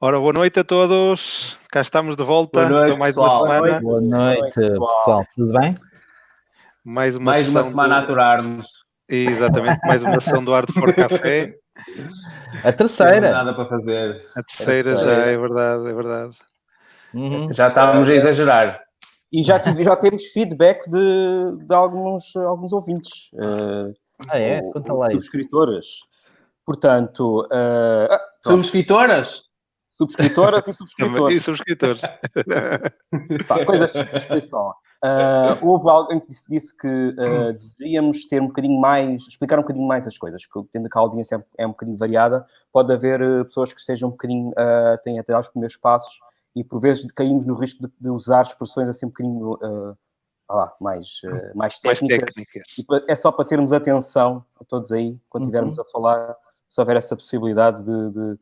[0.00, 1.56] Ora, boa noite a todos.
[1.70, 3.44] Cá estamos de volta Boa noite, mais pessoal.
[3.44, 3.80] uma semana.
[3.80, 4.88] Boa noite, pessoal.
[4.88, 5.26] pessoal.
[5.36, 5.76] Tudo bem?
[6.84, 8.04] Mais uma, Mais uma semana a do...
[8.04, 8.66] aturar-nos.
[9.08, 11.54] Exatamente, mais uma sessão do Arte for Café.
[12.64, 13.30] A terceira.
[13.32, 14.22] nada para fazer.
[14.36, 15.30] A terceira já terceira.
[15.30, 16.38] é verdade, é verdade.
[17.14, 17.46] Uhum.
[17.52, 18.80] Já estávamos a exagerar.
[19.32, 23.30] E já, tive- já temos feedback de, de alguns, alguns ouvintes.
[23.34, 23.92] eh,
[24.28, 24.60] Ah, é?
[24.62, 25.22] ou- Conta lá isso.
[25.22, 25.86] Subscritoras.
[26.66, 29.42] Portanto, eh, pronto, Subscritoras?
[29.90, 31.36] subscritoras e subscritores.
[31.36, 32.00] e subscritores.
[33.48, 34.74] Pá, coisas simples, foi só.
[35.02, 39.62] Ah, houve alguém que disse, disse que ah, deveríamos ter um bocadinho mais, explicar um
[39.62, 42.92] bocadinho mais as coisas, que tendo que a audiência é, é um bocadinho variada, pode
[42.92, 46.18] haver eh, pessoas que estejam um bocadinho, ah, têm até os primeiros passos
[46.56, 49.56] e por vezes caímos no risco de, de usar expressões assim um bocadinho
[50.48, 51.20] vá lá, mais,
[51.54, 52.30] mais Mais técnicas.
[52.34, 52.74] técnicas.
[52.78, 55.48] E pa- é só para termos atenção a todos aí, quando Uhum.
[55.50, 56.34] estivermos a falar,
[56.68, 58.38] se houver essa possibilidade de, de-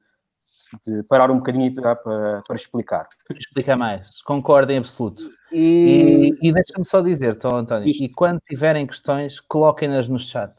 [0.84, 3.08] de parar um bocadinho e para, para, para explicar.
[3.30, 4.20] Explica mais.
[4.22, 5.30] Concordo em absoluto.
[5.52, 8.02] E, E, e deixa-me só dizer, então, António, Isto.
[8.02, 10.52] e quando tiverem questões, coloquem-nas no chat.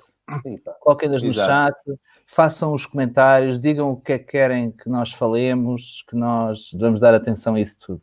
[0.79, 1.75] Coloquem-nas no chat,
[2.25, 6.99] façam os comentários, digam o que é que querem que nós falemos, que nós vamos
[7.01, 8.01] dar atenção a isso tudo.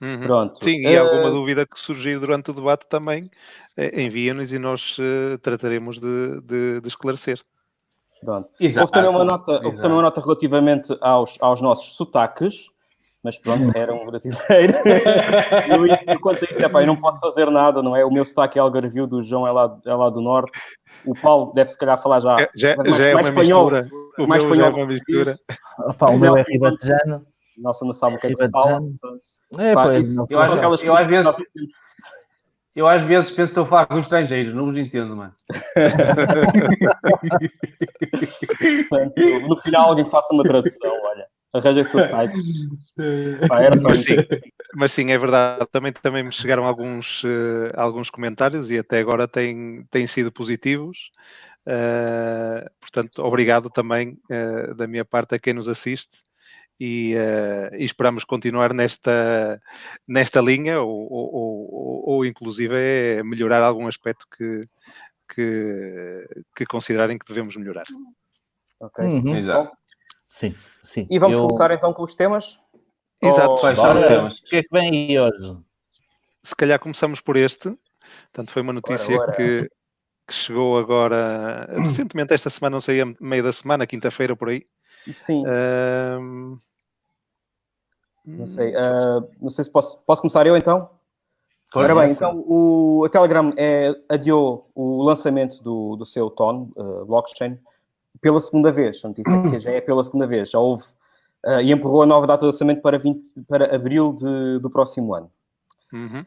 [0.00, 0.20] Uhum.
[0.22, 0.64] Pronto.
[0.64, 3.30] Sim, e Eh, alguma dúvida que surgir durante o debate também,
[3.76, 7.40] eh, envia-nos e nós eh, trataremos de, de- de esclarecer.
[8.24, 8.48] Pronto.
[8.60, 8.80] Exato.
[8.86, 12.66] Houve também uma nota, houve também uma nota relativamente aos, aos nossos sotaques,
[13.22, 14.74] mas pronto, era um brasileiro.
[15.68, 18.04] eu, enquanto isso, epá, eu não posso fazer nada, não é?
[18.04, 20.52] O meu sotaque é algarvio, do João é lá, é lá do norte.
[21.06, 22.40] O Paulo deve se calhar falar já.
[22.40, 23.70] É- já, mais- já é mais uma espanhol.
[23.70, 23.88] mistura.
[24.18, 24.86] O mais meu já é espanhol.
[24.86, 25.38] uma mistura.
[25.80, 27.26] Opa, o O meu é ribatejano.
[27.58, 28.80] Nossa, não sabe o que é que se fala.
[29.58, 31.26] É, Pá, pois, eu acho eu às vezes-
[32.74, 35.32] Eu às vezes penso que estou a falar com estrangeiros, não os entendo, mano.
[38.88, 41.26] Portanto, no final alguém faça uma tradução, olha.
[41.52, 41.96] Arranja-se
[43.80, 44.16] Mas sim,
[44.74, 45.64] mas sim, é verdade.
[45.70, 51.12] Também, também me chegaram alguns, eh, alguns comentários e até agora têm, têm sido positivos.
[51.64, 56.24] Eh, portanto, obrigado também eh, da minha parte a quem nos assiste
[56.78, 59.60] e, eh, e esperamos continuar nesta,
[60.06, 64.62] nesta linha ou, ou, ou, ou inclusive é melhorar algum aspecto que,
[65.32, 67.86] que, que considerarem que devemos melhorar.
[68.80, 69.04] Ok.
[69.04, 69.36] Uhum.
[69.36, 69.76] Exato.
[70.26, 71.06] Sim, sim.
[71.10, 72.58] E vamos Eu- começar então com os temas?
[73.22, 73.50] Exato.
[73.52, 74.38] Ou- Quais são os temas?
[74.40, 75.56] O que é que vem aí hoje?
[76.42, 77.74] se calhar começamos por este.
[78.24, 79.32] Portanto, foi uma notícia ora.
[79.32, 79.66] Que,
[80.26, 84.66] que chegou agora recentemente, esta semana, não sei, a meio da semana, quinta-feira por aí.
[85.12, 85.44] Sim,
[88.24, 88.74] não sei.
[88.76, 90.88] ah, não sei se posso, posso começar eu então?
[91.72, 91.92] Força.
[91.92, 97.04] Ora bem, então o, a Telegram é, adiou o lançamento do, do seu TON, uh,
[97.04, 97.58] blockchain,
[98.20, 99.04] pela segunda vez.
[99.04, 100.50] A notícia que já é pela segunda vez.
[100.50, 100.84] Já houve
[101.44, 105.14] uh, e empurrou a nova data de lançamento para, 20, para abril de- do próximo
[105.14, 105.30] ano.
[105.92, 106.24] uhum.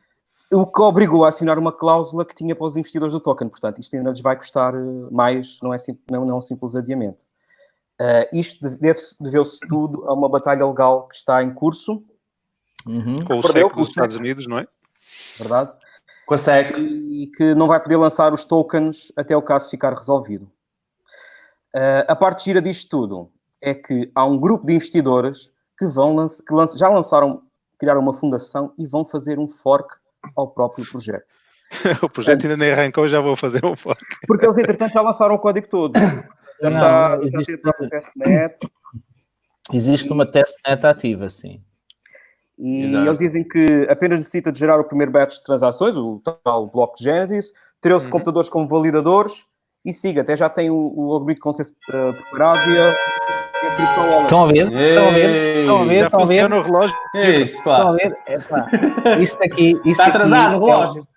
[0.49, 3.49] O que obrigou a assinar uma cláusula que tinha para os investidores do token.
[3.49, 6.41] Portanto, isto ainda lhes vai custar uh, mais, não é, sim- não, não é um
[6.41, 7.25] simples adiamento.
[8.00, 8.59] Uh, isto
[9.19, 12.03] deveu-se tudo a uma batalha legal que está em curso,
[12.85, 13.18] Uhum.
[13.25, 14.68] Com o Perdeu SEC dos Estados Unidos, não é?
[15.38, 15.72] verdade?
[16.25, 16.74] Com a SEC.
[16.78, 20.50] e que não vai poder lançar os tokens até o caso ficar resolvido.
[21.75, 23.30] Uh, a parte gira disto tudo
[23.62, 27.41] é que há um grupo de investidores que, vão lança- que lança- já lançaram,
[27.78, 29.96] criaram uma fundação e vão fazer um fork
[30.35, 31.34] ao próprio projeto.
[32.02, 34.00] o projeto ainda nem arrancou, já vou fazer um foco.
[34.25, 35.94] Porque eles, entretanto, já lançaram o código todo.
[36.62, 38.56] Já está, já existe- o próprio testnet.
[39.73, 41.62] Existe uma testnet ativa, sim.
[42.57, 43.06] E Exato.
[43.06, 46.96] eles dizem que apenas necessita de gerar o primeiro batch de transações, o tal bloco
[46.97, 47.51] de Genesis,
[47.81, 48.12] ter-se Uhum.
[48.13, 49.46] computadores como validadores
[49.85, 50.22] e siga.
[50.22, 54.22] Até já tem o, o algoritmo com ser eh, preparado e a, a.
[54.23, 54.72] Estão a ver?
[54.72, 55.59] Estão a ver?
[55.59, 56.00] Estão a ver?
[56.00, 56.28] Já Estão a ver?
[56.28, 56.96] funciona o relógio.
[57.16, 57.91] é isso, Estão a pá?
[57.91, 58.17] ver?
[58.28, 58.67] Epá,
[59.22, 59.69] isto aqui.
[59.72, 61.07] Isto Está atrasado o é- relógio.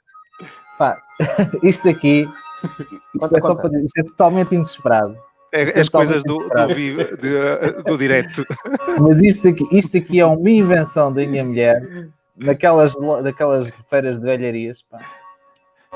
[0.76, 1.02] pá,
[1.62, 2.28] isto aqui.
[3.14, 5.16] Isto Conta, é, só para, isto é totalmente inesperado.
[5.52, 8.44] É, é as coisas do, do, vivo, de- do direto.
[9.00, 11.82] Mas isto aqui, isto aqui é uma invenção da minha mulher,
[12.36, 14.82] daquelas, lo- daquelas feiras de velharias.
[14.82, 14.98] Pá.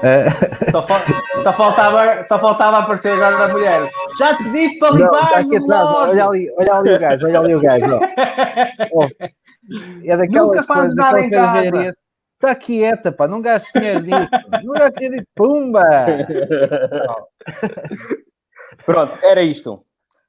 [0.03, 0.29] Eh,
[0.73, 1.01] Só, fal-
[1.45, 3.81] só faltava, só faltava aparecer agora da mulher.
[4.19, 7.27] Já te disse para não, limpar está aqui atrás, olha ali, olha ali o gajo,
[7.27, 7.99] olha ali o gajo.
[8.93, 9.09] ó.
[10.05, 11.53] É daquelas Nunca fazes coisas, nada em casa.
[11.63, 11.97] velharias.
[12.35, 14.47] Está quieta, pá, não gastes dinheiro nisso.
[14.65, 15.27] Não gastes dinheiro nisso.
[15.35, 15.85] Pumba!
[18.85, 19.75] Pronto, era isto.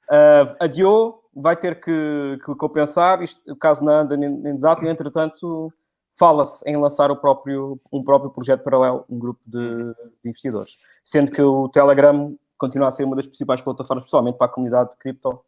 [0.10, 4.88] Uh, adiou, vai ter que, que compensar, isto, o caso não anda nem, nem e
[4.88, 5.74] entretanto
[6.18, 9.94] fala-se em lançar o próprio, um próprio projeto paralelo, um grupo de,
[10.24, 10.78] de investidores.
[11.04, 14.92] Sendo que o Telegram continua a ser uma das principais plataformas, pessoalmente para a comunidade
[14.92, 15.42] de cripto,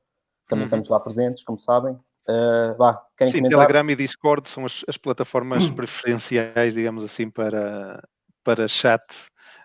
[0.47, 0.65] também Uhum.
[0.65, 1.93] estamos lá presentes, como sabem.
[1.93, 3.67] Uh, vá, querem Sim, comentar?
[3.67, 8.03] Telegram e Discord são as, as plataformas preferenciais, digamos assim, para,
[8.43, 9.01] para chat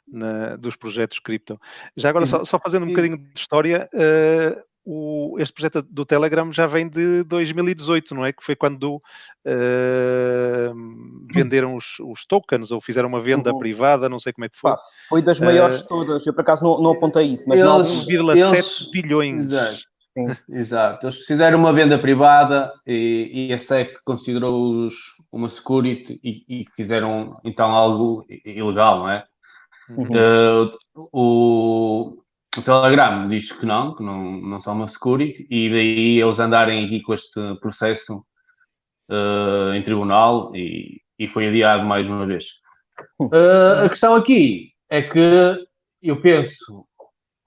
[0.09, 1.59] na- dos projetos cripto.
[1.97, 6.53] Já agora, só, só fazendo um bocadinho de história, eh, o- este projeto do Telegram
[6.53, 8.33] já vem de 2018, não é?
[8.33, 9.01] Que foi quando
[9.45, 10.73] eh,
[11.33, 13.59] venderam os, os tokens ou fizeram uma venda Uhum.
[13.59, 14.73] privada, não sei como é que foi.
[14.73, 14.79] Pá,
[15.09, 16.27] foi das maiores de todas.
[16.27, 19.45] Eu por acaso não, não apontei isso, mas não, Eles- 1,7 eles- bilhões.
[19.47, 19.93] Exato.
[20.15, 20.27] Sim.
[20.51, 21.07] Exato.
[21.07, 24.93] Eles fizeram uma venda privada e, e a SEC considerou-os
[25.33, 29.25] uma security e, e fizeram então algo ilegal, não é?
[29.97, 30.07] Uhum.
[30.15, 30.73] Eh,
[31.13, 32.23] o,
[32.57, 36.85] o Telegram diz que não, que não, não são uma security, e daí eles andarem
[36.85, 38.25] aqui com este processo
[39.11, 42.47] eh, em tribunal e, e foi adiado mais uma vez.
[43.33, 45.67] Eh, a questão aqui é que
[46.03, 46.87] eu penso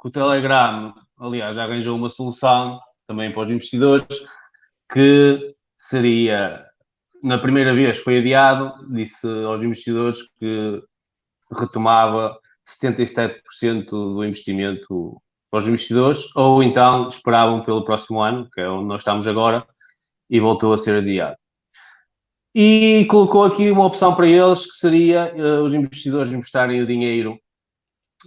[0.01, 4.05] que o Telegram, aliás, já arranjou uma solução também para os investidores,
[4.91, 6.65] que seria,
[7.23, 10.81] na primeira vez foi adiado, disse aos investidores que
[11.59, 12.37] retomava
[12.67, 18.87] 77% do investimento para os investidores, ou então esperavam pelo próximo ano, que é onde
[18.87, 19.65] nós estamos agora,
[20.29, 21.37] e voltou a ser adiado.
[22.53, 27.37] E colocou aqui uma opção para eles, que seria eh, os investidores emprestarem o dinheiro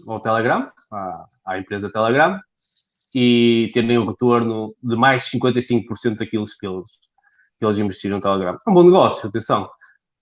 [0.07, 2.39] ao Telegram, à, à empresa Telegram,
[3.15, 6.91] e terem um retorno de mais 55% daquilo que eles,
[7.59, 8.59] que eles investiram no Telegram.
[8.67, 9.69] É um bom negócio, atenção,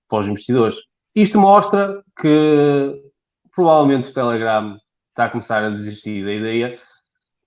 [0.08, 0.76] para os investidores.
[1.16, 3.02] Isto mostra que
[3.54, 4.76] provavelmente o Telegram
[5.08, 6.78] está a começar a desistir da ideia,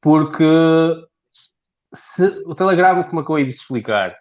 [0.02, 0.44] porque
[1.94, 4.18] se, o Telegram, como acabei de explicar,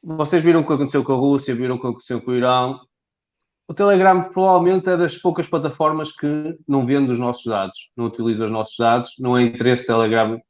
[0.00, 2.80] vocês viram o que aconteceu com a Rússia, viram o que aconteceu com o Irão.
[3.66, 8.44] O Telegram provavelmente é das poucas plataformas que não vende os nossos dados, não utiliza
[8.44, 10.40] os nossos dados, não é interesse do Telegram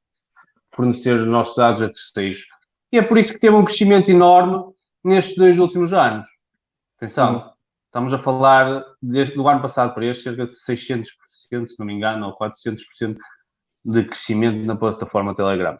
[0.74, 2.44] fornecer os nossos dados a terceiros.
[2.92, 4.62] E é por isso que teve um crescimento enorme
[5.02, 6.26] nestes dois últimos anos.
[6.98, 7.53] Atenção,
[7.94, 11.06] estamos a falar desde do ano passado para este, cerca de 600%,
[11.68, 13.16] se não me engano, ou 400%
[13.84, 15.76] de crescimento na plataforma Telegram.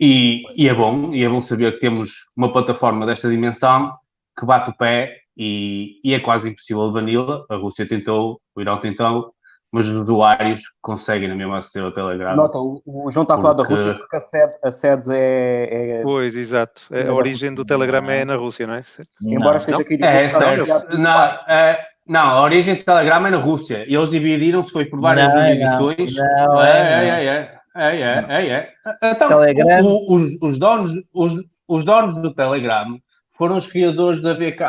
[0.00, 3.96] E, e é bom, e é bom saber que temos uma plataforma desta dimensão
[4.36, 7.46] que bate o pé e, e é quase impossível de vanilla.
[7.48, 9.32] A Rússia tentou, o Irão tentou,
[9.72, 12.36] mas usuários conseguem na mesma ser ao Telegram.
[12.36, 13.72] Nota, o, João está a falar porque...
[13.72, 16.02] da Rússia porque a sede, a sede é, é...
[16.02, 16.82] Pois, exato.
[16.92, 18.20] A, é a origem do Telegram é?
[18.20, 18.82] é na Rússia, não é?
[19.24, 19.98] Embora esteja aqui...
[20.04, 20.98] É, certo.
[20.98, 23.86] Não, é, não, a origem do Telegram é na Rússia.
[23.88, 26.14] E eles dividiram-se, foi por várias não, divisões.
[26.16, 28.72] Não, é, é, é, é, é, é, é, é.
[29.02, 29.84] Então, Telegram...
[29.86, 31.32] o, os, os, donos, os,
[31.66, 32.98] os donos do Telegram
[33.38, 34.62] foram os criadores da VK.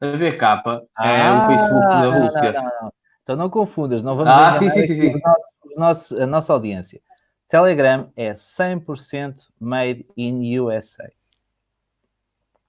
[0.00, 0.44] A VK
[0.96, 2.52] ah, é o ah, Facebook da Rússia.
[2.52, 2.97] Não, não, não.
[3.28, 5.12] Então não confundas, não vamos Ah, sim, sim, sim,
[5.66, 6.98] os nossos- a nossa audiência.
[7.46, 11.12] Telegram é 100% made in USA.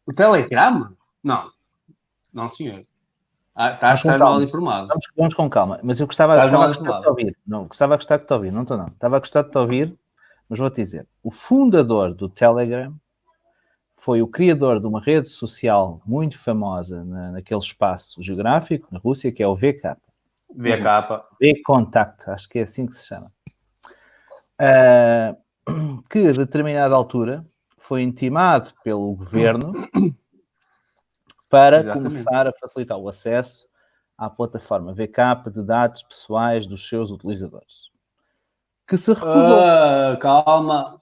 [0.06, 0.92] O Telegram?
[1.24, 1.50] Não.
[2.34, 2.84] Não, senhor.
[3.56, 4.34] Ah, está, Mas com está calma.
[4.36, 4.88] mal informado.
[4.90, 7.38] Vamos, vamos com calma, mas eu gostava, Estás estava a gostar de te ouvir.
[7.48, 8.86] Não, gostava a gostar de te ouvir, não estou não.
[8.88, 9.98] Estava a gostar de te ouvir,
[10.50, 11.08] mas vou-te dizer.
[11.24, 12.94] O fundador do Telegram
[13.96, 19.32] foi o criador de uma rede social muito famosa na, naquele espaço geográfico, na Rússia,
[19.32, 19.96] que é o VK.
[20.56, 21.24] VK.
[21.40, 23.31] V-Contact, acho que é assim que se chama.
[24.60, 25.36] Ah,
[26.10, 27.46] que a determinada altura
[27.78, 29.74] foi intimado pelo governo
[31.50, 31.97] para Exatamente.
[31.97, 33.68] começar a facilitar o acesso
[34.18, 37.90] à plataforma VK de dados pessoais dos seus utilizadores.
[38.88, 39.59] Que se recusou.
[39.59, 41.02] Ah, calma.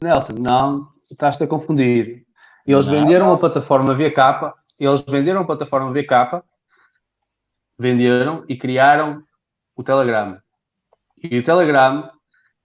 [0.00, 2.24] Nelson, não, estás-te a confundir.
[2.66, 6.42] Eles Não, venderam a plataforma VK, eles venderam a plataforma VK,
[7.78, 9.22] venderam e criaram
[9.74, 10.38] o Telegram.
[11.22, 12.10] E o Telegram,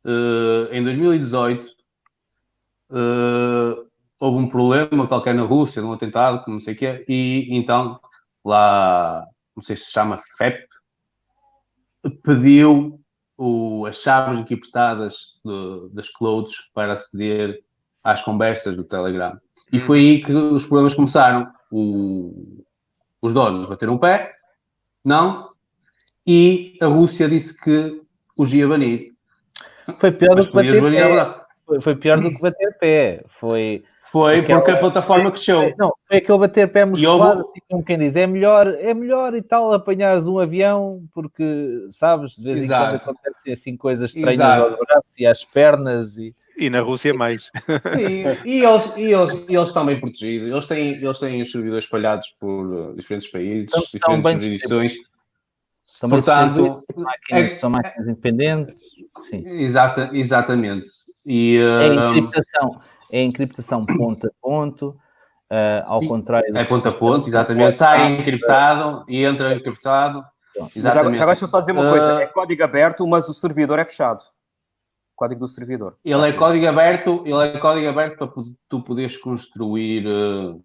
[0.06, 1.68] eh, em 2018,
[2.92, 3.84] eh,
[4.20, 8.00] houve um problema qualquer na Rússia, num atentado, não sei o quê, e então
[8.44, 9.26] lá,
[9.56, 10.68] não sei se chama FEP,
[12.24, 13.00] pediu
[13.38, 17.64] o- as chaves encriptadas do- das clouds para aceder
[18.04, 19.40] às conversas do Telegram.
[19.72, 21.52] E foi aí que os problemas começaram.
[21.72, 22.64] O-
[23.22, 24.36] os donos bateram o pé,
[25.04, 25.50] não,
[26.26, 28.02] e a Rússia disse que
[28.38, 29.12] os ia banir.
[30.00, 31.36] Foi pior Mas do que bater banir, pé.
[31.66, 33.24] Foi, foi pior do que bater pé.
[33.28, 35.74] Foi, Foi Aquela- porque a plataforma cresceu.
[35.78, 39.42] não, foi aquele bater pé muscular, assim como quem diz, é melhor, é melhor e
[39.42, 43.00] tal apanhares um avião, porque sabes, de vez em Exato.
[43.00, 44.64] quando acontecem assim coisas estranhas Exato.
[44.74, 47.50] aos braços e às pernas e E na Rússia mais.
[47.96, 50.50] Sim, e eles, e eles, e eles estão bem protegidos.
[50.50, 54.42] Eles têm, eles têm os servidores espalhados por eh, diferentes países, Estão- estão diferentes bem
[54.60, 54.94] jurisdições.
[56.00, 58.76] também Portanto, são máquinas, é- são máquinas independentes,
[59.18, 59.48] sim.
[59.48, 60.86] Exata, exatamente.
[61.26, 62.82] E, É ah, encriptação.
[63.12, 64.88] é encriptação ponto a ponto,
[65.52, 67.78] uh, ao contrário do É ponto a ponto, exatamente.
[67.78, 70.24] Sai encriptado e entra encriptado.
[70.56, 71.22] Já, já Exatamente.
[71.22, 74.22] agora deixa eu só dizer uma coisa: é código aberto, mas o servidor é fechado.
[75.22, 75.98] Código do servidor.
[76.04, 78.28] Ele é código aberto, ele é código aberto para
[78.68, 80.56] tu poderes construir eh,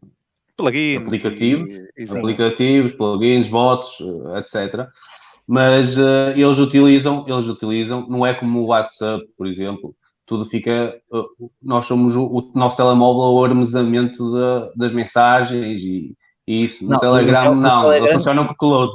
[0.57, 0.97] Plugins.
[1.07, 4.89] Aplicativos, e- aplicativos, plugins, bots, eh, etc.
[5.47, 9.95] Mas eh, eles utilizam, eles utilizam, não é como o WhatsApp, por exemplo,
[10.25, 10.99] tudo fica,
[11.63, 16.15] nós somos o, o nosso telemóvel é o armazenamento da- das mensagens e,
[16.49, 16.83] e isso.
[16.83, 18.93] No Não, Telegram, no- no não, Telegram- eles funcionam com cloud.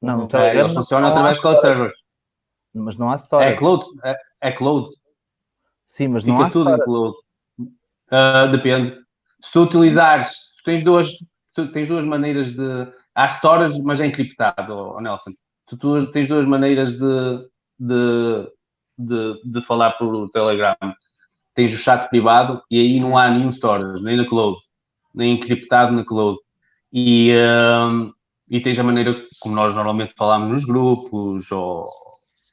[0.00, 1.92] Não, no É, Telegram eles funcionam através de cloud server.
[2.74, 3.56] Mas não há É storage.
[3.58, 4.88] cloud, é, é cloud.
[5.86, 6.84] Sim, mas não Fica há tudo em storage.
[6.84, 7.16] cloud.
[8.10, 8.96] Ah, depende.
[9.42, 11.08] Se tu utilizares, tu tens duas,
[11.54, 12.92] tu tens duas maneiras de.
[13.14, 15.32] Há storage, mas é encriptado, ó, Nelson.
[15.66, 17.48] Tu, tu tens duas maneiras de,
[17.78, 18.52] de,
[18.98, 20.76] de, de falar por Telegram.
[21.54, 24.56] Tens o chat privado e aí não há nenhum storage, nem na cloud,
[25.14, 26.38] nem encriptado na cloud.
[26.92, 28.08] E, ah,
[28.48, 31.88] e tens a maneira como nós normalmente falamos nos grupos ou,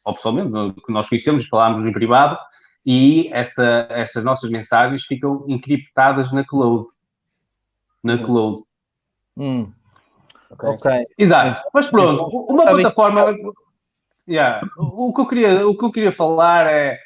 [0.07, 2.39] ou pessoalmente, que nós conhecemos, falamos em privado,
[2.85, 6.87] e essa, essas nossas mensagens ficam encriptadas na cloud.
[8.01, 8.63] Na cloud.
[9.35, 9.69] Hum,
[10.49, 10.69] ok?
[10.69, 11.03] ok.
[11.17, 11.61] Exato.
[11.73, 13.35] Mas pronto, uma Sabe- plataforma.
[14.29, 16.97] Yeah, o, que eu queria, o que eu queria falar é.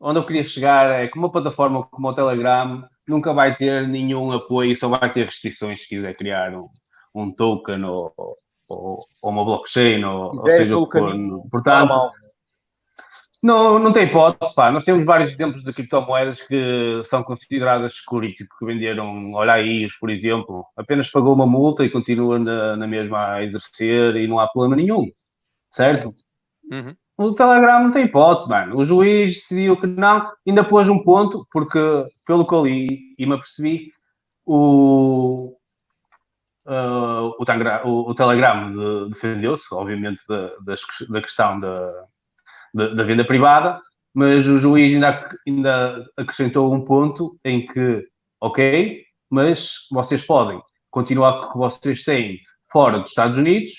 [0.00, 4.30] Onde eu queria chegar é que uma plataforma como o Telegram nunca vai ter nenhum
[4.30, 6.68] apoio, só vai ter restrições se quiser criar um,
[7.12, 8.14] um token ou,
[8.68, 11.12] ou, ou uma blockchain ou, ou seja o que for.
[11.50, 12.12] Portanto.
[13.42, 14.70] Não, não tem hipótese, pá.
[14.72, 20.10] Nós temos vários exemplos de criptomoedas que são consideradas security, porque venderam, olha aí, por
[20.10, 24.48] exemplo, apenas pagou uma multa e continua na, na mesma a exercer e não há
[24.48, 25.08] problema nenhum,
[25.70, 26.12] certo?
[26.70, 26.94] Uhum.
[27.16, 28.76] O Telegram não tem hipótese, mano.
[28.76, 31.78] O juiz decidiu que não, ainda pôs um ponto, porque,
[32.26, 33.92] pelo que eu li e me apercebi,
[34.46, 35.56] o,
[36.66, 41.90] ah, o, Tangra- o- o Telegram de- defendeu-se, obviamente, da, das- da questão da,
[42.74, 43.80] da, da venda privada,
[44.14, 48.04] mas o juiz ainda, ainda acrescentou um ponto em que,
[48.40, 50.60] ok, mas vocês podem
[50.90, 52.38] continuar com o que vocês têm
[52.72, 53.72] fora dos Estados Unidos,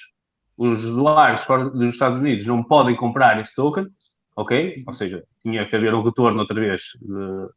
[0.58, 3.88] os usuários fora dos Estados Unidos não podem comprar esse token,
[4.36, 4.84] ok?
[4.86, 7.50] Ou seja, tinha que haver um retorno outra vez de-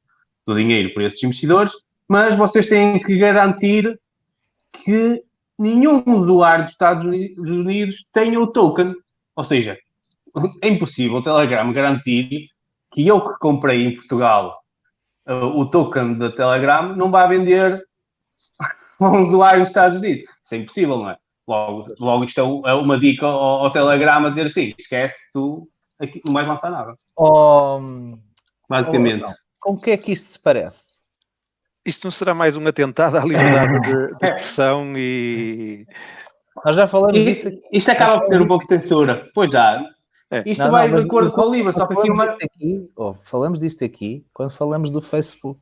[0.46, 1.72] do dinheiro para esses investidores,
[2.08, 3.98] mas vocês têm que garantir
[4.72, 5.22] que
[5.58, 8.94] nenhum usuário dos Estados Uni- dos Unidos tenha o token.
[9.36, 9.78] Ou seja,
[10.62, 12.48] é impossível o Telegram garantir
[12.92, 14.58] que eu que comprei em Portugal
[15.28, 17.82] uh, o token da Telegram não vai vender
[19.00, 20.24] a um usuário dos Estados Unidos.
[20.44, 21.16] Isso é impossível, não é?
[21.46, 25.68] Logo, logo isto é é uma dica ao, ao Telegram a dizer assim, esquece, tu
[26.00, 26.92] aqui, não vais lançar nada.
[27.16, 27.80] Oh,
[28.68, 29.24] Basicamente.
[29.24, 30.92] oh, com o que é que isto se parece?
[31.84, 35.84] Isto não será mais um atentado à liberdade de, de expressão e.
[36.64, 37.60] Nós já falamos E- disso aqui.
[37.72, 39.28] isto acaba por ser um pouco de censura.
[39.34, 39.82] Pois já.
[40.32, 40.42] É.
[40.46, 42.24] Isto Não, vai não, de acordo com a Libra, só que aqui é uma...
[42.24, 45.60] falamos disto aqui, oh, falamos disto aqui quando falamos do Facebook.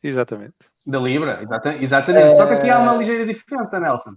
[0.00, 0.54] Exatamente.
[0.86, 2.36] Da Libra, exata- exatamente.
[2.36, 4.14] Só que aqui há Eh, uma ligeira diferença, Nelson.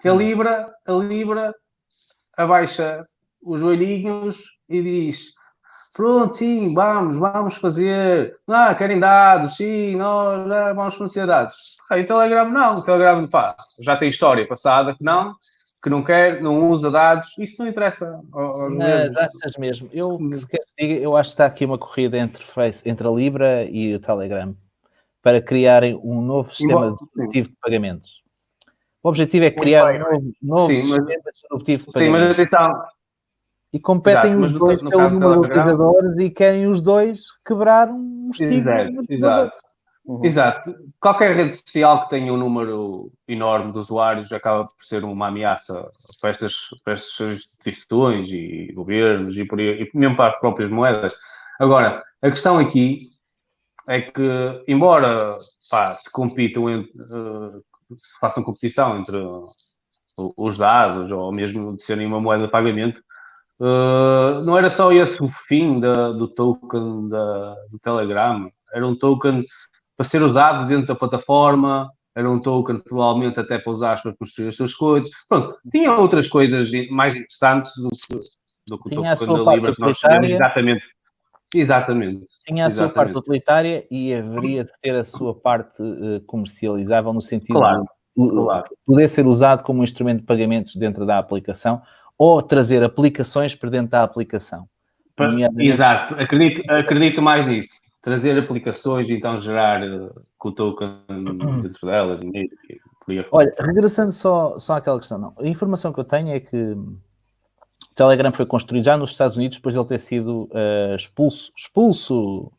[0.00, 0.14] Que a.
[0.14, 1.54] Libra, a Libra
[2.34, 3.06] abaixa
[3.42, 5.32] os joelhinhos e diz:
[5.92, 8.38] Pronto, sim, vamos, vamos fazer.
[8.48, 11.76] Ah, querem dados, sim, nós ah, vamos fornecer dados.
[11.90, 15.34] Aí o Telegram não, o Telegram pá, já tem história passada que não,
[15.82, 18.20] que não quer, não usa dados, isso não interessa
[18.76, 19.88] Mas achas mesmo?
[19.92, 20.46] Eu, que se
[20.78, 24.00] diga, eu acho que está aqui uma corrida entre, Face, entre a Libra e o
[24.00, 24.56] Telegram
[25.22, 28.22] para criarem um novo sistema Embora- disruptivo de pagamentos.
[29.04, 32.52] O objetivo é criar um novo, novo Sim, mas- sistema disruptivo de Sim, mas pagamentos.
[32.54, 32.82] atenção,
[33.72, 37.24] E competem Exato, mas os dois pelo do número de utilizadores e querem os dois
[37.44, 38.80] quebrar um estigma.
[38.82, 39.65] Exato, exato.
[40.06, 40.24] Uhum.
[40.24, 40.72] Exato.
[41.00, 45.90] Qualquer rede social que tenha um número enorme de usuários acaba por ser uma ameaça
[46.20, 51.12] para estas, para estas instituições e governos e, por e mesmo para as próprias moedas.
[51.58, 53.08] Agora, a questão aqui
[53.88, 57.60] é que, embora pá, se compitam, entre, eh,
[57.96, 59.16] se façam competição entre
[60.16, 63.02] os dados ou mesmo de serem uma moeda de pagamento,
[63.60, 68.48] eh, não era só esse o fim da- do token da- do Telegram.
[68.72, 69.44] Era um token
[69.96, 74.48] para ser usado dentro da plataforma, era um token provavelmente até para usar para construir
[74.48, 75.10] as suas coisas.
[75.28, 78.20] Pronto, tinha outras coisas mais interessantes do que,
[78.68, 80.96] do que o Tinha a token sua da parte Libra que nós sabemos exatamente.
[81.54, 82.26] Exatamente.
[82.46, 83.12] Tinha a sua Exatamente.
[83.12, 87.86] parte utilitária e haveria de ter a sua parte eh, comercializável no sentido Claro,
[88.16, 88.64] de uh, claro.
[88.84, 91.80] poder ser usado como um instrumento de pagamentos dentro da aplicação
[92.18, 94.68] ou trazer aplicações para dentro da aplicação.
[95.58, 97.74] Exato, acredito, acredito mais nisso.
[98.06, 101.02] Trazer aplicações e então gerar uh, com o token
[101.60, 102.20] dentro delas.
[103.32, 105.34] Olha, regressando só, só àquela questão, não.
[105.36, 106.96] a informação que eu tenho é que o
[107.96, 112.52] Telegram foi construído já nos Estados Unidos depois de ele ter sido uh, expulso, expulso,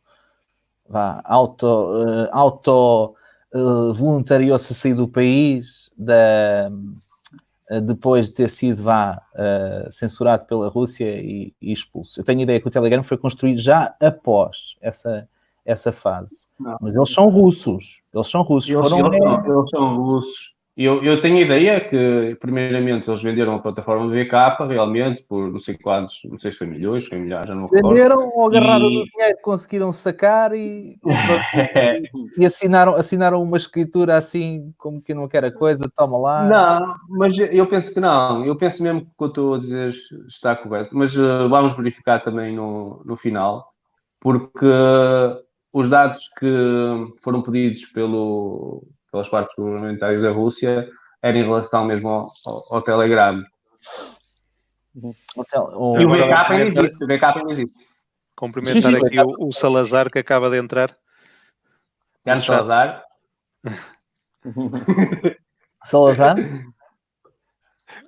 [0.86, 3.14] vá, auto, uh, auto
[3.54, 6.70] uh, voluntariou-se a sair do país da,
[7.86, 9.22] depois de ter sido vá,
[9.90, 12.20] censurado pela Rússia e, e, expulso.
[12.20, 15.26] Eu tenho a ideia que o Telegram foi construído já após essa,
[15.68, 16.46] essa fase.
[16.58, 16.78] Não.
[16.80, 18.00] Mas eles são russos.
[18.12, 18.70] Eles são russos.
[18.70, 19.12] Eles, Foram...
[19.12, 20.58] eles, eles são russos.
[20.74, 25.50] Eu, eu tenho a ideia que, primeiramente, eles venderam a plataforma do VK realmente por
[25.50, 28.88] não sei quantos, não sei se foi milhões, foi milhares, já não Venderam ou agarraram
[28.88, 29.02] e...
[29.02, 30.96] o dinheiro, conseguiram sacar e,
[32.38, 36.44] e assinaram, assinaram uma escritura assim, como que não quer a coisa, toma lá.
[36.44, 38.44] Não, mas eu penso que não.
[38.44, 39.88] Eu penso mesmo que o que eu estou a dizer
[40.28, 40.96] está correto.
[40.96, 43.66] Mas uh, vamos verificar também no, no final,
[44.20, 44.64] porque
[45.72, 46.46] os dados que
[47.22, 50.88] foram pedidos pelo, pelas partes governamentais da Rússia
[51.22, 53.42] eram em relação mesmo ao, ao, ao Telegram.
[54.94, 57.86] O, e o backup ainda existe, o backup ainda existe.
[58.34, 60.96] Cumprimentar sim, sim, aqui o, o, Salazar que acaba de entrar.
[62.24, 63.02] Carlos Salazar.
[65.84, 66.36] Salazar?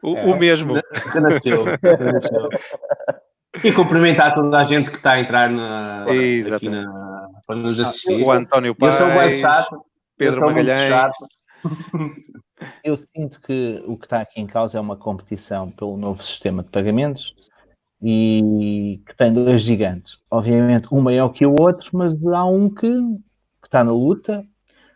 [0.02, 0.75] O, é, o mesmo.
[1.12, 1.64] Já nasceu.
[3.64, 7.10] E cumprimentar toda a gente que está a entrar na, aqui na,
[7.50, 8.23] para nos assistir.
[8.23, 9.85] O António Paz, eu sou chato,
[10.16, 11.12] Pedro Magalhães.
[12.85, 16.62] Eu sinto que o que está aqui em causa é uma competição pelo novo sistema
[16.62, 17.35] de pagamentos
[18.02, 20.19] e que tem dois gigantes.
[20.30, 22.92] Obviamente, um maior que o outro, mas há um que,
[23.62, 24.47] que está na luta,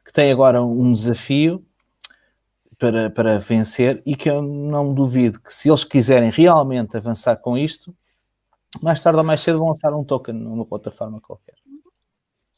[0.05, 1.65] que tem agora um desafio
[2.79, 7.57] para, para vencer e que eu não duvido que se eles quiserem realmente avançar com
[7.57, 7.97] isto,
[8.83, 11.64] mais tarde ou mais cedo vão lançar um token numa plataforma qualquer.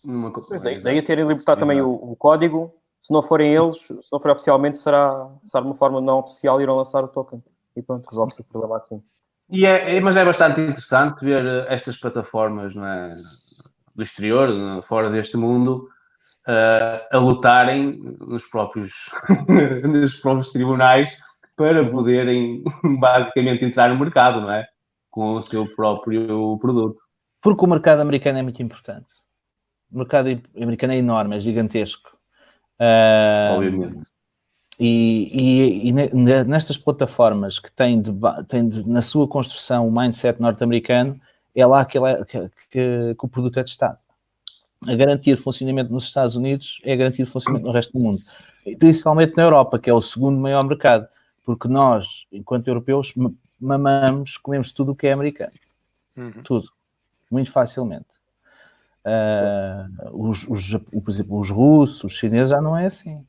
[0.06, 0.32] Numa...
[0.62, 2.72] Daí, daí a terem libertado também o, o, código.
[3.02, 6.60] Se não forem eles, se não for oficialmente, será, será de uma forma não oficial
[6.60, 7.42] irão lançar o token.
[7.74, 9.02] E pronto, resolve-se o problema assim.
[9.50, 13.14] E é, é, mas é bastante interessante ver eh, estas plataformas é,
[13.94, 15.88] do exterior, fora deste mundo,
[16.48, 18.92] uh, a lutarem nos próprios,
[19.84, 21.16] nos próprios tribunais
[21.56, 22.62] para poderem
[23.00, 24.66] basicamente entrar no mercado, não é?
[25.10, 27.00] Com o seu próprio produto.
[27.40, 29.25] Porque o mercado americano é muito importante
[29.90, 32.18] o mercado americano é enorme, é gigantesco.
[32.80, 34.16] Uh, Obviamente.
[34.78, 35.92] E, e, e,
[36.44, 38.12] nestas plataformas que têm, de,
[38.46, 41.18] têm de, na sua construção o mindset norte-americano,
[41.54, 43.98] é lá que, ele é, que, que, que, o produto é testado.
[44.86, 48.04] A garantia de funcionamento nos Estados Unidos é a garantia de funcionamento no resto do
[48.04, 48.20] mundo.
[48.66, 51.08] E principalmente na Europa, que é o segundo maior mercado,
[51.42, 53.14] porque nós, enquanto europeus,
[53.58, 55.52] mamamos, comemos tudo o que é americano.
[56.14, 56.42] Uhum.
[56.44, 56.68] Tudo.
[57.30, 58.25] Muito facilmente.
[59.06, 63.24] Uh, os, os, por exemplo, os russos, os chineses já não é assim.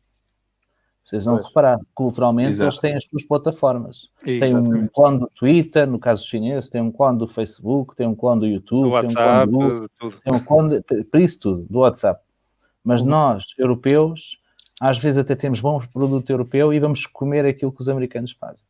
[1.05, 1.47] Vocês vão pois.
[1.47, 2.63] reparar, culturalmente Exato.
[2.63, 4.09] eles têm as suas plataformas.
[4.21, 8.15] Tem um clone do Twitter, no caso chinês, tem um clone do Facebook, tem um
[8.15, 10.17] clone do YouTube, do WhatsApp, tem um clone do, tudo.
[10.17, 12.21] Tem um clone de, isso tudo, do WhatsApp.
[12.83, 13.09] Mas uhum.
[13.09, 14.37] nós, europeus,
[14.81, 18.65] às vezes até temos bom produto europeu e vamos comer aquilo que os americanos fazem.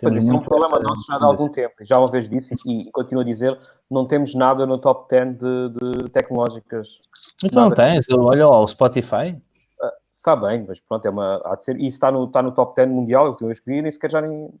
[0.00, 1.74] Pois isso é um problema nosso já há algum tempo.
[1.82, 3.58] Já uma vez disse e, continuo a dizer,
[3.90, 6.98] não temos nada no top 10 de, de tecnológicas.
[7.42, 9.40] Então não tens, olha lá, o Spotify.
[9.80, 11.76] Uh, está bem, mas pronto, é uma, há de ser.
[11.76, 14.52] Isso está no, está no top 10 mundial, eu tenho escolhi, nem sequer já nem,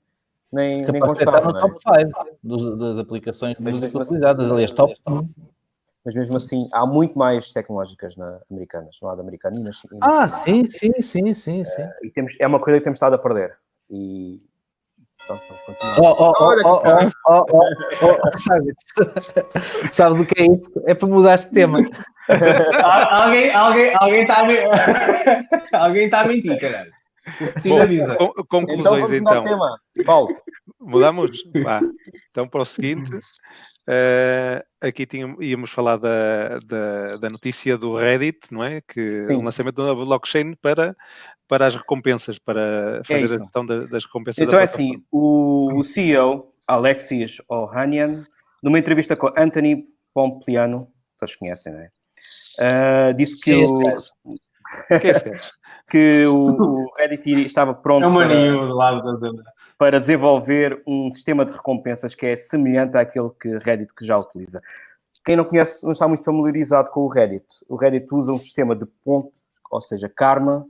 [0.52, 1.60] nem, nem constava, está no é?
[1.60, 5.28] top 5 dos, das aplicações mas, mas utilizadas, assim, aliás, top 1.
[6.04, 10.28] Mas mesmo assim, há muito mais tecnológicas na, americanas, não há de americana e Ah,
[10.28, 11.82] sim, sim, sim, sim, sim.
[11.82, 13.56] Uh, e temos, é uma coisa que temos estado a perder.
[13.90, 14.40] E,
[15.24, 15.40] então,
[18.36, 18.74] sabes,
[19.92, 20.70] sabes o que é isso?
[20.86, 21.78] É para mudar de tema.
[23.10, 26.92] alguém está alguém, alguém tá a, alguém tá a mentir, caralho.
[28.18, 29.42] Bom, conclusões então.
[29.42, 30.04] então.
[30.04, 30.36] Paulo.
[30.78, 31.42] Mudamos?
[31.62, 31.80] Vá.
[32.30, 33.10] Então, para o seguinte,
[33.86, 38.80] Uh, aqui tínhamos, íamos falar da, da, da, notícia do Reddit, não é?
[38.80, 39.34] Que Sim.
[39.34, 40.96] o lançamento da blockchain para,
[41.46, 44.46] para as recompensas, para é fazer é a questão das recompensas.
[44.46, 48.22] Então é assim, o, o CEO, Alexis Ohanian,
[48.62, 51.90] numa entrevista com Anthony Pompliano, vocês conhecem, não é?
[52.56, 53.78] Uh, disse que, que o,
[54.88, 55.12] que, é
[55.90, 59.28] que o Reddit estava pronto é para, do lado da
[59.78, 64.62] para desenvolver um sistema de recompensas que é semelhante àquele que Reddit que já utiliza.
[65.24, 67.46] Quem não conhece, não está muito familiarizado com o Reddit.
[67.68, 70.66] O Reddit usa um sistema de pontos, ou seja, karma,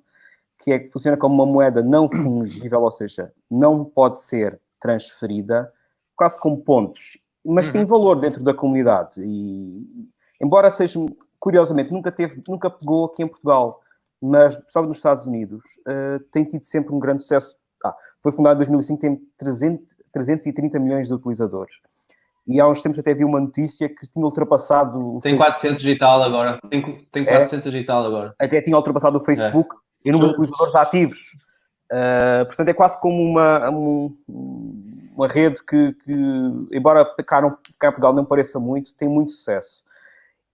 [0.59, 5.73] que é que funciona como uma moeda não fungível, ou seja, não pode ser transferida,
[6.17, 7.87] quase como pontos, mas tem uhum.
[7.87, 9.21] valor dentro da comunidade.
[9.23, 10.09] E
[10.41, 10.99] embora seja
[11.45, 13.83] curiosamente, nunca teve, nunca pegou aqui em Portugal,
[14.21, 17.55] mas, principalmente nos Estados Unidos, uh, tem tido sempre um grande sucesso.
[17.85, 21.77] Ah, foi fundado em 2005, tem 300, 330 milhões de utilizadores.
[22.49, 25.21] E há uns tempos até vi uma notícia que tinha ultrapassado...
[25.23, 26.59] Tem 400 e tal agora.
[26.71, 28.35] Tem, tem 400 é, e tal agora.
[28.39, 30.09] Até tinha ultrapassado o Facebook é.
[30.09, 31.37] em número de utilizadores ativos.
[31.93, 34.17] Uh, portanto, é quase como uma, um,
[35.15, 36.13] uma rede que, que
[36.73, 39.85] embora cá, não, cá em Portugal não pareça muito, tem muito sucesso.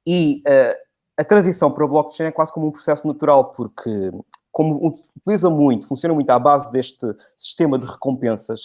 [0.05, 0.75] E uh,
[1.17, 4.11] a transição para o blockchain é quase como um processo natural, porque
[4.53, 8.63] como utiliza muito, funciona muito à base deste sistema de recompensas,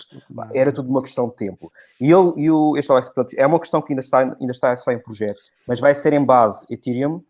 [0.53, 1.71] era tudo uma questão de tempo.
[2.01, 4.91] E ele e o este Alex é uma questão que ainda está, ainda está só
[4.91, 7.21] em projeto, mas vai ser em base Ethereum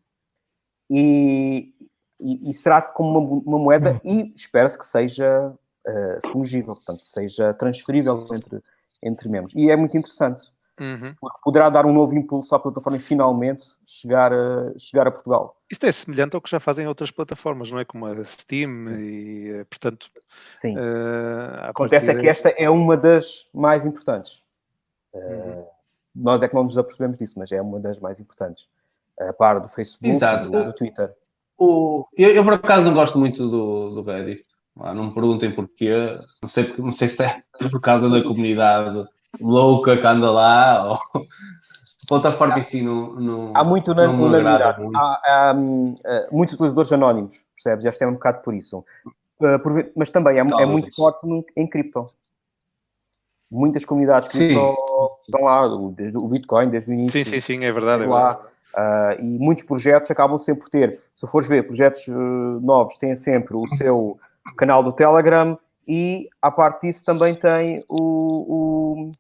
[0.90, 1.74] e,
[2.20, 5.54] e, e será como uma, uma moeda e espera-se que seja
[5.88, 8.62] uh, fungível, portanto, seja transferível entre,
[9.04, 9.54] entre membros.
[9.56, 10.55] E é muito interessante.
[10.80, 11.16] Uhum.
[11.20, 15.56] Porque poderá dar um novo impulso à plataforma e finalmente chegar a, chegar a Portugal.
[15.72, 17.86] Isto é semelhante ao que já fazem outras plataformas, não é?
[17.86, 18.94] Como a Steam Sim.
[18.94, 20.12] e, eh, portanto...
[20.54, 20.76] Sim.
[20.78, 24.44] Uh, Acontece é que esta é uma das mais importantes.
[25.14, 25.62] Uhum.
[25.62, 25.68] Uh,
[26.16, 28.68] nós é que não nos apercebemos disso, mas é uma das mais importantes.
[29.20, 30.48] A par do Facebook Exato.
[30.48, 31.14] e do, do Twitter.
[31.58, 34.46] O, eu, eu, por acaso, não gosto muito do, do Reddit.
[34.76, 36.20] Não me perguntem porquê.
[36.42, 39.08] Não sei, não sei se é por causa da comunidade
[39.42, 41.22] louca que anda lá, ou
[42.06, 44.82] a plataforma em si não, não Há muito na, unanimidade.
[44.82, 44.98] Muito.
[44.98, 47.84] Há, há um, eh, muitos utilizadores anónimos, percebes?
[47.84, 48.86] Já é um bocado por isso.
[49.38, 52.08] Por, mas também é, é muito forte no, em cripto.
[53.52, 54.76] Muitas comunidades cripto
[55.20, 57.24] estão lá, desde o Bitcoin, desde o início.
[57.24, 58.04] Sim, sim, sim, é verdade.
[58.04, 58.34] É lá.
[58.34, 58.56] Verdade.
[58.76, 63.16] Uh, e muitos projetos acabam sempre por ter, se fores ver, projetos uh, novos têm
[63.16, 64.20] sempre o seu
[64.58, 69.12] canal do Telegram e, à parte disso, também tem o, o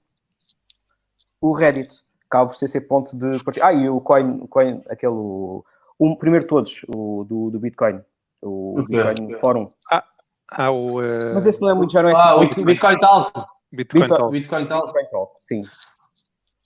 [1.49, 2.03] o Reddit.
[2.27, 3.67] Acaba por ser esse ponto de partida.
[3.67, 5.13] Ah, e o Coin, o coin aquele.
[5.13, 5.63] O,
[5.99, 8.01] o primeiro de todos, o do, do Bitcoin.
[8.41, 9.03] O okay.
[9.03, 9.67] Bitcoin Forum.
[9.91, 10.03] Ah,
[10.51, 11.33] ah o, uh...
[11.33, 13.45] Mas esse não é muito, já não é Ah, assim, o Bitcoin Talk.
[13.71, 14.31] Bitcoin, Talk.
[14.31, 14.87] Bitcoin Talk.
[14.87, 15.61] Bitcoin Talk, sim.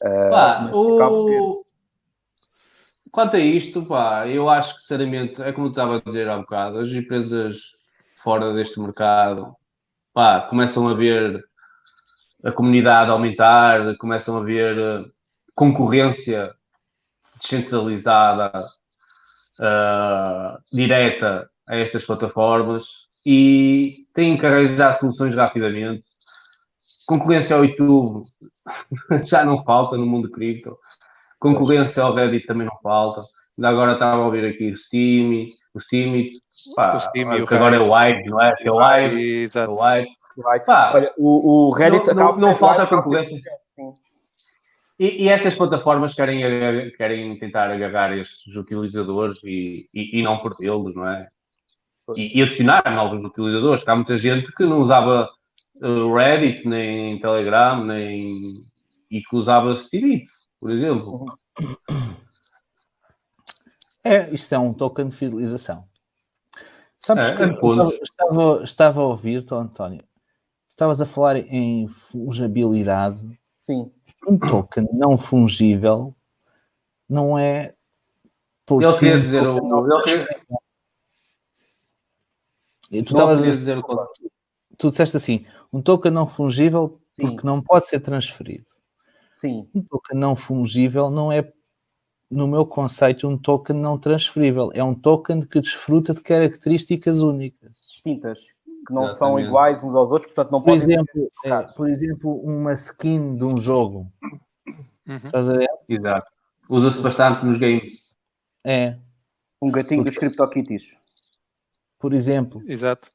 [0.02, 1.66] Uh, pá, o...
[3.12, 6.38] Quanto a isto, pá, eu acho que, sinceramente, é como eu estava a dizer há
[6.38, 7.76] um bocado, as empresas
[8.24, 9.56] fora deste mercado,
[10.14, 11.44] pá, começam a ver
[12.44, 15.06] a comunidade aumentar, começam a haver eh,
[15.54, 16.54] concorrência
[17.36, 18.52] descentralizada,
[19.60, 22.86] uh, direta a estas plataformas
[23.26, 26.08] e têm que arranjar soluções rapidamente.
[27.06, 28.26] Concorrência ao YouTube
[29.26, 30.78] já não falta no mundo cripto.
[31.40, 33.22] Concorrência ao Reddit também não falta.
[33.58, 36.14] Ainda agora estava a ouvir aqui o Steam, o Steam,
[36.76, 38.56] pá, o Steam agora é o Wide, não é?
[38.56, 39.72] Que é o Exato.
[39.72, 40.00] É o
[40.46, 40.66] Wide.
[40.66, 43.42] Pá, Olha, o, o Reddit não, não, não falta concorrência.
[45.00, 50.94] E, e, estas plataformas querem, querem tentar agarrar estes utilizadores e, e, e não perdê-los,
[50.94, 51.30] não é?
[52.18, 53.88] E, e, adicionar novos utilizadores.
[53.88, 55.30] Há muita gente que não usava
[55.82, 58.56] uh, Reddit, nem Telegram, nem
[59.10, 60.22] e que usava Steam,
[60.60, 61.26] por exemplo.
[64.04, 65.88] É, isto é um token de fidelização.
[67.00, 70.04] Sabes é, que é estava, estava, estava, a ouvir, António,
[70.80, 73.38] Estavas a falar em fungibilidade.
[73.60, 73.92] Sim.
[74.26, 76.16] Um token não fungível
[77.10, 77.76] não é
[78.66, 79.58] por Ele queria dizer o.
[79.58, 80.40] Ele queria...
[82.90, 83.84] E tu estavas a dizer o
[84.78, 87.24] Tu disseste assim: um token não fungível Sim.
[87.24, 88.72] porque não pode ser transferido.
[89.32, 89.68] Sim.
[89.76, 91.52] Um token não fungível não é,
[92.32, 94.72] no meu conceito, um token não transferível.
[94.74, 97.74] É um token que desfruta de características únicas.
[97.86, 98.48] Distintas
[98.90, 99.18] que não Exatamente.
[99.18, 103.44] são iguais uns aos outros, portanto não por exemplo, é, por exemplo, uma skin de
[103.44, 104.12] um jogo.
[105.08, 105.18] Uhum.
[105.24, 105.70] Estás a ver?
[105.88, 106.32] Exato.
[106.68, 108.16] Usa-se bastante nos games.
[108.66, 108.98] É.
[109.62, 110.10] Um gatinho Porque...
[110.10, 110.98] dos CryptoKitties.
[112.00, 112.64] Por exemplo.
[112.68, 113.12] Exato.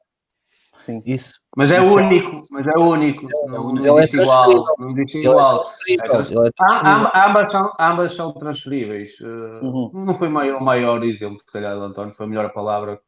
[0.79, 1.01] Sim.
[1.05, 1.41] Isso.
[1.57, 1.93] Mas é isso.
[1.93, 3.25] único, mas é único.
[3.25, 4.65] É, não, não existe igual.
[4.77, 5.71] Não existe igual.
[5.89, 9.19] É ambas, são, ambas são transferíveis.
[9.19, 9.91] Uh, uhum.
[10.05, 13.01] Não foi o maior, maior exemplo, se calhar, António, foi a melhor palavra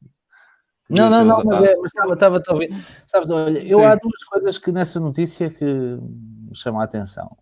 [0.89, 2.85] não, não, não, mas, é, mas estava, estava a ouvir.
[3.07, 3.85] Sabes, olha, eu Sim.
[3.85, 7.35] há duas coisas que nessa notícia que me chamam a atenção.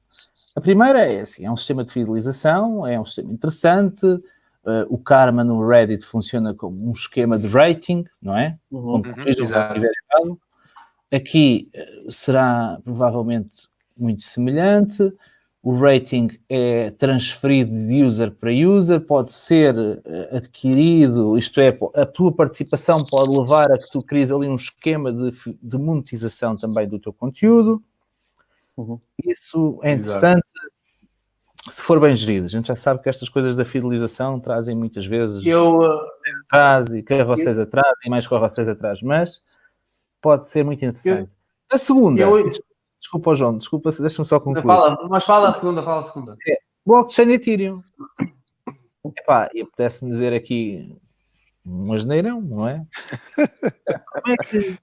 [0.55, 4.05] A primeira é assim, é um sistema de fidelização, é um sistema interessante.
[4.05, 8.57] Uh, o Karma no Reddit funciona como um esquema de rating, não é?
[8.71, 10.37] Uhum, como uhum,
[11.13, 15.13] Aqui uh, será provavelmente muito semelhante
[15.65, 19.75] o rating é transferido de user para user, pode ser
[20.05, 24.53] eh, adquirido, isto é, a tua participação pode levar a que tu cries ali um
[24.53, 27.81] esquema de, de monetização também do teu conteúdo.
[28.77, 28.99] Uhum.
[29.25, 30.43] Isso é interessante.
[31.67, 32.45] se for bem gerido.
[32.45, 35.99] A gente já sabe que estas coisas da fidelização trazem muitas vezes Eu, uh,
[36.45, 39.43] atrás e carroceis atrás e mais carroceis atrás, mas
[40.21, 41.27] pode ser muito interessante.
[41.71, 42.51] a segunda, eu-
[43.05, 44.65] desculpa, João, desculpa, deixa-me só concluir.
[44.65, 46.37] fala, mas fala a segunda, fala a segunda.
[46.85, 47.83] Blockchain Ethereum.
[49.05, 50.97] Epá, eu pudesse-me dizer aqui
[51.65, 52.85] um asneirão, não é?
[54.11, 54.79] Como é que,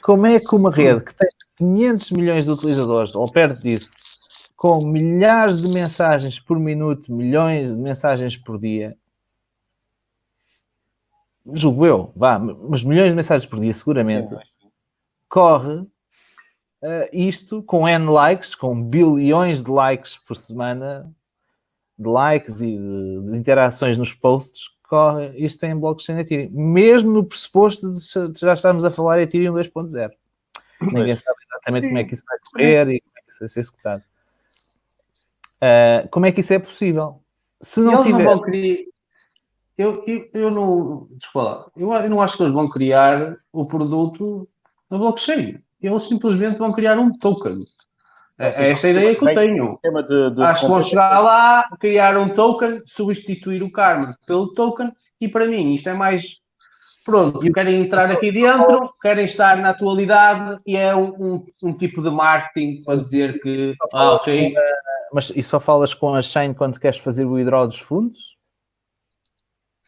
[0.00, 3.92] como é que uma rede que tem 500 milhões de utilizadores, ou perto disso,
[4.56, 8.96] com milhares de mensagens por minuto, milhões de mensagens por dia,
[11.52, 14.34] julgo eu, vá, mas milhões de mensagens por dia, seguramente,
[15.28, 15.84] corre
[16.84, 21.10] eh, isto com N likes, com bilhões de likes por semana,
[21.98, 27.24] de likes e de, de interações nos posts, corre isto em blockchain Ethereum, mesmo no
[27.24, 30.10] pressuposto de já- estarmos a falar Ethereum 2.0.
[30.80, 33.48] Ninguém sabe exatamente como é que isso vai correr e como é que isso vai
[33.48, 34.02] ser executado.
[35.60, 37.20] Ah, como é que isso é possível?
[37.60, 38.18] Se não eles tiver.
[38.18, 38.84] não vão criar.
[39.78, 41.08] Eu, eu, eu não.
[41.12, 41.70] Desculpa lá.
[41.76, 44.46] Eu, eu não acho que eles vão criar o produto
[44.90, 45.58] na blockchain.
[45.86, 47.64] Eles simplesmente vão criar um token.
[48.38, 49.78] É, é esta a ideia que eu tenho.
[50.08, 54.90] De, de Acho que vão chegar lá, criar um token, substituir o Karma pelo token,
[55.20, 56.36] e para mim isto é mais.
[57.04, 62.02] Pronto, querem entrar aqui dentro, querem estar na atualidade e é um, um, um tipo
[62.02, 63.74] de marketing para dizer que.
[63.92, 64.56] Ah, ok.
[64.56, 64.60] a-
[65.12, 68.18] mas e só falas com a Chain quando queres fazer o withdraw dos fundos?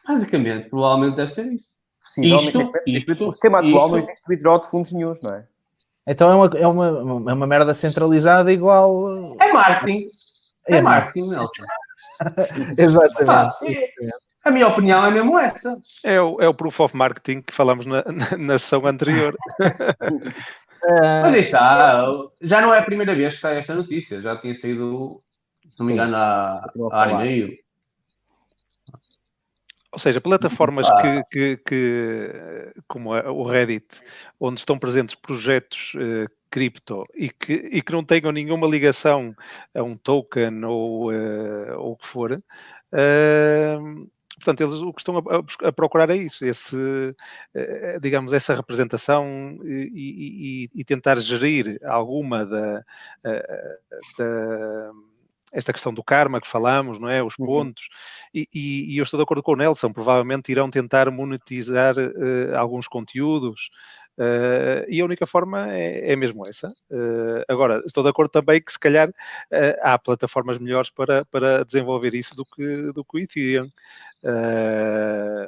[0.07, 1.75] Basicamente, provavelmente deve ser isso.
[2.01, 5.21] Possivelmente, Isto- neste isto- momento, no sistema atual não isto- existe withdraw de fundos nenhums,
[5.21, 5.45] não é?
[6.07, 9.35] Então é uma, é uma, é uma merda centralizada igual.
[9.39, 10.07] É marketing.
[10.67, 11.63] É, É marketing, Nelson.
[12.77, 13.77] Exatamente.
[13.77, 15.77] É- a minha opinião é mesmo essa.
[16.05, 19.35] É o, é o proof of marketing que falamos na, na, na sessão anterior.
[20.83, 22.05] Ah, Mas aí está.
[22.39, 24.21] Já não é a primeira vez que sai esta notícia.
[24.21, 25.21] Já tinha saído,
[25.71, 27.57] se não me engano, há, há ano e meio.
[29.97, 31.01] Ou seja, plataformas Ah.
[31.01, 32.31] que, que- que,
[32.87, 33.87] como a- o Reddit,
[34.39, 39.35] onde estão presentes projetos eh, cripto e que, e que não tenham nenhuma ligação
[39.73, 42.31] a um token ou, eh, ou o que for,
[42.91, 43.75] eh,
[44.35, 46.77] portanto, eles o que estão a, a procurar é isso, esse,
[47.55, 52.83] eh, digamos, essa representação e, e- e- tentar gerir alguma da,
[53.25, 53.79] eh,
[54.19, 54.91] da-
[55.51, 57.23] esta questão do karma que falamos, não é?
[57.23, 57.45] Os Uhum.
[57.45, 57.83] pontos,
[58.33, 62.55] e, e- e eu estou de acordo com o Nelson, provavelmente irão tentar monetizar eh,
[62.55, 63.69] alguns conteúdos,
[64.19, 66.73] eh, e a única forma é, é mesmo essa.
[66.91, 69.09] Eh, agora, estou de acordo também que se calhar
[69.81, 73.69] há plataformas melhores para, para desenvolver isso do que, do que o Ethereum.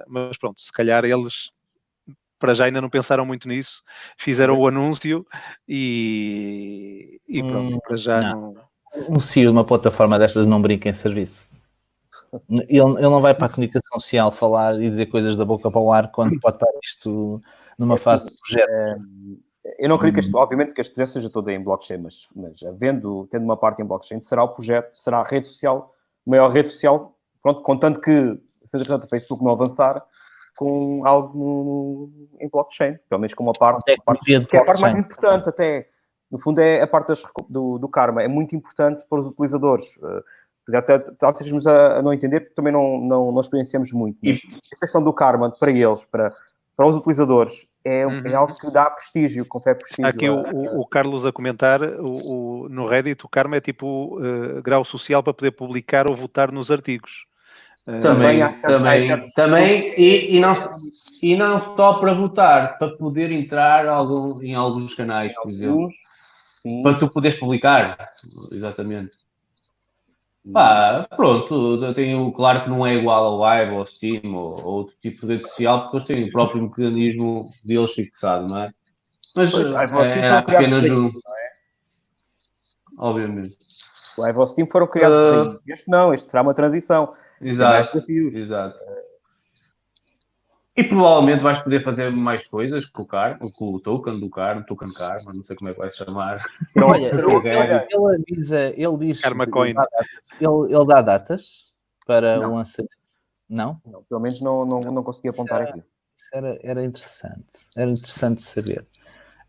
[0.08, 1.52] Mas pronto, se calhar eles
[2.40, 3.84] para já ainda não pensaram muito nisso,
[4.18, 5.26] fizeram o anúncio
[5.68, 8.54] e, e pronto, Hum, para já não.
[8.54, 8.70] não
[9.08, 11.48] um CEO de uma plataforma destas não brinca em serviço.
[12.50, 15.82] Ele, ele não vai para a comunicação social falar e dizer coisas da boca para
[15.82, 17.42] o ar quando pode estar isto
[17.78, 19.02] numa É fase assim, de projeto.
[19.78, 20.42] Eu não acredito que este, Uhum.
[20.42, 23.86] obviamente que este projeto seja todo em blockchain, mas, mas havendo, tendo uma parte em
[23.86, 25.94] blockchain, será o projeto, será a rede social,
[26.26, 30.04] a maior rede social, pronto, contanto que, se entretanto o Facebook não avançar
[30.56, 34.66] com algo no, em blockchain, pelo menos com uma parte, Tecnologia de que é a
[34.66, 35.90] parte mais importante até,
[36.32, 39.96] no fundo é a parte das do, do karma, é muito importante para os utilizadores.
[39.98, 40.24] Uh,
[40.76, 44.20] até, talvez estejamos a, a não entender, porque também não, não, não experienciamos muito.
[44.24, 44.40] Mas
[44.72, 46.32] esta questão do karma, para eles, para,
[46.78, 48.22] para os utilizadores, é, Uhum.
[48.26, 50.06] é algo que dá prestígio, confere prestígio.
[50.06, 53.56] Há aqui o, a- o- o Carlos a comentar, o, o- no Reddit, o Karma
[53.58, 57.26] é tipo eh, grau social para poder publicar ou votar nos artigos.
[57.88, 60.54] Eh, Também, também, certos- também e, e, não,
[61.24, 65.72] e não só para votar, para poder entrar algum, em alguns canais, por exemplo.
[65.72, 65.96] Alguns,
[66.62, 66.84] sim.
[66.84, 68.14] Para tu poderes publicar.
[68.52, 69.12] Exatamente.
[70.54, 74.74] Pá, pronto, eu tenho, claro que não é igual ao Live, ao Steam ou, ou
[74.78, 78.74] outro tipo de rede social, porque eles têm o próprio mecanismo deles fixado, não é?
[79.36, 81.06] Mas Pois, é, foram criados apenas um.
[81.08, 81.12] aí,
[82.98, 83.58] Obviamente.
[84.18, 85.60] O Ivo Steam foram criados aí.
[85.68, 87.14] Este não, este será uma transição.
[87.42, 87.98] Exato.
[88.34, 88.80] Exato.
[90.80, 94.64] E provavelmente vais poder fazer mais coisas com o, car com o token do Karma,
[94.64, 96.42] token Karma, não sei como é que vai se chamar.
[96.82, 99.22] Olha, ele, ele avisa, ele diz.
[99.22, 99.74] Karma ele Coin.
[99.74, 100.08] dá datas.
[100.40, 101.74] Ele, ele dá datas
[102.08, 102.54] para Não.
[102.54, 102.96] o lançamento.
[103.50, 103.82] Não?
[103.86, 105.84] Não, pelo menos não, não, não consegui apontar aqui.
[106.32, 107.68] Era, era interessante.
[107.76, 108.88] Era interessante saber.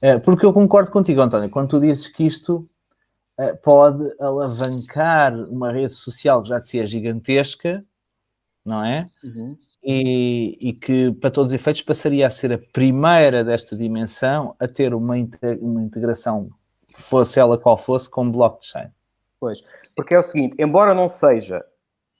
[0.02, 2.68] Eh, porque eu concordo contigo, António, quando tu dizes que isto
[3.38, 7.84] eh, pode alavancar uma rede social que já de si é gigantesca,
[8.64, 9.06] não é?
[9.22, 9.56] Uhum.
[9.82, 14.68] E, e que, para todos os efeitos, passaria a ser a primeira desta dimensão a
[14.68, 15.14] ter uma,
[15.60, 16.50] uma integração,
[16.92, 18.88] fosse ela qual fosse, com blockchain.
[19.38, 19.62] Pois,
[19.96, 21.64] porque é o seguinte, embora não seja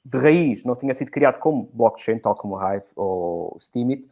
[0.02, 4.08] de raiz, não tenha sido criado como blockchain, tal como o Hive ou o Steemit,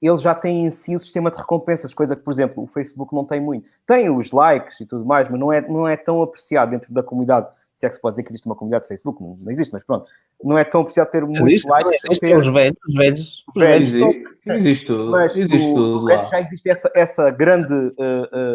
[0.00, 3.14] ele já tem em si o sistema de recompensas, coisa que, por exemplo, o Facebook
[3.14, 3.70] não tem muito.
[3.86, 7.02] Tem os likes e tudo mais, mas não é, não é tão apreciado dentro da
[7.02, 7.48] comunidade.
[7.72, 9.72] Se é que se pode dizer que existe uma comunidade de Facebook, não, não existe,
[9.72, 10.06] mas pronto.
[10.42, 12.04] Não é tão apreciado ter muitos Existe, likes.
[12.04, 15.10] existe ter- os velhos, os velhos, os Velhos, velhos Existe, existe tudo.
[15.12, 16.24] mas Existe o- tudo lá.
[16.24, 17.90] Já existe essa, essa grande uh,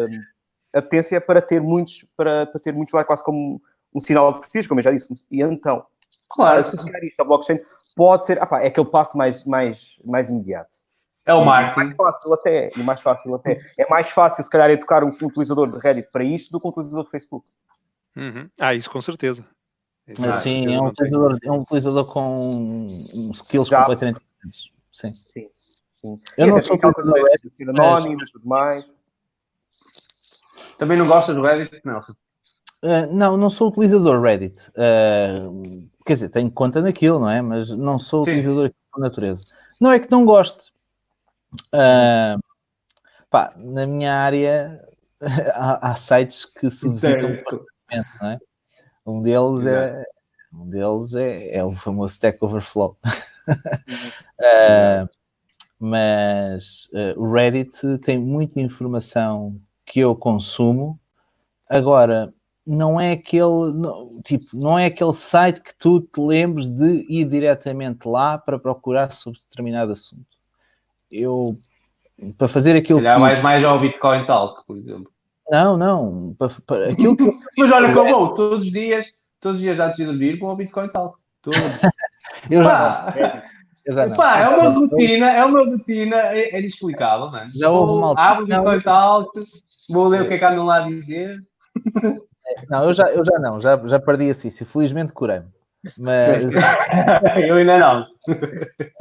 [0.06, 0.08] uh,
[0.74, 3.60] apetência para ter muitos, para, para ter muitos lá, quase como
[3.94, 5.08] um sinal de prestígio, como eu já disse.
[5.30, 5.84] E então,
[6.30, 7.58] Claro, associar isto ao blockchain
[7.96, 10.76] pode ser, ah pá, é aquele passo mais, mais, mais imediato.
[11.24, 11.96] é o E mais marketing.
[11.96, 13.60] fácil até, e mais fácil até.
[13.78, 16.70] É mais fácil, se calhar, educar um utilizador de Reddit para isto do que um
[16.70, 17.46] utilizador de Facebook.
[18.16, 18.48] Uhum.
[18.58, 19.44] Ah, isso com certeza.
[20.08, 22.86] Isso Assim, certeza é um, utilizador, é um utilizador com
[23.32, 23.80] skills Já.
[23.80, 24.70] completamente diferentes.
[24.92, 25.12] Sim.
[25.32, 25.50] Sim.
[26.00, 26.20] sim.
[26.38, 28.94] Eu E não sou utilizador de ser anónimo e tudo mais.
[30.78, 31.80] Também não gostas do Reddit?
[31.84, 31.98] Não.
[32.00, 34.70] Uh, não, não sou utilizador Reddit.
[34.70, 37.42] Uh, quer dizer, tenho conta naquilo, não é?
[37.42, 38.30] Mas não sou Sim.
[38.30, 39.44] utilizador por natureza.
[39.80, 40.72] Não é que não goste.
[41.74, 42.38] Uh,
[43.28, 44.80] pá, na minha área
[45.54, 47.30] há, há sites que se visitam
[48.20, 48.38] não é?
[49.06, 50.04] Um deles é
[50.52, 52.96] um deles é, é o famoso Stack Overflow.
[54.38, 55.08] Uh,
[55.78, 60.98] mas uh, o Reddit tem muita informação que eu consumo.
[61.68, 62.34] Agora,
[62.66, 67.24] não é aquele não, tipo, não é aquele site que tu te lembres de ir
[67.26, 70.26] diretamente lá para procurar sobre determinado assunto.
[71.10, 71.56] Eu
[72.36, 75.10] para fazer aquilo Calhar que mais, mais ao Bitcoin Talk, por exemplo.
[75.48, 79.12] não, não, para, para- aquilo que eu Mas olha que eu vou todos os dias,
[79.40, 81.18] todos os dias antes de dormir, vou ao Bitcoin Talk.
[81.42, 81.58] Todos.
[82.50, 83.42] eu já Pá, não,
[83.86, 84.16] eu já não.
[84.16, 87.48] pá, é uma rotina, é uma rotina, é, é inexplicável, não é?
[87.50, 88.80] Já houve uma altura- Abro o Bitcoin.
[88.80, 89.44] Talk,
[89.90, 91.38] vou ler o que é que andam lá a dizer.
[92.68, 94.66] Não, eu já, eu já não, já, já perdi esse vício.
[94.66, 95.46] Felizmente curei-me.
[95.98, 96.42] Mas,
[97.46, 98.06] eu ainda não.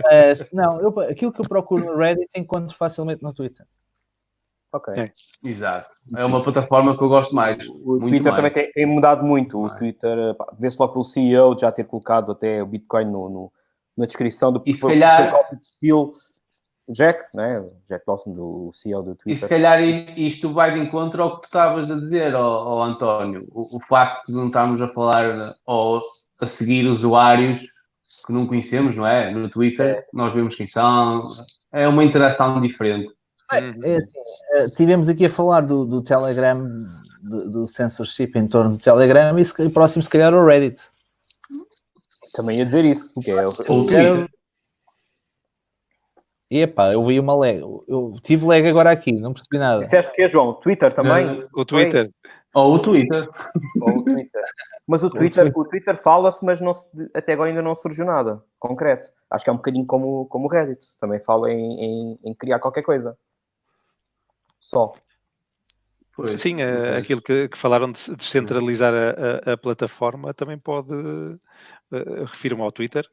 [0.04, 3.65] mas, não, eu, aquilo que eu procuro no Reddit encontro facilmente no Twitter.
[4.75, 4.93] Ok.
[4.97, 5.11] É.
[5.43, 5.89] Exato.
[6.15, 7.65] É uma plataforma que eu gosto mais.
[7.69, 8.35] O muito Twitter mais.
[8.35, 9.57] também tem, tem mudado muito.
[9.57, 9.77] O Mais.
[9.77, 10.17] Twitter,
[10.59, 13.51] vê-se logo pelo CEO de já ter colocado até o Bitcoin no, no-
[13.97, 16.13] na descrição do E se calhar- perfil.
[16.88, 17.59] Jack, né?
[17.61, 19.49] o Jack Dawson, do CEO do E se Twitter.
[19.49, 23.47] calhar isto vai de encontro ao que tu estavas a dizer, ó, António.
[23.51, 26.01] O, o facto de não estarmos a falar ou
[26.39, 27.61] a seguir usuários
[28.27, 29.31] que não conhecemos, não é?
[29.33, 31.23] No Twitter, nós vemos quem são.
[31.71, 33.11] É uma interação diferente.
[33.53, 33.84] Uhum.
[33.84, 34.19] É assim,
[34.53, 36.67] eh, tivemos aqui a falar do, do Telegram,
[37.21, 40.81] do, do censorship em torno do Telegram, e se, e próximo, se calhar, o Reddit.
[42.34, 43.13] Também ia dizer isso.
[43.21, 44.29] Que é o, o calhar- Twitter.
[46.51, 47.60] E epá, eu vi uma lag.
[47.88, 49.81] Eu tive lag agora aqui, não percebi nada.
[49.84, 50.53] Disseste que é, João?
[50.53, 51.43] Twitter também?
[51.55, 52.12] O Twitter.
[52.53, 53.27] Ou o Twitter.
[53.81, 54.43] Ou o Twitter?
[54.88, 58.41] Mas o Twitter, o Twitter fala-se, mas não se- até agora ainda não surgiu nada
[58.60, 59.10] concreto.
[59.29, 60.86] Acho que é um bocadinho como, como o Reddit.
[60.99, 63.17] Também fala em, em, em criar qualquer coisa.
[64.65, 64.93] Só.
[66.15, 66.41] Pois.
[66.41, 70.93] Sim, eh, aquilo que, que falaram de descentralizar a, a- a plataforma também pode,
[71.91, 73.06] eh, refiro-me ao Twitter,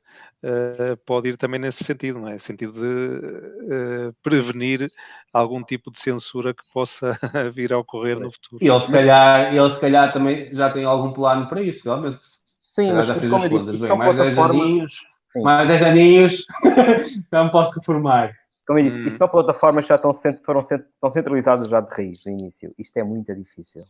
[0.43, 2.38] eh, pode ir também nesse sentido, não é?
[2.38, 4.88] Sentido de eh, prevenir
[5.33, 7.11] algum tipo de censura que possa
[7.53, 8.59] vir a ocorrer no futuro.
[8.62, 12.23] E ele se, calhar, ele se calhar também já tem algum plano para isso, realmente.
[12.62, 14.67] Sim, mas, já mas fiz como eu disse, são mais 10 plataformas.
[14.67, 15.07] aninhos,
[15.43, 16.47] mais 10 aninhos,
[17.33, 18.42] me posso reformar.
[18.73, 19.07] Como eu disse, Hum.
[19.07, 22.33] isto são plataformas que já estão, cent- foram cent- estão centralizadas já de raiz, no
[22.33, 22.75] início.
[22.79, 23.83] Isto é muito difícil.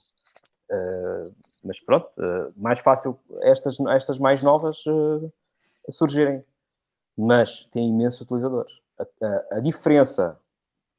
[0.69, 5.33] Uh, mas pronto, uh, mais fácil estas, estas mais novas uh,
[5.89, 6.45] surgirem.
[7.17, 8.73] Mas tem imensos utilizadores.
[8.99, 10.37] A, a- a diferença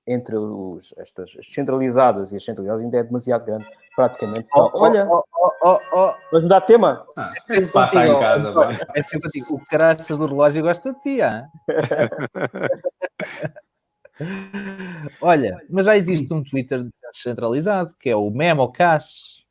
[0.08, 3.66] entre os, estas as centralizadas e as centralizadas ainda é demasiado grande.
[3.96, 4.72] Praticamente só.
[4.74, 6.14] Oh, Olha, oh, oh, oh, oh.
[6.32, 7.06] vamos mudar de tema?
[7.18, 8.80] Ah, É se passar em casa, vai.
[8.96, 9.30] É sempre.
[9.50, 11.48] O caraças do relógio gosta de ti, ah?
[15.22, 19.46] Olha, mas já existe um Twitter descentralizado, que é o MemoCash,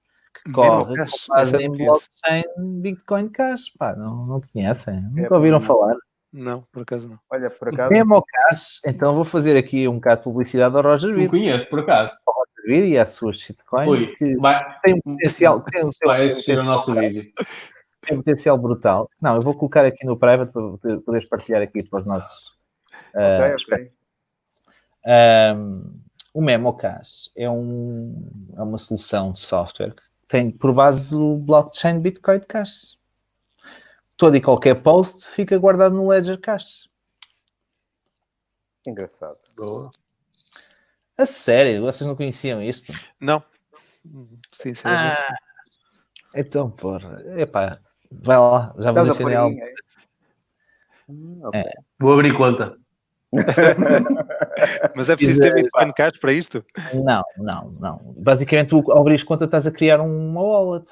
[0.44, 2.44] que corre com essa eu em blockchain
[2.81, 3.70] Bitcoin Cash.
[3.70, 5.00] Pá, não, não conhecem?
[5.00, 5.67] Nunca pá, ouviram não.
[5.67, 5.96] falar?
[6.33, 7.19] Não, por acaso não.
[7.31, 7.92] Olha, por acaso.
[7.92, 11.81] MemoCash, então vou fazer aqui um bocado de publicidade ao Roger Não Vir, conheço, por
[11.81, 12.13] acaso.
[12.65, 16.56] Vir e às suas shitcoins, Ui, que vai, tem um potencial, tem, tem vai assistir
[16.58, 17.33] o nosso vídeo.
[18.02, 19.10] tem um potencial brutal.
[19.21, 22.56] Não, eu vou colocar aqui no private para poder- poderes partilhar aqui para os nossos.
[23.15, 23.92] ah, Ok, ok.
[25.07, 26.00] Um,
[26.35, 32.00] o MemoCash é, um, é uma solução de software que tem por base o blockchain
[32.00, 32.98] Bitcoin Cash.
[34.17, 36.88] Todo e qualquer post fica guardado no Ledger Cash.
[38.87, 39.38] Engraçado.
[39.57, 39.90] Boa.
[41.19, 42.92] A sério, vocês não conheciam isto?
[43.21, 43.42] Não.
[44.53, 45.21] Sinceramente.
[45.21, 45.37] Ah,
[46.35, 47.79] Então, porra, epá,
[48.11, 49.55] vai lá, já vos ensinei algo.
[49.55, 49.92] aí, é isso?
[51.09, 51.61] Hum, ok.
[51.61, 51.73] É.
[51.98, 52.77] Vou abrir conta.
[54.97, 56.65] Mas é preciso ter Bitcoin Cash para isto?
[56.95, 58.15] Não, não, não.
[58.19, 60.88] Basicamente, tu, ao abrir conta, estás a criar uma wallet.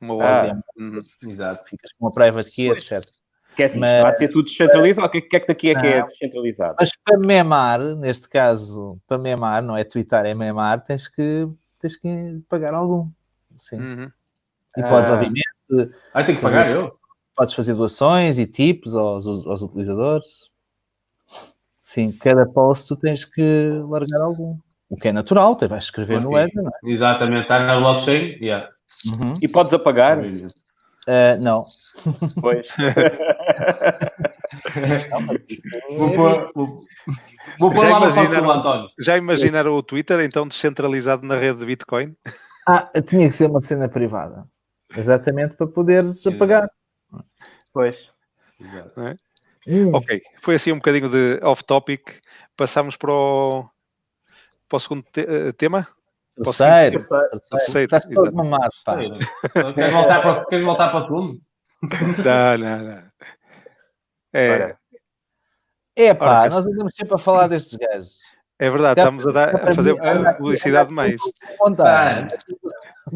[0.00, 0.16] Uma Ah.
[0.42, 0.60] wallet.
[0.78, 1.02] Uhum.
[1.28, 1.68] Exato.
[1.68, 2.90] Ficas com uma private key, Pois.
[2.90, 3.08] etc.
[3.56, 5.08] Que é assim, Mas- vai ser tudo descentralizado.
[5.08, 6.06] O que é que é que daqui é que é Não.
[6.08, 6.76] descentralizado?
[6.78, 11.48] Mas para memar, neste caso, para memar, não é twittar, é memar, tens que,
[11.80, 13.10] tens que pagar algum.
[13.56, 13.80] Sim.
[13.80, 14.10] Uhum.
[14.76, 15.14] E podes, Ah.
[15.14, 15.44] obviamente,
[16.14, 16.84] Ah, tem que fazer, pagar eu?
[17.36, 20.48] podes fazer doações e tips aos, aos utilizadores.
[21.92, 23.42] Sim, cada post tu tens que
[23.88, 24.56] largar algum.
[24.88, 26.40] O que é natural, tu vais escrever no Ok.
[26.40, 26.78] Ledger, não é?
[26.84, 27.42] Exatamente.
[27.42, 28.38] Está na blockchain?
[28.40, 28.70] Yeah.
[29.06, 29.36] Uhum.
[29.42, 30.20] E podes apagar?
[31.08, 31.66] Ah, não.
[32.40, 32.68] Pois.
[35.96, 36.84] Vou é- pôr, vou,
[37.58, 38.88] vou pôr Já lá no António.
[39.00, 42.16] Já imaginaram o Twitter então descentralizado na rede de Bitcoin?
[42.68, 44.46] Ah, tinha que ser uma cena privada.
[44.96, 46.70] Exatamente para poderes apagar.
[47.72, 48.08] Pois.
[48.60, 48.92] Exato.
[49.66, 52.20] Hum, Ok, foi assim um bocadinho de off-topic.
[52.56, 53.68] Passamos para o,
[54.68, 55.86] para o segundo te- eh, tema?
[56.42, 56.98] terceiro,
[57.84, 58.96] Estás todo mamado, pá.
[59.74, 61.40] Queres voltar para, queres voltar para o segundo?
[62.24, 63.10] Não, não, não.
[64.32, 64.76] É,
[65.96, 68.20] É pá, Ora, nós andamos sempre a falar destes gajos.
[68.60, 69.94] É verdade, estamos a, dar- a fazer
[70.36, 71.20] publicidade demais.
[71.58, 72.34] Vontade.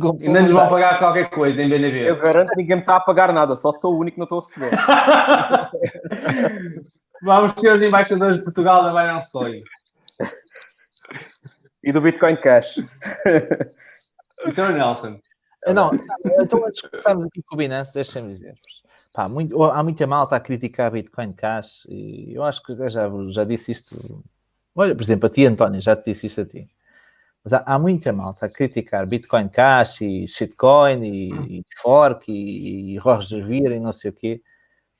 [0.01, 2.17] Com Ainda nos vão pagar qualquer coisa em eu BNB.
[2.21, 4.39] garanto que ninguém me está a pagar nada, só sou o único que não estou
[4.39, 4.71] a receber.
[7.23, 9.63] Vamos ser os embaixadores de Portugal da Binance Coin.
[11.83, 12.79] E do Bitcoin Cash.
[14.47, 15.19] Isso é o Nelson.
[15.69, 18.83] Não, sabe, então antes de começarmos aqui com o Binance, deixem-me dizer-vos.
[19.13, 23.09] Pá, muito- há muita malta a criticar Bitcoin Cash e eu acho que eu já,
[23.29, 24.23] já disse isto.
[24.75, 26.69] Olha, por exemplo, a ti, António, já te disse isto a ti.
[27.43, 32.95] Mas há, há muita malta a criticar Bitcoin Cash e shitcoin e, e fork e,
[32.95, 34.43] e Roger Ver e não sei o quê.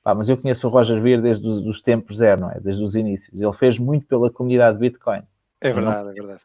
[0.03, 2.59] Pá, mas eu conheço o Roger Ver desde os dos tempos zero, não é?
[2.59, 3.39] Desde os inícios.
[3.39, 5.23] Ele fez muito pela comunidade Bitcoin.
[5.59, 6.41] É verdade, é verdade.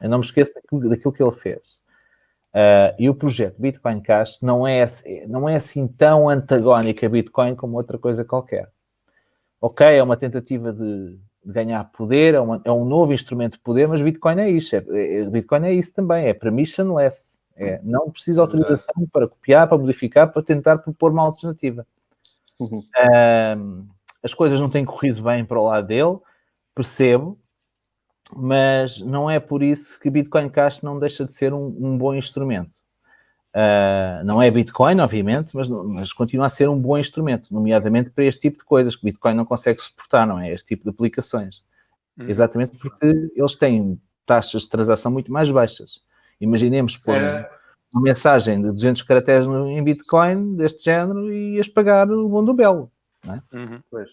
[0.00, 1.84] Eu não me esqueço daquilo, daquilo que ele fez.
[2.54, 4.86] Ah, e o projeto Bitcoin Cash não é,
[5.28, 8.70] não é assim tão antagónico a Bitcoin como outra coisa qualquer.
[9.60, 13.60] Ok, é uma tentativa de, de ganhar poder, é, uma- é um novo instrumento de
[13.60, 14.76] poder, mas Bitcoin é isso.
[14.76, 17.40] é- é- Bitcoin é isso também, é permissionless.
[17.56, 21.86] É, não precisa de autorização para copiar, para modificar, para tentar propor uma alternativa.
[22.58, 22.82] Uhum.
[22.98, 23.86] Ahm,
[24.22, 26.18] as coisas não têm corrido bem para o lado dele,
[26.74, 27.38] percebo,
[28.34, 32.14] mas não é por isso que Bitcoin Cash não deixa de ser um, um bom
[32.14, 32.70] instrumento.
[33.54, 38.10] Ah, não é Bitcoin, obviamente, mas, não- mas continua a ser um bom instrumento, nomeadamente
[38.10, 40.52] para este tipo de coisas que Bitcoin não consegue suportar, não é?
[40.52, 41.62] Este tipo de aplicações.
[42.18, 42.28] Uhum.
[42.28, 46.00] Exatamente porque eles têm taxas de transação muito mais baixas.
[46.40, 47.48] Imaginemos pôr Era-
[47.92, 52.52] uma mensagem de 200 caracteres em Bitcoin deste género e ias pagar o bom do
[52.54, 52.90] belo.
[53.52, 53.80] Uhum.
[53.90, 54.08] Pois.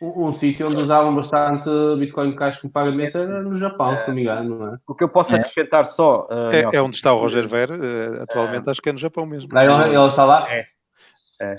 [0.00, 4.14] Um, um sítio onde usavam bastante Bitcoin Cash como pagamento era no Japão, se não
[4.14, 4.78] me engano, não é?
[4.86, 5.38] O que eu posso É.
[5.40, 6.28] acrescentar só.
[6.30, 9.24] uh, É, é onde está o Roger Ver, eh, atualmente acho que é no Japão
[9.24, 9.48] mesmo.
[9.52, 10.44] Não, ele, ele está lá?
[10.44, 11.56] uh,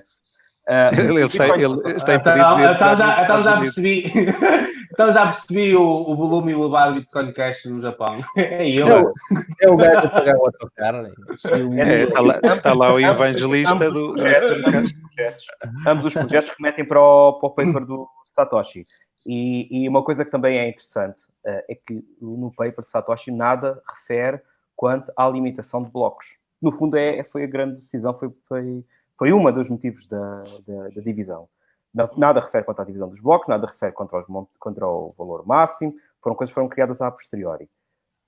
[0.99, 4.05] Ele, está, ele está impedido Então, de então já, então já percebi.
[4.91, 8.19] então já percebi o, o volume elevado de Bitcoin Cash no Japão.
[8.35, 8.85] É eu.
[8.87, 9.13] É o,
[9.61, 11.07] é o gajo a pagar o autocarro.
[11.55, 15.45] E o- É, está lá, está lá o evangelista do, do projetos, ambos os projetos,
[15.87, 18.07] ambos os projetos remetem para o, para o paper do
[18.37, 18.87] Satoshi.
[19.25, 23.31] E, e uma coisa que também é interessante eh, é que no paper de Satoshi
[23.31, 24.41] nada refere
[24.75, 26.37] quanto à limitação de blocos.
[26.61, 28.85] No fundo, é, foi a grande decisão, foi, foi,
[29.17, 31.49] foi uma dos motivos da, da, da divisão.
[31.93, 34.25] Não- Nada refere quanto à divisão dos blocos, nada refere contra, os,
[34.59, 37.69] contra o valor máximo, foram coisas que foram criadas a posteriori.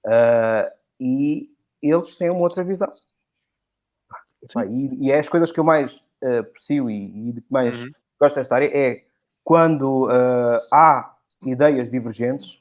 [0.05, 1.49] Ah, e
[1.81, 2.91] eles têm uma outra visão.
[4.69, 7.91] E, e é as coisas que eu mais eh, aprecio e, e mais Uhum.
[8.19, 9.05] gosto desta área é
[9.49, 12.59] quando eh, há ideias divergentes,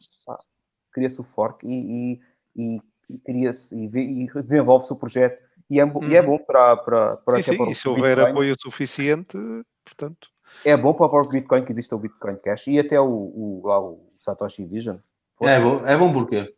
[0.90, 1.70] cria-se o fork e,
[2.16, 2.20] e,
[2.56, 6.26] e, e cria-se e, e desenvolve-se o projeto e é, bo- e é Uhum.
[6.26, 8.30] bom para, para, para, Sim, sim, para o e se houver Bitcoin.
[8.30, 9.36] apoio suficiente,
[9.84, 10.28] portanto.
[10.64, 13.60] é bom para o próprio Bitcoin que exista o Bitcoin Cash e até o, o,
[13.66, 14.96] lá o Satoshi Vision.
[15.42, 16.54] É bom, é bom porquê?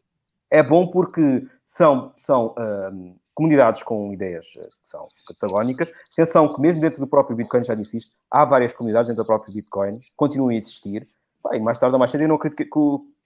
[0.48, 5.90] É bom porque são, são ahm, comunidades com ideias eh, que são catagónicas.
[6.12, 9.26] Atenção que mesmo dentro do próprio Bitcoin, já disse isto, há várias comunidades dentro do
[9.26, 11.08] próprio Bitcoin, continuam a existir.
[11.42, 12.70] Pá, e mais tarde ou mais cedo eu não acredito que, que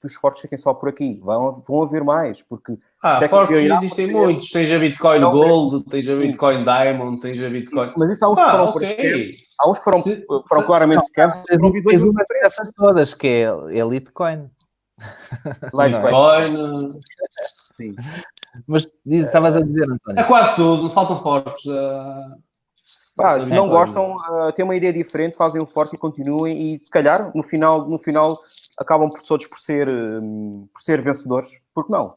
[0.00, 1.18] que os forks fiquem só por aqui.
[1.22, 4.50] Vão, vão haver mais, porque Ah, forks existem muitos.
[4.50, 7.92] Tens a Bitcoin Não, Gold, tens a Bitcoin Diamond, tens a Bitcoin.
[7.96, 8.92] mas isso há uns que Ah, foram por ok.
[8.92, 9.34] aqui.
[9.58, 11.42] Há uns que foram, Se- foram se- claramente scams,
[11.88, 13.44] Tens, uma dessas todas, que é
[13.78, 14.50] Elitecoin.
[15.72, 15.90] Litecoin.
[15.92, 17.00] Bitcoin.
[17.70, 17.94] Sim.
[18.66, 20.26] Mas estavas a dizer, É António.
[20.26, 21.66] quase tudo, faltam forks.
[21.68, 22.36] ah,
[23.16, 26.80] Pá, se não gostam, uh, têm uma ideia diferente, fazem um forte e continuem e
[26.80, 28.36] se calhar no final, no final
[28.76, 32.16] acabam por todos por ser, um, por ser vencedores, porque não?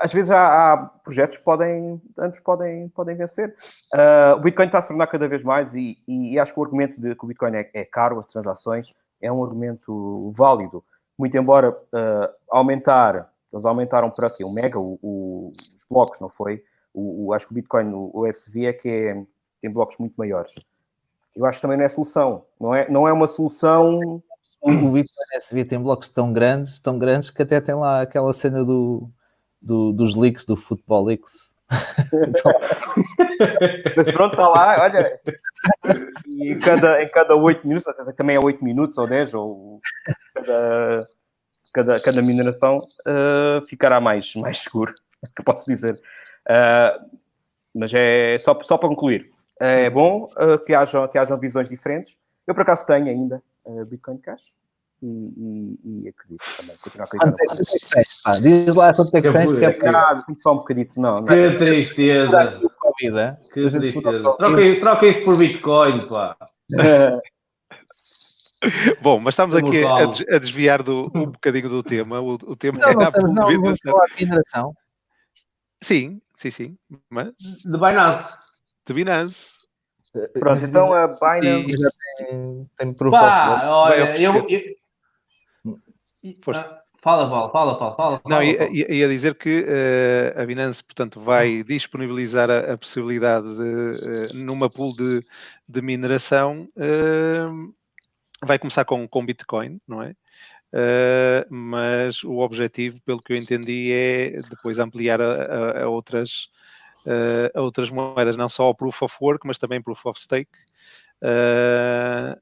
[0.00, 3.54] Às vezes há, há projetos que podem, antes podem, podem vencer.
[3.94, 6.60] Uh, o Bitcoin está a se tornar cada vez mais e, e, e, acho que
[6.60, 10.84] o argumento de que o Bitcoin é, é, caro, as transações, é um argumento válido.
[11.18, 16.28] Muito embora uh, aumentar, eles aumentaram para aqui o mega, o, o, os blocos, não
[16.28, 16.62] foi?
[16.92, 19.22] O, acho que o Bitcoin, o, SV é que é
[19.60, 20.54] tem blocos muito maiores.
[21.34, 24.22] Eu acho que também não é solução, não é, não é uma solução.
[24.60, 28.64] O Bitcoin SV tem blocos tão grandes, tão grandes que até tem lá aquela cena
[28.64, 29.08] do,
[29.60, 31.56] do dos leaks, do Football Leaks.
[33.96, 35.20] Mas pronto, está lá, olha.
[36.26, 39.06] E em cada, em cada 8 minutos, não sei se também é 8 minutos ou
[39.06, 39.80] 10, ou
[40.34, 41.08] cada,
[41.72, 44.94] cada, cada mineração, uh, ficará mais, mais seguro,
[45.36, 46.00] que posso dizer.
[46.48, 47.18] Uh,
[47.74, 52.16] mas é só, só para concluir é bom uh, que, hajam, que hajam visões diferentes.
[52.46, 54.52] Eu, por acaso, tenho ainda uh, Bitcoin Cash
[55.02, 56.76] e, e, e acredito também.
[56.82, 57.36] Continuar acreditando.
[57.46, 58.38] Quanto é que tens, pá?
[58.38, 59.52] Diz lá quanto é que tens.
[59.52, 61.24] Que é ah, só um bocadito, não.
[61.24, 61.58] Que não.
[61.58, 62.60] tristeza.
[63.52, 64.00] Que tristeza.
[64.00, 66.36] Troca, troca isso por Bitcoin, pá.
[69.02, 70.04] Bom, mas estamos aqui a,
[70.34, 72.20] a, desviar do, um bocadinho do tema.
[72.20, 74.74] O, o tema não, é não, a não, vamos falar de mineração.
[75.80, 76.78] Sim, sim, sim.
[77.08, 77.32] Mas...
[77.64, 78.48] De Binance
[78.88, 79.58] de Binance.
[80.40, 84.62] Pronto, então a Binance já tem, tem proof Pá, olha, eu, eu...
[86.54, 88.20] Ah, fala, fala, fala, fala, fala.
[88.26, 94.32] Não, ia, ia dizer que uh, a Binance, portanto, vai disponibilizar a, a possibilidade de,
[94.32, 95.22] uh, numa pool de,
[95.68, 97.74] de mineração, uh,
[98.44, 100.14] vai começar com, com Bitcoin, não é?
[100.72, 106.48] Uh, mas o objetivo, pelo que eu entendi, é depois ampliar a, a, a outras
[107.06, 110.50] uh, a outras moedas, não só o Proof of Work, mas também Proof of Stake.
[111.22, 112.38] Uh,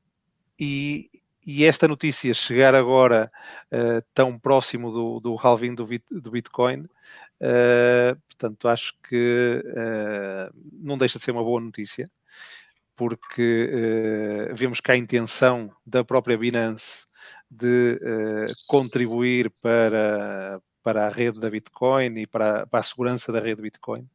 [0.59, 1.09] e,
[1.47, 3.31] e, esta notícia chegar agora
[4.13, 6.87] tão próximo do, do halving do, do Bitcoin,
[8.29, 9.63] portanto, acho que
[10.73, 12.11] não deixa de ser uma boa notícia,
[12.97, 17.07] porque vemos que a intenção da própria Binance
[17.51, 18.01] de
[18.67, 24.09] contribuir para, para a rede da Bitcoin e para, para a segurança da rede Bitcoin.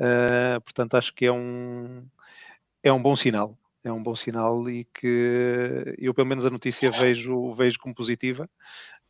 [0.00, 2.06] Uh, portanto, acho que é um,
[2.82, 3.56] é um bom sinal.
[3.84, 8.48] É um bom sinal e que eu, pelo menos, a notícia vejo, vejo como positiva,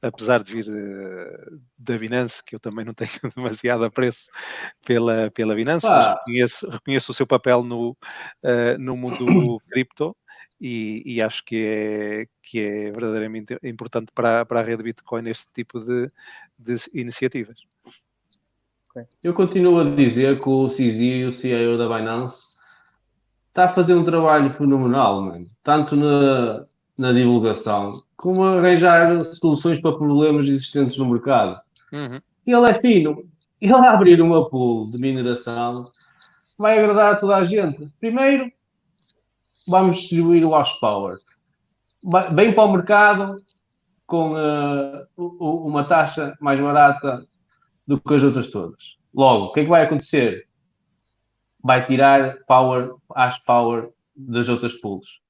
[0.03, 4.31] apesar de vir uh, da Binance, que eu também não tenho demasiado apreço
[4.85, 5.91] pela, pela Binance, ah.
[5.91, 10.17] mas reconheço, reconheço o seu papel no, uh, no mundo cripto.
[10.63, 15.47] E, e, acho que é, que é verdadeiramente importante para, para a rede Bitcoin este
[15.55, 16.11] tipo de,
[16.59, 17.57] de iniciativas.
[19.23, 22.45] Eu continuo a dizer que o CZ, o CEO da Binance,
[23.49, 25.51] está a fazer um trabalho fenomenal, mano.
[25.63, 26.67] tanto na,
[27.01, 31.59] na divulgação como arranjar soluções para problemas existentes no mercado.
[31.91, 32.21] Uhum.
[32.47, 33.25] Ele é fino.
[33.59, 35.91] Ele abrir uma pool de mineração
[36.59, 37.89] vai agradar a toda a gente.
[37.99, 38.53] Primeiro,
[39.67, 41.17] vamos distribuir o hash power.
[42.35, 43.43] Bem para o mercado,
[44.07, 47.27] com uh, uma taxa mais barata
[47.87, 48.99] do que as outras todas.
[49.15, 50.47] Logo, o que é que vai acontecer?
[51.65, 55.21] Vai tirar power, as power das outras pools.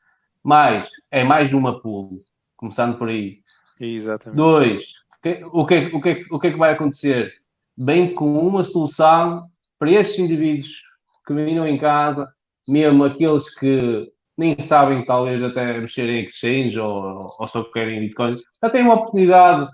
[0.42, 2.22] Mais, é mais uma pool,
[2.56, 3.40] começando por aí.
[3.78, 4.36] Exatamente.
[4.36, 5.44] Dois, o que,
[5.92, 7.32] o, que, o que é que vai acontecer?
[7.76, 10.82] Bem com uma solução para estes indivíduos
[11.26, 12.32] que vinham em casa,
[12.66, 18.36] mesmo aqueles que nem sabem talvez até mexer em exchange ou, ou só querem Bitcoin,
[18.62, 19.70] já têm uma oportunidade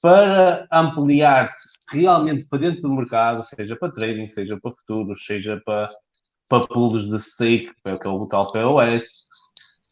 [0.00, 1.50] para ampliar
[1.90, 5.90] realmente para dentro do mercado, seja para trading, seja para futuros, seja para,
[6.48, 9.23] para pools de stake, que é o tal POS,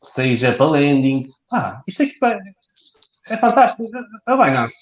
[0.04, 1.28] seja para lending.
[1.52, 2.18] Ah, isto aqui
[3.28, 3.88] é fantástico.
[4.26, 4.74] A Binance,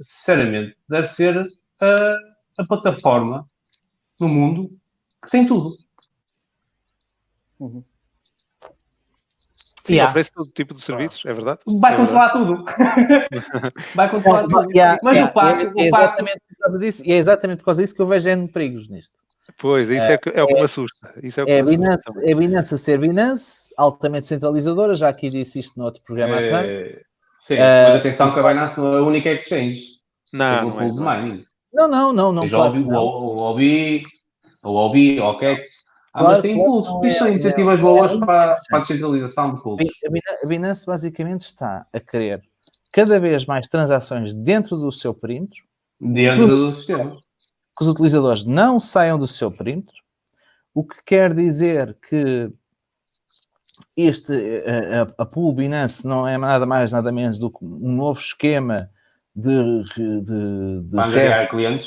[0.00, 1.46] sinceramente, deve ser
[1.80, 2.16] a,
[2.58, 3.48] a plataforma
[4.18, 4.70] no mundo
[5.22, 5.76] que tem tudo.
[7.58, 7.84] Uhum.
[9.84, 10.08] Sim, yeah.
[10.08, 11.58] oferece todo tipo de serviços, é verdade?
[11.66, 12.64] Vai é controlar tudo.
[13.96, 14.70] Vai controlar tudo.
[14.70, 15.76] Yeah, Mas yeah, o facto.
[15.76, 18.48] É, é, exatamente por causa disso, é exatamente por causa disso que eu vejo N
[18.48, 19.20] perigos nisto.
[19.58, 21.14] Pois, isso é, é, é o que me assusta.
[21.22, 25.08] Isso é, o que é, Binance, assusta é Binance a ser Binance, altamente centralizadora, já
[25.08, 26.96] aqui disse isto no outro programa é, atrás.
[27.40, 29.82] Sim, uh, mas atenção que a Binance não é a única exchange.
[30.32, 31.44] Não, não, é, não, é.
[31.72, 32.48] não, não, não, não.
[32.48, 34.04] Claro, o, o, o OBI,
[34.62, 35.68] o OBI, o OKEX,
[36.14, 37.04] ah, claro, mas tem impulsos.
[37.04, 39.80] Isto são iniciativas boas para, para a descentralização de pools.
[40.42, 42.42] A Binance basicamente está a querer
[42.92, 45.62] cada vez mais transações dentro do seu perímetro.
[45.98, 47.16] Dentro do sistema.
[47.76, 49.96] Que os utilizadores não saiam do seu perímetro,
[50.74, 52.50] o que quer dizer que
[53.96, 54.32] este,
[55.18, 58.90] a, a, Pool Binance não é nada mais, nada menos do que um novo esquema
[59.34, 60.20] de, de,
[60.82, 61.78] de, revenue,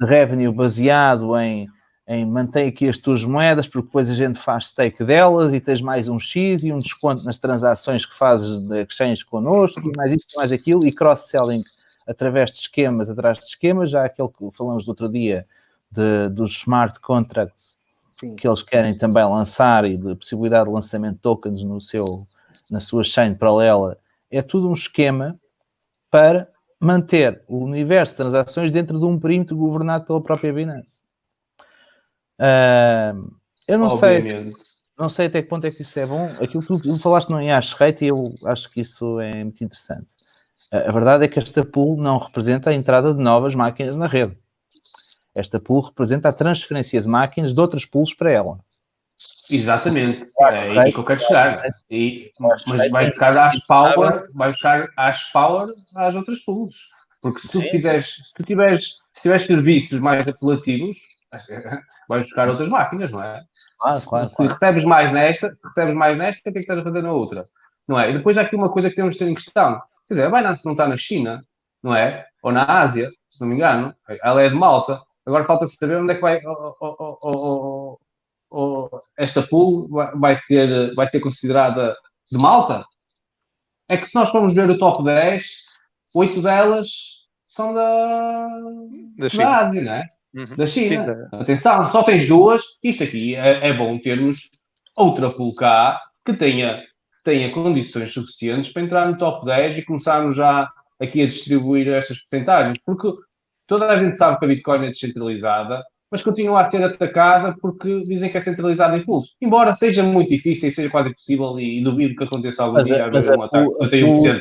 [0.00, 1.68] de revenue baseado em,
[2.06, 5.80] em mantém aqui as tuas moedas, porque depois a gente faz stake delas e tens
[5.80, 10.12] mais um X e um desconto nas transações que fazes de exchange connosco, e mais
[10.12, 11.62] isto, mais aquilo, e cross-selling
[12.10, 15.46] através de esquemas, atrás de esquemas, já aquele que falamos do outro dia
[15.88, 17.78] de, dos smart contracts
[18.10, 18.34] Sim.
[18.34, 22.26] que eles querem também lançar e de possibilidade de lançamento de tokens no seu,
[22.68, 23.96] na sua chain paralela,
[24.28, 25.38] é tudo um esquema
[26.10, 26.48] para
[26.80, 31.02] manter o universo de transações dentro de um perímetro governado pela própria Binance.
[32.40, 33.32] Uh,
[33.68, 34.54] eu não Obviamente.
[34.56, 34.64] sei,
[34.98, 36.26] não sei até que ponto é que isso é bom.
[36.42, 39.62] Aquilo que tu, tu falaste no hash rate e eu acho que isso é muito
[39.62, 40.19] interessante.
[40.72, 44.36] A verdade é que esta pool não representa a entrada de novas máquinas na rede.
[45.34, 48.58] Esta pool representa a transferência de máquinas de outras pools para ela.
[49.50, 51.62] Exatamente, é aí que eu quero chegar.
[51.90, 56.74] E, mas vai buscar às power, vai buscar às power às outras pools.
[57.20, 60.96] Porque se tu, tiveres, se tu tiveres, se tiveres serviços mais apelativos,
[62.08, 63.42] vais buscar outras máquinas, não é?
[63.78, 64.52] Claro, claro, se, claro.
[64.52, 67.44] recebes mais nesta, recebes mais nesta, o que é que estás a fazer na outra?
[67.88, 68.10] Não é?
[68.10, 69.82] E depois há aqui uma coisa que temos de ter em questão.
[70.10, 71.40] Quer dizer, a Binance não está na China,
[71.80, 72.26] não é?
[72.42, 73.94] Ou na Ásia, se não me engano.
[74.24, 75.00] Ela é de Malta.
[75.24, 76.74] Agora falta saber onde é que vai oh,
[77.22, 77.98] oh,
[78.50, 81.96] oh, esta pool vai ser, vai ser considerada
[82.28, 82.84] de Malta.
[83.88, 85.44] É que se nós formos ver o top 10,
[86.14, 86.88] oito delas
[87.46, 88.48] são da,
[89.16, 90.08] da, da Ásia, não é?
[90.34, 90.56] Uhum.
[90.56, 91.28] Da China.
[91.30, 92.62] Sim, Atenção, só tens duas.
[92.82, 94.50] Isto aqui é, é bom termos
[94.96, 96.82] outra pool cá que tenha,
[97.22, 100.68] tenha condições suficientes para entrar no top 10 e começarmos já
[100.98, 102.78] aqui a distribuir estas porcentagens.
[102.84, 103.08] Porque
[103.70, 108.02] Toda a gente sabe que a Bitcoin é descentralizada, mas continua a ser atacada porque
[108.02, 109.36] dizem que é centralizada em pulso.
[109.40, 113.04] Embora seja muito difícil e seja quase impossível, e duvido que aconteça algum mas dia
[113.04, 114.40] haver um ataque de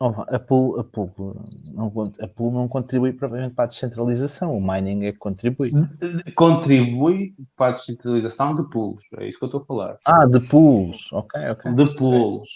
[0.00, 0.24] 71%.
[0.28, 1.36] A pool, a, pool,
[1.66, 5.72] não, a pool não contribui provavelmente para a descentralização, o mining é que contribui.
[6.34, 9.98] Contribui para a descentralização de pools, é isso que eu estou a falar.
[10.04, 11.72] Ah, de pools, ok, ok.
[11.72, 12.48] De pools.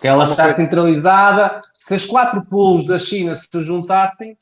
[0.00, 4.36] Que ela está centralizada, se as quatro pools da China se juntassem,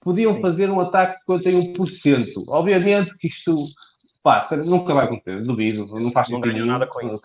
[0.00, 0.40] podiam Sim.
[0.40, 2.44] fazer um ataque de 51%.
[2.46, 3.56] Obviamente que isto
[4.22, 7.20] pá, nunca vai acontecer, duvido, não faz não ganho nada com isso.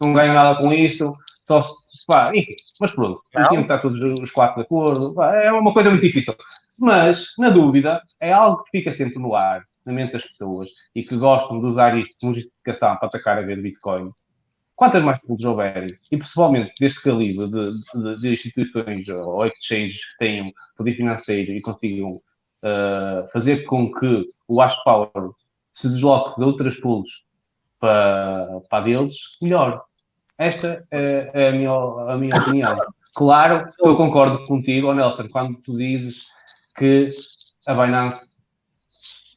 [0.00, 1.14] não ganho nada com isso,
[1.46, 1.64] só,
[2.04, 5.72] pá, enfim, mas pronto, tinham que estar todos os quatro de acordo, pá, é uma
[5.72, 6.34] coisa muito difícil.
[6.78, 11.02] Mas, na dúvida, é algo que fica sempre no ar, na mente das pessoas, e
[11.02, 14.10] que gostam de usar isto como justificação para atacar a ver Bitcoin.
[14.74, 20.18] Quantas mais pools houverem, e principalmente deste calibre de, de, de, instituições ou exchanges que
[20.18, 25.10] tenham poder financeiro e consigam uh, fazer com que o Ash Power
[25.72, 27.08] se desloque de outras pools
[27.78, 29.84] para, para deles, melhor.
[30.38, 32.76] Esta é, é a, minha, a minha opinião.
[33.14, 36.26] Claro eu concordo contigo, Nelson, quando tu dizes
[36.76, 37.10] que
[37.66, 38.22] a Binance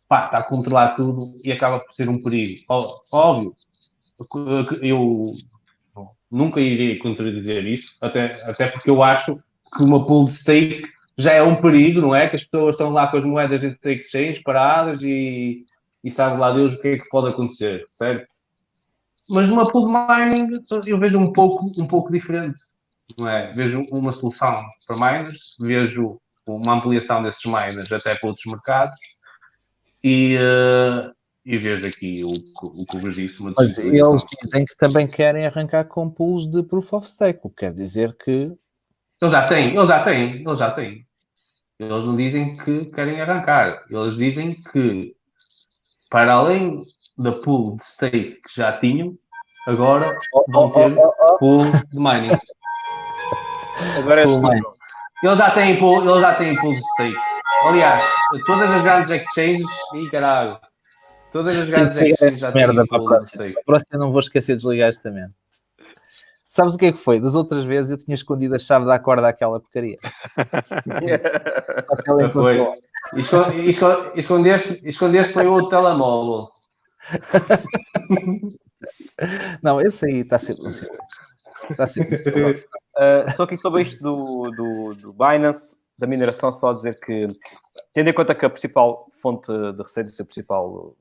[0.08, 2.64] pá, está a controlar tudo e acaba por ser um perigo.
[3.12, 3.56] Óbvio,
[4.82, 5.34] eu
[6.32, 9.38] nunca irei contradizer isso, até, até porque eu acho
[9.76, 10.84] que uma pool de stake
[11.18, 12.30] já é um perigo, não é?
[12.30, 15.66] Que as pessoas estão lá com as moedas entre exchanges paradas e,
[16.04, 18.28] e sabe lá Deus o que é que pode acontecer, certo?
[19.30, 22.62] Mas numa pool de mining eu vejo um pouco, um pouco diferente,
[23.18, 23.52] não é?
[23.54, 28.96] Vejo uma solução para miners, vejo uma ampliação desses miners até para outros mercados
[30.04, 31.12] e, uh,
[31.44, 33.42] e vejo aqui o, o que vos disse.
[33.42, 37.58] Mas eles dizem que também querem arrancar com pools de Proof of Stake, o que
[37.58, 38.52] quer dizer que.
[39.22, 41.06] Eles já têm, eles já têm, eles já têm.
[41.80, 45.16] Eles não dizem que querem arrancar, eles dizem que,
[46.10, 46.84] para além
[47.18, 49.18] da pool de stake que já tinham,
[49.68, 50.18] agora
[50.50, 50.96] vão ter
[51.40, 52.38] pool de mining.
[54.00, 54.64] Agora é mining.
[55.22, 57.18] Eles já têm pool, eles já têm pool de stake.
[57.66, 58.04] Aliás,
[58.46, 60.60] todas as grandes exchanges, e caralho,
[61.36, 63.44] Todas as grandes exchanges já têm merda para a próxima.
[63.44, 65.34] A próxima não vou esquecer de desligar esta merda.
[66.48, 67.20] Sabes o que é que foi?
[67.20, 69.98] Das outras vezes eu tinha escondido a chave da corda àquela porcaria.
[71.84, 72.76] Só que ela encontrou.
[74.16, 76.55] Escondeste, escondeste foi o telemóvel.
[79.62, 80.86] Não, esse aí está sempre assim.
[81.70, 82.32] Está sempre assim.
[82.96, 87.28] Uh, só que sobre isto do, do, do Binance, da mineração, só dizer que,
[87.94, 90.96] tendo em conta que a principal fonte de receita, a principal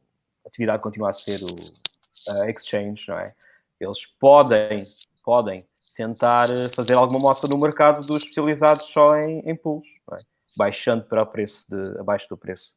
[0.45, 3.33] atividade continua a ser o uh, exchange, não é?
[3.79, 4.89] Eles podem,
[5.23, 10.19] podem tentar fazer alguma mostra no mercado dos especializados só em, em pools, é?
[10.57, 12.75] baixando para o preço de, abaixo do preço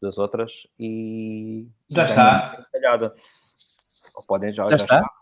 [0.00, 2.66] das outras e já está.
[4.14, 4.96] Ou podem já, já, já está.
[4.98, 5.20] está.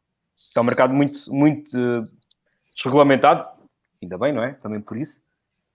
[0.57, 2.07] É um mercado muito, muito uh,
[2.75, 3.49] desregulamentado,
[4.03, 4.55] ainda bem, não é?
[4.55, 5.23] Também por isso.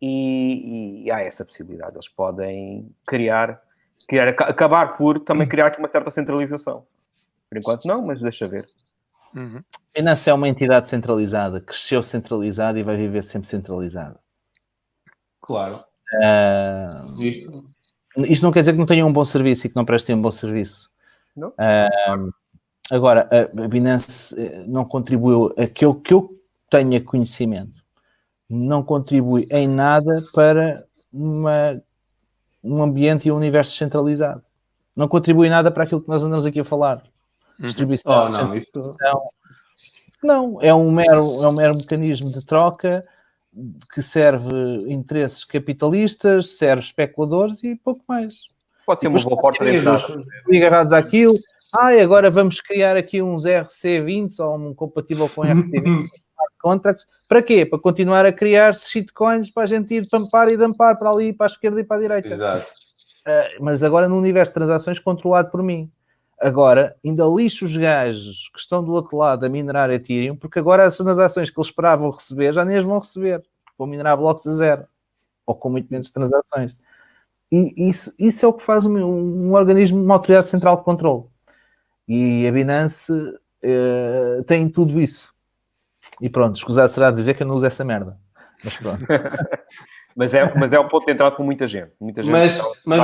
[0.01, 1.95] E, e, há essa possibilidade.
[1.95, 3.61] Eles podem criar,
[4.07, 6.85] criar, acabar por também criar aqui uma certa centralização.
[7.49, 8.67] Por enquanto não, mas deixa ver.
[9.33, 9.63] Uhum.
[9.75, 14.19] A Binance é uma entidade centralizada, cresceu centralizada e vai viver sempre centralizada.
[15.39, 15.83] Claro.
[16.13, 17.72] Uh, Isso.
[18.18, 20.22] Isto não quer dizer que não tenham um bom serviço e que não prestem um
[20.22, 20.91] bom serviço.
[21.36, 21.49] Não?
[21.49, 22.34] Uh,
[22.91, 26.30] agora, a Binance eh, não contribuiu, aquilo que eu
[26.70, 27.84] tenha conhecimento,
[28.49, 31.82] não contribui em nada para uma,
[32.64, 34.43] um ambiente e um universo centralizado.
[34.95, 37.01] Não contribui nada para aquilo que nós andamos aqui a falar.
[37.59, 37.66] Uhum.
[37.66, 38.97] Distribuição, oh, não, isso...
[40.24, 43.03] não, é um mero, é um mero mecanismo de troca
[43.93, 44.53] que serve
[44.87, 48.35] interesses capitalistas, serve especuladores e pouco mais.
[48.85, 50.23] Pode ser uma boa porta de entrada.
[50.51, 51.39] Agarrados àquilo,
[51.73, 56.05] ah, agora vamos criar aqui uns RC20 ou um compatível com RC20
[56.61, 57.05] contracts.
[57.27, 57.65] Para quê?
[57.65, 61.47] Para continuar a criar shitcoins para a gente ir pampar e dampar para ali, para
[61.47, 62.33] a esquerda e para a direita.
[62.35, 62.67] Exato.
[63.25, 65.91] Uh, mas agora no universo de transações controlado por mim.
[66.43, 70.85] Agora, ainda lixo os gajos que estão do outro lado a minerar Ethereum, porque agora
[70.85, 73.41] as transações que eles esperavam receber já nem as vão receber.
[73.77, 74.85] Vão minerar blocos a zero.
[75.45, 76.75] Ou com muito menos transações.
[77.49, 81.23] E isso, isso é o que faz um, um organismo, uma autoridade central de controle.
[82.09, 85.33] E a Binance uh, tem tudo isso.
[86.21, 88.17] E pronto, escusado será dizer que eu não uso essa merda.
[88.61, 89.05] Mas pronto.
[90.13, 91.93] mas, é, mas é um ponto de entrada com muita gente.
[92.01, 92.99] Muita gente mas mas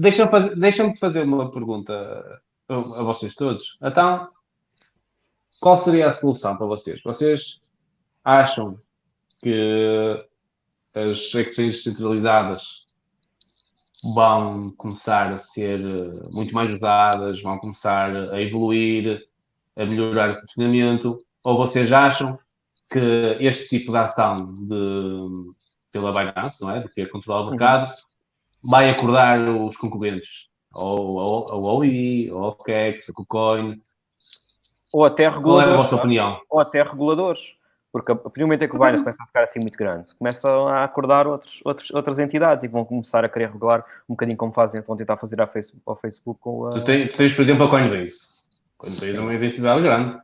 [0.00, 3.76] deixa-me fazer, deixa fazer uma pergunta a, vocês todos.
[3.82, 4.28] Então,
[5.60, 7.00] qual seria a solução para vocês?
[7.02, 7.60] Vocês
[8.24, 8.78] acham
[9.42, 10.26] que
[10.94, 12.86] as exchanges centralizadas
[14.14, 19.26] vão começar a ser eh, muito mais usadas, vão começar a evoluir,
[19.76, 22.38] a melhorar o funcionamento, ou vocês acham
[22.90, 22.98] que
[23.40, 25.52] este tipo de ação de,
[25.90, 26.80] pela Binance, não é?
[26.80, 28.70] De que controlar o mercado, uhum.
[28.70, 33.80] vai acordar os concorrentes, ou a OI, ou a OKEX, a KuCoin,
[34.92, 35.68] ou até reguladores.
[35.68, 36.40] Qual é a vossa opinião?
[36.48, 37.54] Ou até reguladores.
[37.92, 40.14] Porque a partir do momento em que o Binance começa a ficar assim muito grande,
[40.14, 44.36] começam a acordar outros, outros, outras entidades e vão começar a querer regular um bocadinho
[44.36, 46.72] como fazem, vão tentar fazer ao Facebook, ao Facebook com a...
[46.72, 48.20] Tu tens, tens, por exemplo, a Coinbase.
[48.76, 49.16] Coinbase Sim.
[49.16, 50.18] é uma identidade grande.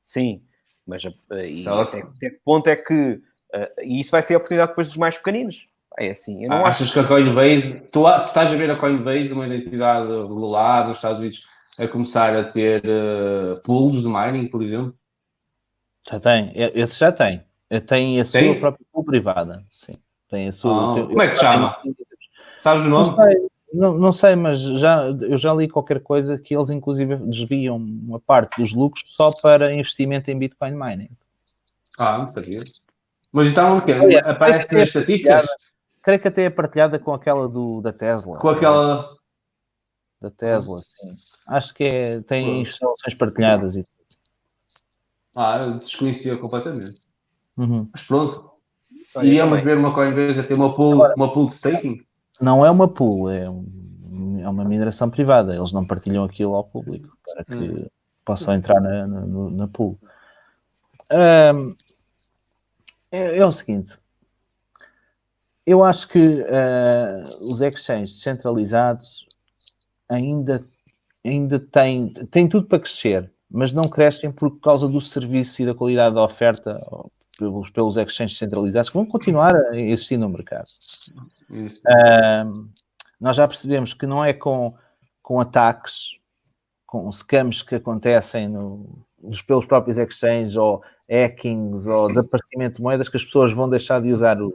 [0.00, 0.42] Sim,
[0.86, 3.20] mas eh, e até, até, que ponto é que...
[3.52, 5.66] Uh, e isso vai ser a oportunidade depois dos mais pequeninos.
[5.98, 6.92] É assim, eu não ah, Achas acho...
[6.92, 7.80] que a Coinbase...
[7.80, 11.46] Tu, tu estás a ver a Coinbase, uma identidade regulada nos Estados Unidos,
[11.78, 14.94] a começar a ter uh, pools de mining, por exemplo?
[16.10, 17.44] Já tem, esse já tem.
[17.86, 18.24] Tem a tem?
[18.24, 19.96] sua própria pool privada, sim.
[20.28, 20.98] Tem a sua.
[20.98, 21.76] Ah, como é que chama?
[22.60, 23.08] Sabes o nome?
[23.10, 27.16] Não sei, não, não sei, mas já, eu já li qualquer coisa que eles inclusive
[27.16, 31.10] desviam uma parte dos lucros só para investimento em Bitcoin mining.
[31.98, 32.62] Ah, não sabia.
[33.30, 33.92] Mas então o quê?
[33.92, 35.46] Aliás, Aparece nas estatísticas?
[36.02, 38.38] Creio que até é partilhada com aquela do, da Tesla.
[38.38, 39.08] Com aquela...
[40.20, 41.16] Da Tesla, sim.
[41.46, 43.86] Acho que é, tem instalações partilhadas e
[45.34, 46.98] ah, eu desconhecia completamente.
[47.56, 47.88] Uhum.
[47.90, 48.50] Mas pronto.
[49.22, 52.00] Iríamos ver uma Coinbase a ter uma pool, uma pool de staking?
[52.40, 55.54] Não é uma pool, é, um, é uma mineração privada.
[55.54, 57.86] Eles não partilham aquilo ao público para que hum.
[58.24, 59.98] possam entrar na, na, na pool.
[61.10, 61.74] Um,
[63.10, 63.98] é, é, o seguinte.
[65.64, 69.26] Eu acho que uh, os exchanges descentralizados
[70.08, 70.64] ainda,
[71.24, 75.74] ainda têm, têm tudo para crescer mas não crescem por causa do serviço e da
[75.74, 76.80] qualidade da oferta
[77.38, 80.68] pelos, pelos exchanges centralizados que vão continuar a existir no mercado.
[81.50, 82.68] Uh,
[83.20, 84.74] nós já percebemos que não é com,
[85.22, 86.18] com ataques,
[86.86, 89.04] com scams que acontecem no,
[89.46, 94.12] pelos próprios exchanges ou hackings ou desaparecimento de moedas que as pessoas vão deixar de
[94.12, 94.52] usar os,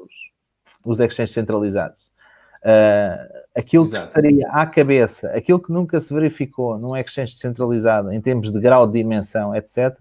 [0.86, 2.10] os exchanges centralizados.
[2.58, 3.92] Uh, aquilo Exato.
[3.92, 8.60] que estaria à cabeça, aquilo que nunca se verificou num exchange descentralizado em termos de
[8.60, 9.96] grau de dimensão, etc.,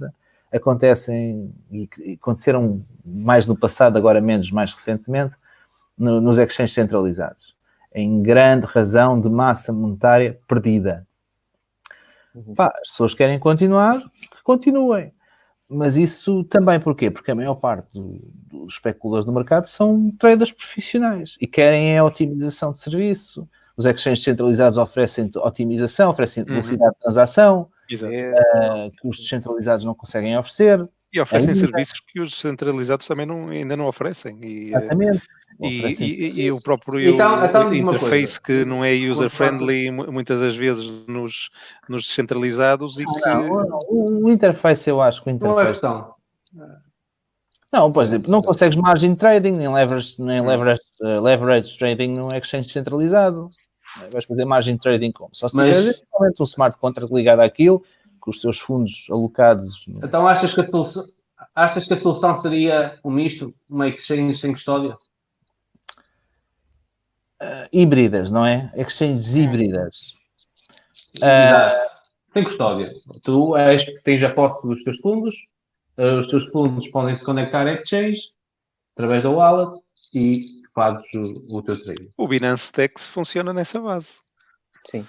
[0.53, 5.37] acontecem e aconteceram mais no passado, agora menos, mais recentemente,
[5.97, 7.55] no, nos exchanges centralizados,
[7.95, 11.07] em grande razão de massa monetária perdida.
[12.35, 12.55] Uhum.
[12.55, 15.13] Pá, as pessoas querem continuar, que continuem.
[15.69, 17.11] Mas isso também porquê?
[17.11, 22.05] Porque a maior parte do, dos especuladores no mercado são traders profissionais e querem a
[22.05, 23.49] otimização de serviço.
[23.77, 26.51] Os exchanges centralizados oferecem otimização, oferecem uhum.
[26.51, 30.89] velocidade de transação, uh, que os descentralizados não conseguem oferecer.
[31.13, 31.61] E oferecem ainda.
[31.61, 34.39] serviços que os centralizados também não, ainda não oferecem.
[34.43, 35.23] E, Exatamente.
[35.59, 38.41] E, e- e o próprio Então- então interface coisa.
[38.41, 41.49] que não é user-friendly mu- muitas das vezes nos,
[41.89, 43.51] nos descentralizados e que Não,
[43.89, 45.69] o, o interface, eu acho que o Não é interface.
[45.81, 46.15] questão.
[47.73, 52.29] Não, por exemplo, não consegues margin trading, nem leverage, nem leverage, eh, leverage trading num
[52.35, 53.51] exchange centralizado.
[54.03, 55.31] Eh, Vais fazer margin trading como?
[55.33, 57.83] Só se Mas- tiveres um smart contract ligado àquilo,
[58.21, 59.85] com os teus fundos alocados.
[60.03, 61.05] Então achas que a solução,
[61.55, 64.97] achas que a solução seria um misto, uma exchange sem custódia?
[67.73, 68.71] Híbridas, não é?
[68.75, 70.15] Exchanges híbridas.
[71.23, 71.97] Eh, Exato.
[72.33, 72.95] Sem custódia.
[73.23, 75.35] Tu és, tens a posse dos teus fundos,
[75.97, 78.21] eh, os teus fundos podem se conectar a exchange
[78.95, 79.81] através da wallet
[80.15, 82.11] e fazes o, o teu trade.
[82.17, 84.21] o Binance Dex funciona nessa base.
[84.91, 85.07] Sim.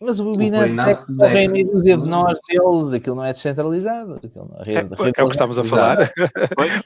[0.00, 4.14] Mas o Binance Binance Tech só vem dúzia de nós deles, aquilo não é descentralizado.
[4.14, 6.10] Aquilo, a É, rede, é rede o que estamos a falar.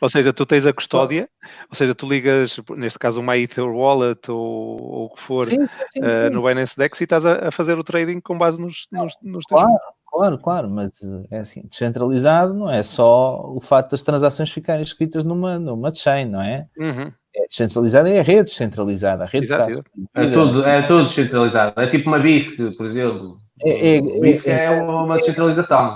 [0.00, 1.28] ou seja, tu tens a custódia,
[1.68, 5.66] ou seja, tu ligas, neste caso, uma Ether Wallet ou, ou o que for, Sim,
[5.66, 6.30] sim, sim, sim.
[6.30, 9.44] no Binance Dex e estás a, a fazer o trading com base nos, nos, nos
[9.44, 14.02] teus Claro, claro, claro, mas eh, é assim, descentralizado não é só o facto das
[14.02, 16.66] transações ficarem escritas numa, numa chain, não é?
[16.78, 17.12] Uhum.
[17.34, 19.24] É descentralizado é a rede descentralizada.
[19.24, 19.82] A rede Exato, está
[20.14, 21.80] É tudo, é tudo descentralizado.
[21.80, 23.38] É tipo uma BISC, por exemplo.
[23.62, 25.94] É- é- BISC é- é, uma descentralização.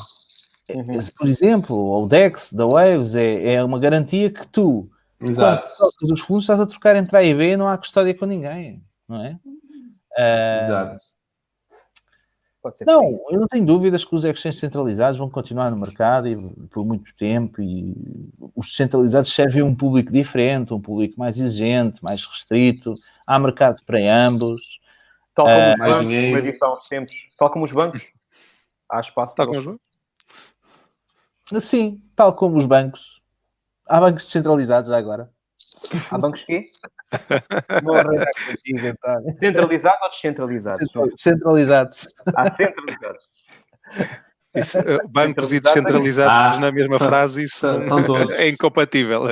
[0.70, 0.98] Uhum.
[1.16, 4.88] Por exemplo, o DEX da Waves é, é uma garantia que tu,
[5.20, 5.76] Exato.
[5.76, 8.82] trocas os fundos, estás a trocar entre A e B, não há custódia com ninguém,
[9.08, 9.38] não é?
[10.18, 11.00] Ah, Exato.
[12.66, 12.84] Pode ser.
[12.84, 16.36] Não, eu não tenho dúvidas que os exchanges centralizados vão continuar no mercado e
[16.68, 17.94] por muito tempo e
[18.56, 22.94] os centralizados servem a um público diferente, um público mais exigente, mais restrito.
[23.24, 24.80] Há mercado para ambos.
[25.32, 26.50] Tal como Eh, os mais bancos, dinheiro.
[26.72, 28.02] uns tempos, tal como os bancos,
[28.90, 29.78] há espaço Tá para com eles.
[31.52, 33.22] os- Sim, tal como os bancos.
[33.86, 35.30] Há bancos descentralizados já agora.
[36.10, 36.66] Há bancos quê?
[39.38, 40.86] Centralizados ou descentralizados?
[41.16, 42.06] Centralizados.
[42.34, 43.24] Há centralizados.
[44.54, 48.04] Isso, eh, bancos e é- descentralizados Ah, na mesma são- frase, isso são- não- são
[48.04, 48.38] todos.
[48.38, 49.24] é incompatível.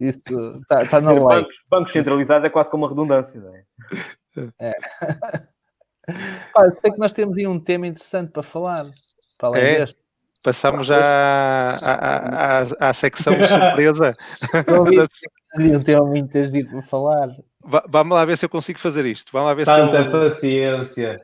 [0.00, 0.18] Isso
[0.62, 1.22] está tá na lei.
[1.22, 3.62] Bancos, bancos centralizados é quase como uma redundância, não é?
[6.56, 8.86] Olha, sei que nós temos aí um tema interessante para falar.
[9.36, 9.78] Para além É?
[9.80, 10.00] deste.
[10.42, 14.16] Passamos já à, à, à- à secção surpresa.
[15.58, 17.28] Eu tema muito giro para falar.
[17.64, 19.32] Va- Vamos lá ver se eu consigo fazer isto.
[19.32, 20.10] Vamos lá ver se Tanta eu...
[20.10, 21.20] paciência.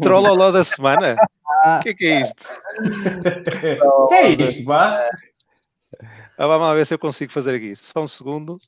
[0.00, 1.16] Trolloló da semana.
[1.78, 2.48] O que é que é isto?
[4.08, 5.08] que é isto, pá?
[6.38, 7.74] Ah, vamos lá ver se eu consigo fazer aqui.
[7.76, 8.58] Só um segundo.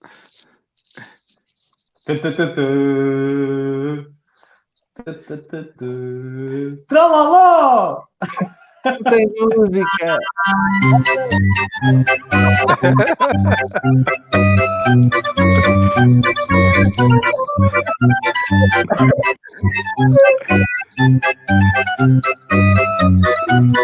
[6.88, 8.04] Trololó!
[8.84, 10.18] Não tem música.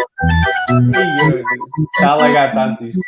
[1.95, 3.01] Está a lagar tanto isto.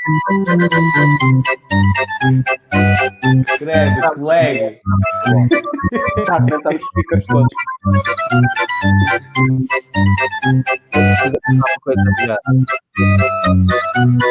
[3.60, 4.82] Credo, que lag.
[6.18, 7.54] Está a tentar os todos.
[11.50, 12.38] Uma coisa melhor.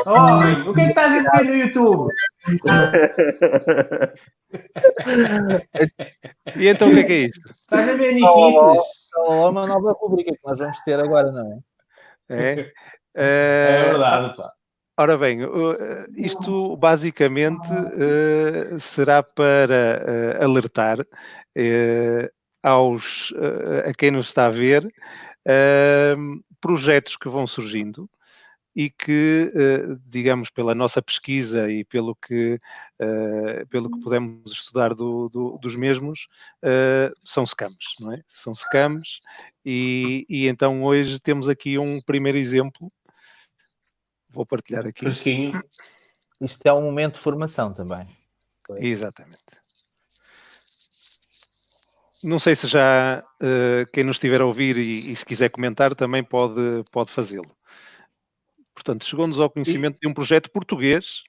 [0.06, 2.12] Homem, o que é que estás a ver no YouTube?
[6.56, 7.50] E então o que é que é isto?
[7.50, 8.14] Estás a ver.
[8.14, 8.82] Niquitas?
[9.14, 11.71] É uma nova rubrica que nós vamos ter agora, não é?
[12.28, 12.72] É?
[13.14, 14.52] É Eh, verdade, pá.
[14.98, 15.74] Ora bem, uh,
[16.16, 22.28] isto basicamente uh, será para uh, alertar uh,
[22.62, 23.32] aos,
[23.86, 24.86] a quem nos está a ver
[26.60, 28.08] projetos que vão surgindo
[28.74, 32.60] e que, uh, digamos, pela nossa pesquisa e pelo que,
[33.00, 36.26] uh, pelo que podemos estudar do, do, dos mesmos,
[36.64, 38.22] uh, são scams, não é?
[38.26, 39.20] São scams
[39.64, 42.90] e, e então hoje temos aqui um primeiro exemplo
[44.32, 45.00] Vou partilhar aqui.
[45.00, 45.62] Fresquinho.
[46.40, 48.06] Isto é um momento de formação também.
[48.78, 49.60] Exatamente.
[52.24, 55.94] Não sei se já uh, quem nos estiver a ouvir e, e, se quiser comentar
[55.94, 56.54] também pode,
[56.90, 57.50] pode fazê-lo.
[58.84, 61.22] Portanto, chegou-nos ao conhecimento de um projeto português,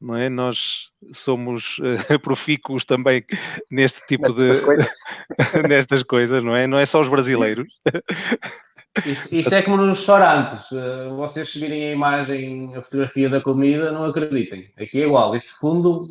[0.00, 0.30] não é?
[0.30, 3.22] Nós somos uh, profícuos também
[3.70, 4.88] neste tipo de coisas.
[5.68, 6.66] nestas coisas, não é?
[6.66, 7.68] Não é só os brasileiros.
[9.04, 10.70] Isto, isto é como nos restaurantes.
[10.72, 14.72] Uh, vocês se virem a imagem, a fotografia da comida, não acreditem.
[14.74, 15.36] Aqui é igual.
[15.36, 16.10] Este fundo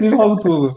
[0.00, 0.76] diz logo tudo.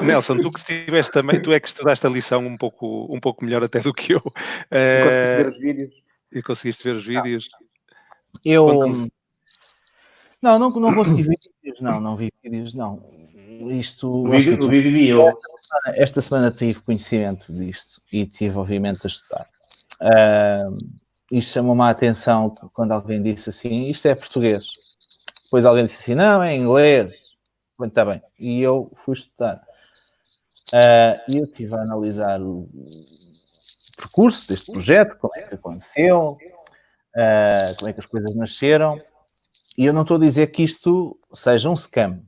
[0.00, 3.44] Nelson, tu que estiveste também, tu é que estudaste a lição um pouco, um pouco
[3.44, 4.20] melhor até do que eu.
[4.20, 6.02] Conseguiste ver os vídeos?
[6.32, 7.48] E conseguiste ver os vídeos?
[8.44, 9.12] Eu Conta-me.
[10.40, 11.38] não, não, não consegui ver.
[11.62, 13.02] vídeos, não, não vi vídeos, não.
[13.68, 14.22] Isto.
[14.22, 15.38] O acho vídeo, vi eu.
[15.94, 19.48] esta semana tive conhecimento disto e tive, obviamente, a estudar.
[20.00, 20.76] Uh,
[21.30, 24.66] isto chamou-me a atenção quando alguém disse assim: isto é português.
[25.44, 27.30] Depois alguém disse assim: não, é inglês.
[27.78, 28.22] Bem, está bem.
[28.38, 29.62] E eu fui estudar.
[30.72, 32.68] Uh, e eu estive a analisar o
[34.02, 36.36] percurso deste projeto, como é que aconteceu,
[37.16, 39.00] uh, como é que as coisas nasceram.
[39.78, 42.20] E eu não estou a dizer que isto seja um scam.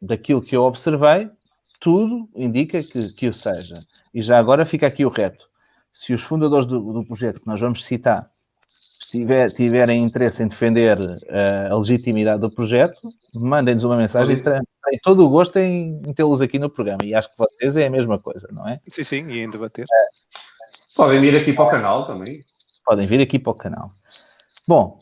[0.00, 1.30] Daquilo que eu observei,
[1.78, 3.84] tudo indica que, que o seja.
[4.12, 5.48] E já agora fica aqui o reto.
[5.92, 8.30] Se os fundadores do, do projeto que nós vamos citar
[9.00, 13.00] estiver, tiverem interesse em defender uh, a legitimidade do projeto,
[13.34, 14.62] mandem-nos uma mensagem e terem
[15.02, 17.04] todo o gosto em, em tê-los aqui no programa.
[17.04, 18.80] E acho que vocês é a mesma coisa, não é?
[18.90, 19.86] Sim, sim, e em debater.
[20.94, 22.44] Podem vir aqui para o canal também.
[22.84, 23.90] Podem vir aqui para o canal.
[24.66, 25.00] Bom,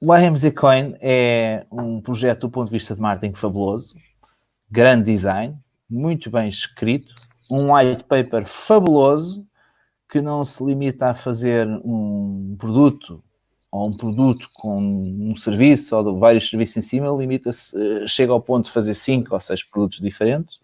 [0.00, 3.96] o AMZ Coin é um projeto do ponto de vista de marketing fabuloso,
[4.70, 5.56] grande design,
[5.88, 7.14] muito bem escrito,
[7.50, 9.46] um white paper fabuloso
[10.08, 13.22] que não se limita a fazer um produto
[13.70, 18.40] ou um produto com um serviço ou vários serviços em cima, limita-se, eh, chega ao
[18.40, 20.60] ponto de fazer cinco ou seis produtos diferentes.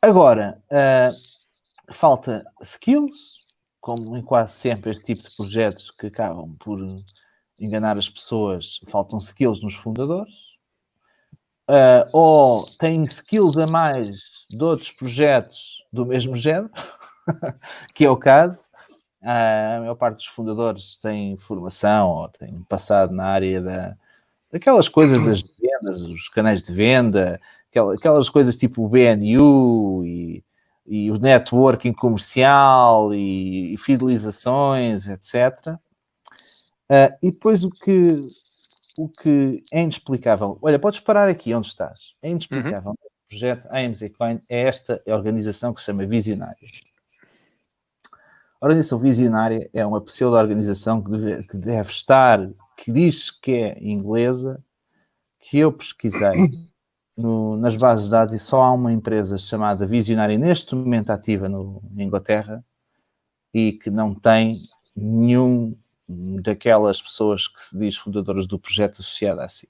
[0.00, 1.31] Agora, uh,
[1.92, 3.46] falta skills,
[3.80, 6.78] como em quase sempre este tipo de projetos que acabam por
[7.58, 10.52] enganar as pessoas, faltam skills nos fundadores.
[11.68, 16.70] Uh, ou têm skills a mais de outros projetos do mesmo género,
[17.94, 18.68] que é o caso.
[19.22, 23.96] Uh, a maior parte dos fundadores tem formação ou tem passado na área da,
[24.50, 27.40] daquelas coisas das vendas, os canais de venda,
[27.96, 30.44] aquelas coisas tipo o BNU e,
[30.86, 35.66] e o networking comercial e, e fidelizações, etc.
[35.66, 35.78] Uh,
[36.90, 38.20] ah, e depois o que,
[38.98, 42.90] o que é inexplicável, olha, podes parar aqui onde estás, é inexplicável.
[42.90, 42.96] Uhum.
[43.06, 46.82] O projeto AMZ Coin é esta organização que se chama Visionários.
[48.60, 53.76] A organização visionária é uma pseudo-organização que deve, que deve estar, que diz que é
[53.82, 54.62] inglesa,
[55.40, 56.30] que eu pesquisei
[57.16, 61.48] no, nas bases de dados e só há uma empresa chamada Visionária neste momento ativa
[61.48, 62.64] no, na Inglaterra
[63.52, 64.62] e que não tem
[64.96, 65.76] nenhum
[66.08, 69.68] daquelas pessoas que se diz fundadoras do projeto associado a si.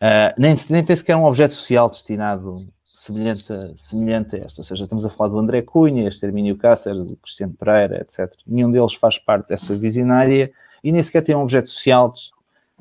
[0.00, 4.60] Uh, nem, nem tem sequer um objeto social destinado semelhante a, semelhante a esta.
[4.60, 8.34] Ou seja, estamos a falar do André Cunha, este Hermínio Cáceres, o Cristiano Pereira, etc.
[8.46, 10.52] Nenhum deles faz parte dessa visionária
[10.82, 12.12] e nem sequer tem um objeto social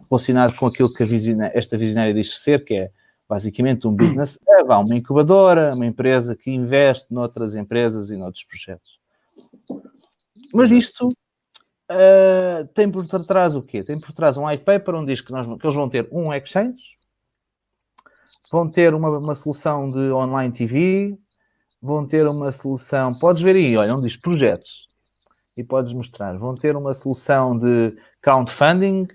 [0.09, 2.91] relacionado com aquilo que visionária, esta visionária diz ser, que é
[3.33, 8.99] basicamente um business hub, uma incubadora, uma empresa que investe noutras empresas e noutros projetos.
[10.53, 13.83] Mas isto uh, tem por trás o quê?
[13.83, 16.31] Tem por trás um white paper onde diz que, nós, que eles vão ter um
[16.31, 16.95] exchange,
[18.51, 21.17] vão ter uma, uma solução de online TV,
[21.81, 24.87] vão ter uma solução, podes ver aí, olha, onde diz projetos,
[25.57, 29.07] e podes mostrar, vão ter uma solução de crowdfunding,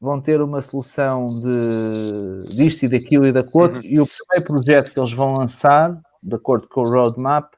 [0.00, 3.80] vão ter uma solução de disto e daquilo e daquilo, uhum.
[3.82, 7.52] e o primeiro projeto que eles vão lançar, de acordo com o roadmap,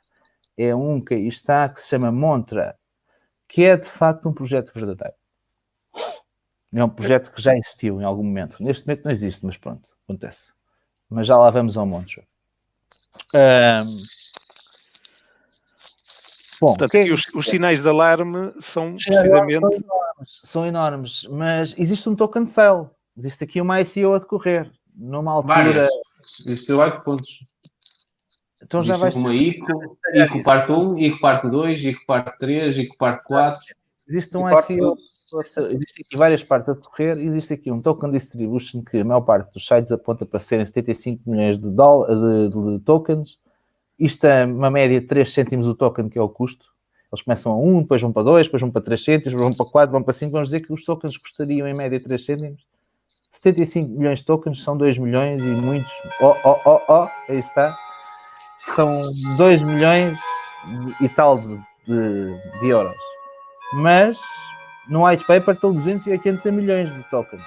[0.57, 2.76] é um que aí está, que se chama Montra,
[3.49, 5.14] que é de facto um projeto verdadeiro.
[6.74, 8.62] É um projeto que já existiu em algum momento.
[8.62, 10.53] Neste momento não existe, mas pronto, acontece
[11.12, 12.22] mas já lá vamos ao monte.
[13.34, 14.03] Um,
[16.63, 17.13] bom, Portanto, que...
[17.13, 19.55] os, os, sinais de alarme são precisamente...
[19.55, 22.87] São enormes, são enormes, mas existe um token sale,
[23.17, 25.89] existe aqui uma ICO a decorrer, numa altura...
[26.47, 27.45] Existe vários pontos.
[28.63, 32.97] Então já vai uma ICO, ICO parte 1, ICO parte 2, ICO parte 3, ICO
[32.97, 33.61] parte 4.
[34.09, 34.97] Existe um ICO
[35.41, 37.19] existem aqui várias partes a decorrer.
[37.19, 41.23] Existe aqui um token distribution que a maior parte dos sites aponta para serem 75
[41.29, 43.39] milhões de, de, de, tokens.
[44.03, 46.67] Isto é uma média de 3 cêntimos o token, que é o custo.
[47.13, 49.65] Eles começam a 1, depois vão para 2, depois vão para 3 cêntimos, vão para
[49.65, 50.33] 4, vão para 5.
[50.33, 52.67] Vamos dizer que os tokens custariam em média 3 cêntimos.
[53.31, 55.93] 75 milhões de tokens são 2 milhões e muitos.
[56.21, 57.79] Oh, oh, oh, oh, aí está.
[58.59, 59.01] São
[59.37, 60.19] 2 milhões
[61.01, 63.05] e tal de, de, de euros.
[63.73, 64.21] Mas
[64.89, 67.45] no white paper estão 280 milhões de tokens.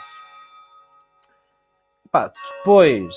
[2.10, 3.14] Pá, depois,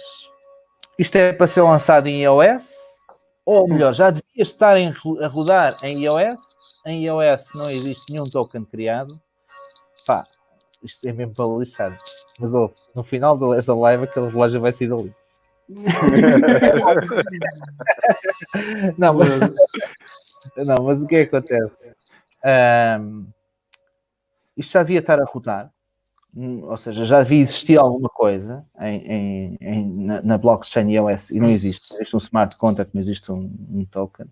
[0.99, 2.88] isto é para ser lançado em iOS,
[3.49, 4.92] ou melhor, já devia estar em,
[5.22, 6.42] a rodar em iOS.
[6.84, 9.18] Em iOS não existe nenhum token criado.
[10.07, 10.26] Pá,
[10.82, 11.96] isto é mesmo para lixar.
[12.38, 15.14] Mas ouve, no final desta live aquele relógio vai sair dali.
[18.99, 19.40] não, mas,
[20.55, 21.94] não, mas o que é que acontece?
[23.01, 23.26] Um,
[24.59, 25.72] isto já devia estar a rodar.
[26.34, 31.30] Hum, ou seja, já havia existir alguma coisa em, em, em, na, na, blockchain iOS
[31.30, 31.92] e não existe.
[31.94, 34.26] Existe um smart contract, não existe um, um token.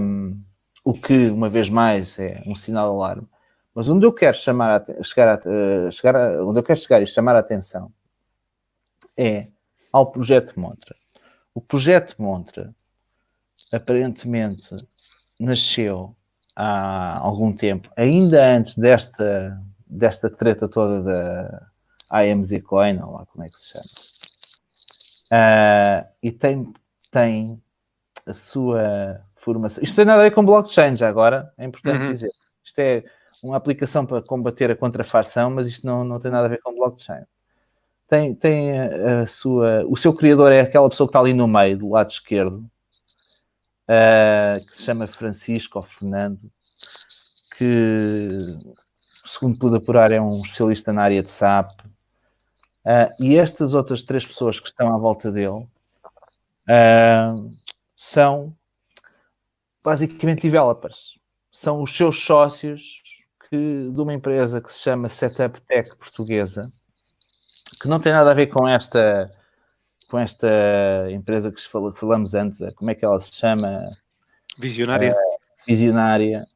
[0.00, 0.40] Um,
[0.84, 3.28] o que, uma vez mais, é um sinal de alarme.
[3.74, 7.02] Mas onde eu quero chamar a, chegar, a, eh, chegar a, onde eu quero chegar
[7.02, 7.92] e chamar a atenção
[9.16, 9.48] é
[9.92, 10.94] ao projeto Montra.
[11.54, 12.74] O projeto Montra
[13.72, 14.76] aparentemente
[15.38, 16.14] nasceu
[16.54, 21.70] há algum tempo, ainda antes desta, desta treta toda da
[22.10, 23.84] AMZ Coin, ou lá como é que se chama.
[25.26, 26.72] Uh, e tem,
[27.10, 27.62] tem
[28.26, 29.82] a sua formação.
[29.82, 32.12] Isto tem nada a ver com blockchain, já agora, é importante uhum.
[32.12, 32.30] dizer.
[32.64, 33.04] Isto é
[33.42, 36.74] uma aplicação para combater a contrafação, mas isto não, não tem nada a ver com
[36.74, 37.22] blockchain.
[38.08, 39.84] Tem, tem a, a sua.
[39.88, 42.58] O seu criador é aquela pessoa que está ali no meio, do lado esquerdo,
[43.88, 46.50] uh, que se chama Francisco ou Fernando,
[47.56, 48.56] que,
[49.26, 51.80] segundo pude apurar, é um especialista na área de SAP.
[52.84, 55.66] Uh, e estas outras três pessoas que estão à volta dele
[56.68, 57.56] uh,
[57.96, 58.54] são
[59.82, 61.18] basicamente developers.
[61.50, 63.02] São os seus sócios
[63.48, 66.70] que, de uma empresa que se chama Setup Tech Portuguesa,
[67.80, 69.30] que não tem nada a ver com esta
[70.08, 70.48] com esta
[71.10, 73.90] empresa que falamos antes, como é que ela se chama?
[74.56, 75.12] Visionária.
[75.12, 76.46] Uh, visionária.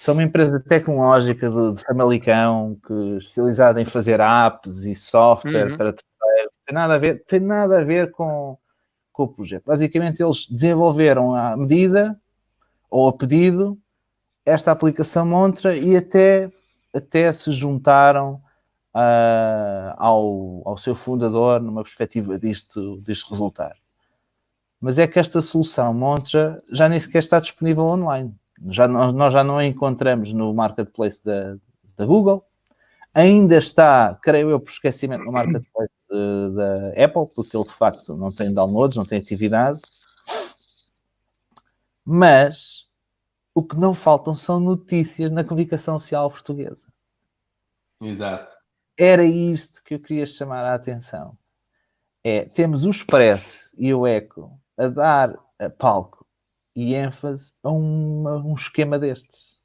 [0.00, 5.76] São uma empresa tecnológica de, de Famalicão, que especializada em fazer apps e software uhum.
[5.76, 6.52] para terceiros.
[6.64, 8.56] Tem nada a ver, tem nada a ver com,
[9.12, 9.64] com o projeto.
[9.66, 12.18] Basicamente, eles desenvolveram à medida
[12.90, 13.78] ou a pedido
[14.42, 16.50] esta aplicação Montra e até,
[16.94, 18.40] até se juntaram
[18.94, 23.76] uh, ao, ao seu fundador numa perspectiva disto, disto resultar.
[24.80, 28.39] Mas é que esta solução Montra já nem sequer está disponível online.
[28.68, 31.56] Já, nós já não a encontramos no marketplace da,
[31.96, 32.44] da Google.
[33.14, 35.90] Ainda está, creio eu, por esquecimento no marketplace
[36.54, 39.80] da Apple, porque ele de facto não tem downloads, não tem atividade.
[42.04, 42.88] Mas
[43.54, 46.86] o que não faltam são notícias na comunicação social portuguesa.
[48.00, 48.56] Exato.
[48.96, 51.36] Era isto que eu queria chamar a atenção.
[52.22, 56.19] É, temos o Expresso e o Eco a dar a palco
[56.80, 59.58] e ênfase a uma, um esquema destes.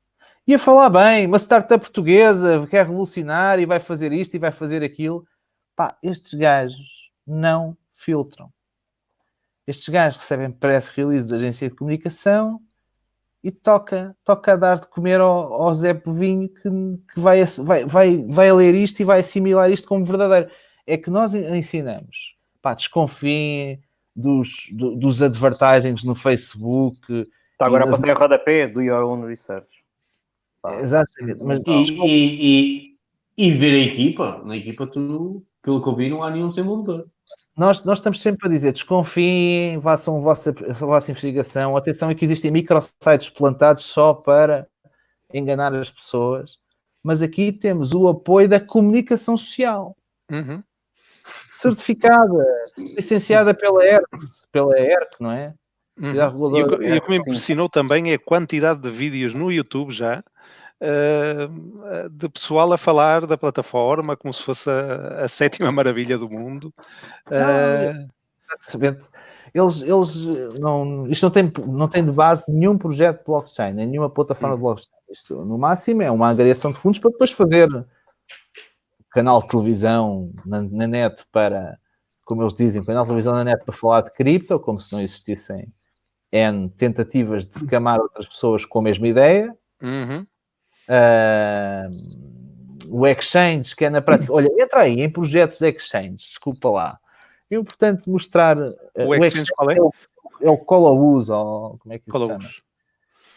[0.45, 4.39] E a falar bem, uma startup portuguesa que é revolucionária e vai fazer isto e
[4.39, 5.25] vai fazer aquilo.
[5.75, 8.51] Pá, estes gajos não filtram.
[9.65, 12.61] Estes gajos recebem press release da agência de comunicação
[13.41, 16.69] e toca, toca a dar de comer ao, ao Zé Povinho que,
[17.13, 20.51] que vai, vai, vai, vai ler isto e vai assimilar isto como verdadeiro.
[20.85, 23.81] É que nós ensinamos, pá, desconfiem
[24.15, 26.99] dos, do, dos advertisings no Facebook.
[27.51, 29.83] Está agora para ter rodapé do Your Own Research.
[30.79, 31.43] Exatamente.
[31.43, 32.97] Mas, e, e, e,
[33.37, 37.05] e, ver a equipa, na equipa tu, pelo que eu vi, não há nenhum desenvolvedor
[37.55, 41.77] nós, nós estamos sempre a dizer desconfiem, façam a vossa, a vossa investigação.
[41.77, 44.67] Atenção, é que existem microsites plantados só para
[45.33, 46.59] enganar as pessoas.
[47.01, 49.95] Mas aqui temos o apoio da comunicação social.
[50.29, 50.61] Uhum.
[51.51, 52.45] Certificada,
[52.77, 54.05] licenciada pela ERC,
[54.51, 55.53] pela ERC, não é?
[55.97, 56.57] Uhum.
[56.57, 60.21] E o que me impressionou também é a quantidade de vídeos no YouTube já
[60.81, 66.29] uh, de pessoal a falar da plataforma como se fosse a, a sétima maravilha do
[66.29, 66.73] mundo.
[67.27, 68.07] Uh...
[68.61, 69.07] Exatamente.
[69.53, 74.09] Eles, eles não, isto não tem, não tem de base nenhum projeto de blockchain, nenhuma
[74.09, 74.91] plataforma de blockchain.
[75.09, 77.69] Isto, no máximo, é uma agregação de fundos para depois fazer
[79.15, 81.79] canal de televisão na, na net para,
[82.23, 85.01] como eles dizem, canal de televisão na net para falar de cripto, como se não
[85.01, 85.73] existissem
[86.31, 89.55] N tentativas de se camar outras pessoas com a mesma ideia.
[89.81, 90.25] Uhum
[90.89, 91.89] uh,
[92.89, 94.31] o Exchange, que é na prática.
[94.31, 96.99] Olha, entra aí em projetos de Exchange, desculpa lá.
[97.49, 98.57] É importante mostrar.
[98.57, 99.77] Uh, o, o Exchange, qual é?
[99.77, 99.91] É o,
[100.41, 102.49] é o Colaus, ou como é que se chama?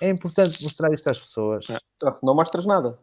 [0.00, 1.66] É importante mostrar isto às pessoas.
[2.02, 2.98] Ah, não mostras nada.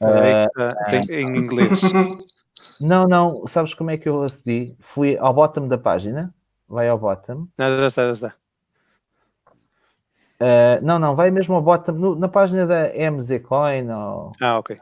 [0.00, 1.80] Uh, em inglês.
[2.78, 3.46] Não, não.
[3.46, 4.76] Sabes como é que eu acedi?
[4.78, 6.34] Fui ao bottom da página.
[6.68, 7.48] Vai ao bottom.
[7.56, 8.34] Não, já está, já está.
[10.38, 13.90] Uh, não, não, vai mesmo ao bottom, no, na página da MZ Coin.
[13.90, 14.32] Ou...
[14.40, 14.78] Ah, ok.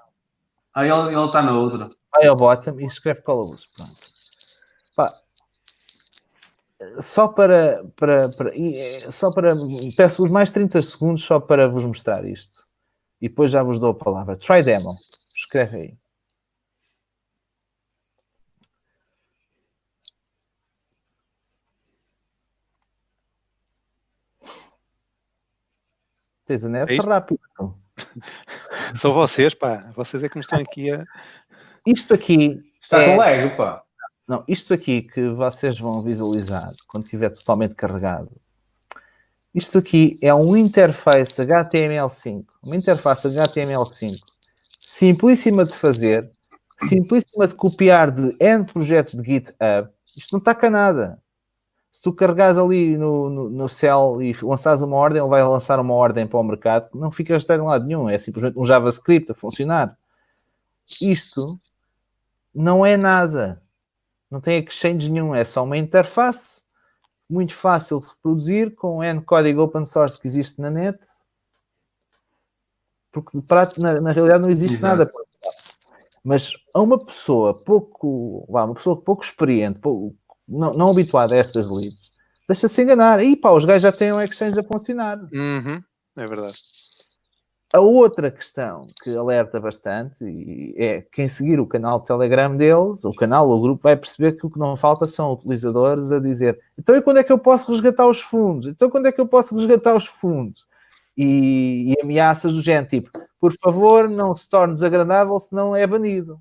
[0.74, 1.91] Ah, ele está na outra.
[2.11, 3.66] Vai ao bottom e escreve Colobus.
[3.77, 3.97] Pronto.
[4.97, 5.15] Pá.
[6.99, 9.55] Só para, para, para eh, só para
[9.97, 12.65] peço-vos mais 30 segundos só para vos mostrar isto.
[13.25, 14.37] E depois já vos dou a palavra.
[14.37, 14.99] Try demo.
[15.35, 15.99] Escreve aí.
[26.45, 27.41] Tens a net é rápido.
[28.95, 29.91] São vocês, pá.
[29.95, 31.03] Vocês é que me estão aqui a.
[31.87, 32.63] Isto aqui.
[32.79, 33.07] Está é...
[33.07, 33.83] com lag, pá.
[34.29, 38.31] Não, isto aqui que vocês vão visualizar quando estiver totalmente carregado,
[39.55, 44.18] isto aqui é um interface HTML5, uma interface HTML5
[44.85, 46.31] simplíssima de fazer,
[46.78, 49.89] simplíssima de copiar de N projetos de GitHub.
[50.14, 51.18] Isto não cá nada.
[51.90, 55.81] Se tu carregares ali no, no, no cell e lançares uma ordem, ele vai lançar
[55.81, 58.10] uma ordem para o mercado não fica registrado em lado nenhum.
[58.10, 59.97] É simplesmente um JavaScript a funcionar.
[61.01, 61.59] Isto
[62.55, 63.62] não é nada.
[64.31, 65.35] Não tem exchange nenhum.
[65.35, 66.64] É só uma interface
[67.29, 70.99] muito fácil de reproduzir com N código open source que existe na net.
[73.11, 73.39] Porque
[73.79, 74.97] na, na realidade não existe Exato.
[74.99, 75.11] nada
[76.25, 80.17] mas a uma pessoa pouco, uma pessoa pouco experiente, pouco,
[80.49, 82.11] não, não habituada a estas leads,
[82.49, 83.23] deixa-se enganar.
[83.23, 85.19] E pá, os gajos já têm um exchange a funcionar.
[85.31, 85.83] Uhum,
[86.17, 86.57] é verdade.
[87.75, 90.25] A outra questão que alerta bastante
[90.79, 94.35] é quem seguir o canal de Telegram deles, o canal ou o grupo, vai perceber
[94.35, 97.39] que o que não falta são utilizadores a dizer então e quando é que eu
[97.39, 98.69] posso resgatar os fundos?
[98.69, 100.69] Então quando é que eu posso resgatar os fundos?
[101.17, 103.11] E, e ameaças do género tipo,
[103.41, 106.41] por favor, não se torne desagradável, senão é banido.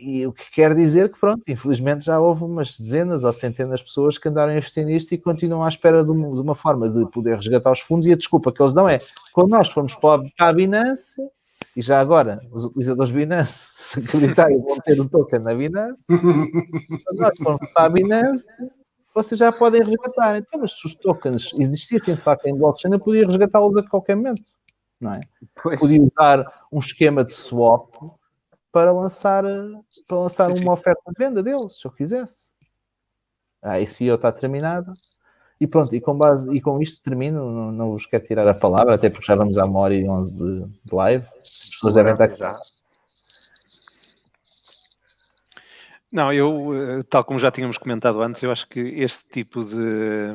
[0.00, 3.86] E o que quer dizer que, pronto, infelizmente já houve umas dezenas ou centenas de
[3.86, 6.88] pessoas que andaram a investir nisto e continuam à espera de uma, de uma forma
[6.88, 8.06] de poder resgatar os fundos.
[8.06, 9.00] E a desculpa que eles dão é:
[9.34, 11.20] quando nós fomos para a Binance,
[11.76, 17.18] e já agora os utilizadores Binance, se acreditarem, vão ter um token na Binance, quando
[17.18, 18.46] nós fomos para a Binance,
[19.14, 20.38] vocês já podem resgatar.
[20.38, 24.16] Então, mas se os tokens existissem de facto em blockchain, eu podia resgatá-los a qualquer
[24.16, 24.42] momento,
[24.98, 25.20] não é?
[25.62, 25.78] Pois.
[25.78, 27.94] Podia usar um esquema de swap
[28.72, 29.44] para lançar,
[30.10, 30.80] para lançar sim, uma sim.
[30.80, 32.52] oferta de venda deles, se eu quisesse.
[33.62, 34.92] A ah, ICO está terminada.
[35.60, 38.54] E pronto, e com, base, e com isto termino, não, não vos quero tirar a
[38.54, 41.26] palavra, até porque já vamos à uma hora e onze de, de live.
[41.42, 42.58] As pessoas devem estar já.
[46.10, 50.34] Não, eu, eh, tal como já tínhamos comentado antes, eu acho que este tipo de,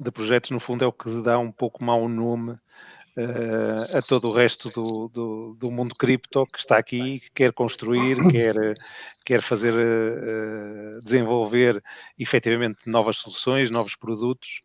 [0.00, 2.56] de projetos, no fundo, é o que dá um pouco mau nome
[3.16, 7.52] uh, a todo o resto do, do, do, mundo cripto que está aqui, que quer
[7.52, 8.54] construir, quer,
[9.24, 11.82] quer fazer uh, desenvolver
[12.18, 14.62] efetivamente novas soluções, novos produtos.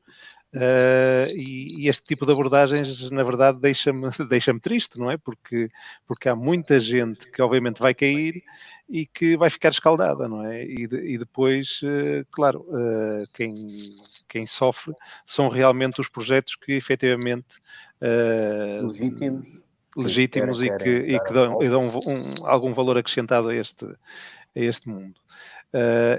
[0.52, 5.18] Uh, e, e, este tipo de abordagens, na verdade, deixa-me deixa triste, não é?
[5.18, 5.70] Porque,
[6.08, 8.42] porque há muita gente que, obviamente, vai cair
[8.90, 10.64] e que vai ficar escaldada, não é?
[10.64, 13.54] E, de, e depois, uh, claro, uh, quem,
[14.28, 14.94] quem sofre
[15.24, 17.58] são realmente os projetos que, efetivamente,
[18.82, 19.62] legítimos,
[19.96, 23.96] legítimos e que, e que dão, dão um, algum valor acrescentado a este, a
[24.56, 25.20] este mundo.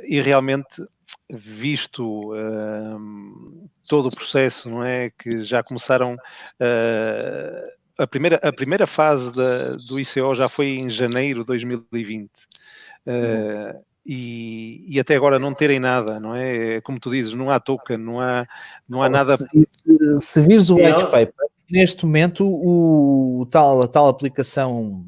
[0.05, 0.83] E realmente
[1.29, 5.11] visto uh, todo o processo, não é?
[5.11, 6.15] Que já começaram.
[6.15, 12.31] Uh, a, primeira, a primeira fase da, do ICO já foi em janeiro de 2020.
[13.07, 13.83] Uh, uhum.
[14.05, 16.77] e, e, até agora não terem nada, não é?
[16.77, 16.81] é?
[16.81, 18.47] Como tu dizes, não há token, não há,
[18.89, 19.37] não há nada.
[19.37, 25.07] Se, se, se vires o white paper, neste momento o, o tal, a tal aplicação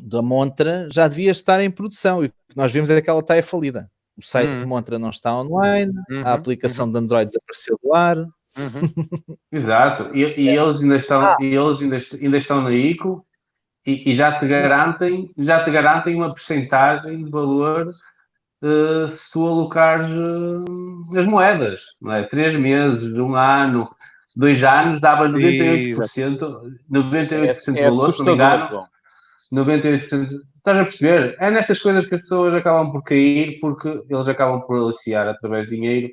[0.00, 3.20] da Montra já devia estar em produção e o que nós vimos é que ela
[3.20, 3.90] está é falida.
[4.16, 4.58] O site hum.
[4.58, 6.22] de Montra não está online, uhum.
[6.26, 6.92] a aplicação uhum.
[6.92, 8.18] de Android desapareceu do ar.
[8.18, 9.36] Uhum.
[9.52, 11.36] Exato, e, e, eles ainda estão, ah.
[11.40, 13.24] e eles ainda, ainda estão na ICO
[13.86, 17.94] e, e, já te garantem, já te garantem uma percentagem de valor
[18.62, 22.24] uh, se tu alocares uh, as moedas, não é?
[22.24, 23.88] Três meses, um ano,
[24.34, 25.96] dois anos, dava 98%,
[26.90, 28.86] 98% é, é de valor, se não me engano.
[29.52, 30.42] 98%.
[30.56, 31.36] Estás a perceber?
[31.40, 35.68] É nestas coisas que as pessoas acabam por cair porque eles acabam por aliciar através
[35.68, 36.10] de dinheiro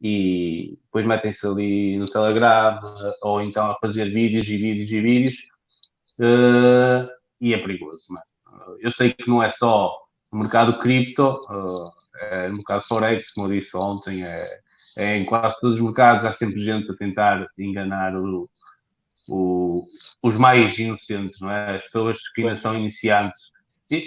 [0.00, 2.78] e depois metem-se ali no Telegram
[3.22, 5.36] ou então a fazer vídeos e vídeos e vídeos
[6.20, 7.08] uh,
[7.40, 8.04] e é perigoso.
[8.80, 9.96] Eu sei que não é só
[10.32, 11.90] no mercado cripto, uh,
[12.20, 14.60] é no mercado Forex, como eu disse ontem, é,
[14.96, 18.48] é, em quase todos os mercados há sempre gente a tentar enganar o,
[19.28, 19.86] o,
[20.22, 21.76] os mais inocentes, não é?
[21.76, 23.56] As pessoas que ainda são iniciantes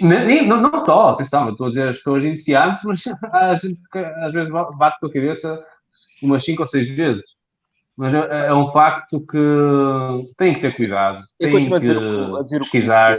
[0.02, 3.02] nem, não, não só, atenção, eu estou a dizer as pessoas iniciantes, mas
[3.32, 5.64] a gente às vezes bate com a cabeça
[6.22, 7.40] umas 5 ou 6 vezes.
[7.96, 11.98] Mas é, é, um facto que tem que ter cuidado, tem que dizer,
[12.42, 13.18] dizer pesquisar.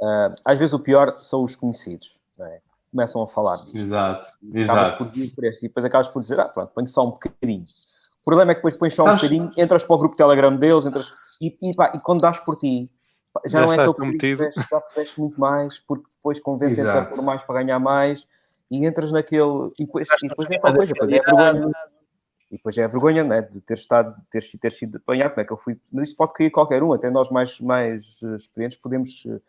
[0.00, 2.60] uh, às vezes o pior são os conhecidos, é?
[2.90, 3.76] começam a falar disso.
[3.76, 4.28] Exato,
[4.62, 7.10] acabas por vir por este, e depois acabas por dizer, ah, pronto, põe só um
[7.10, 7.64] bocadinho.
[8.22, 9.24] O problema é que depois pões só Sabes?
[9.24, 11.12] um bocadinho, entras para o grupo Telegram deles, entras,
[11.48, 12.90] e, e, pá, e quando dás por ti,
[13.46, 14.44] já, já não é tão prometido.
[14.70, 18.26] já fizeste muito mais, porque depois convencem-te a pôr mais para ganhar mais
[18.70, 19.72] e entras naquele.
[19.78, 21.70] E depois, e depois é tal coisa, depois é vergonha.
[22.50, 25.44] e depois é a vergonha né, de ter, estado, ter, ter sido apanhado, como é
[25.44, 25.80] que eu fui.
[25.92, 29.40] Mas isso pode cair qualquer um, até nós mais, mais eh, experientes podemos, eh,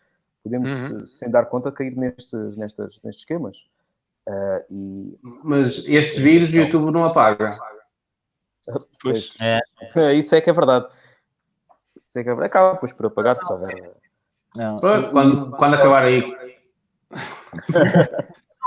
[0.44, 1.02] podemos uhum.
[1.02, 3.58] Eh, sem dar conta, cair neste, nestas, nestes esquemas.
[4.28, 5.20] Uh, e...
[5.44, 7.60] Mas estes vídeos o YouTube não apaga.
[9.02, 9.34] Pois.
[9.40, 10.14] É.
[10.14, 10.88] Isso é que é verdade.
[12.16, 12.46] É é verdade.
[12.46, 13.94] Acaba depois por apagar se houver.
[14.56, 16.24] Não, quando, quando acabar aí.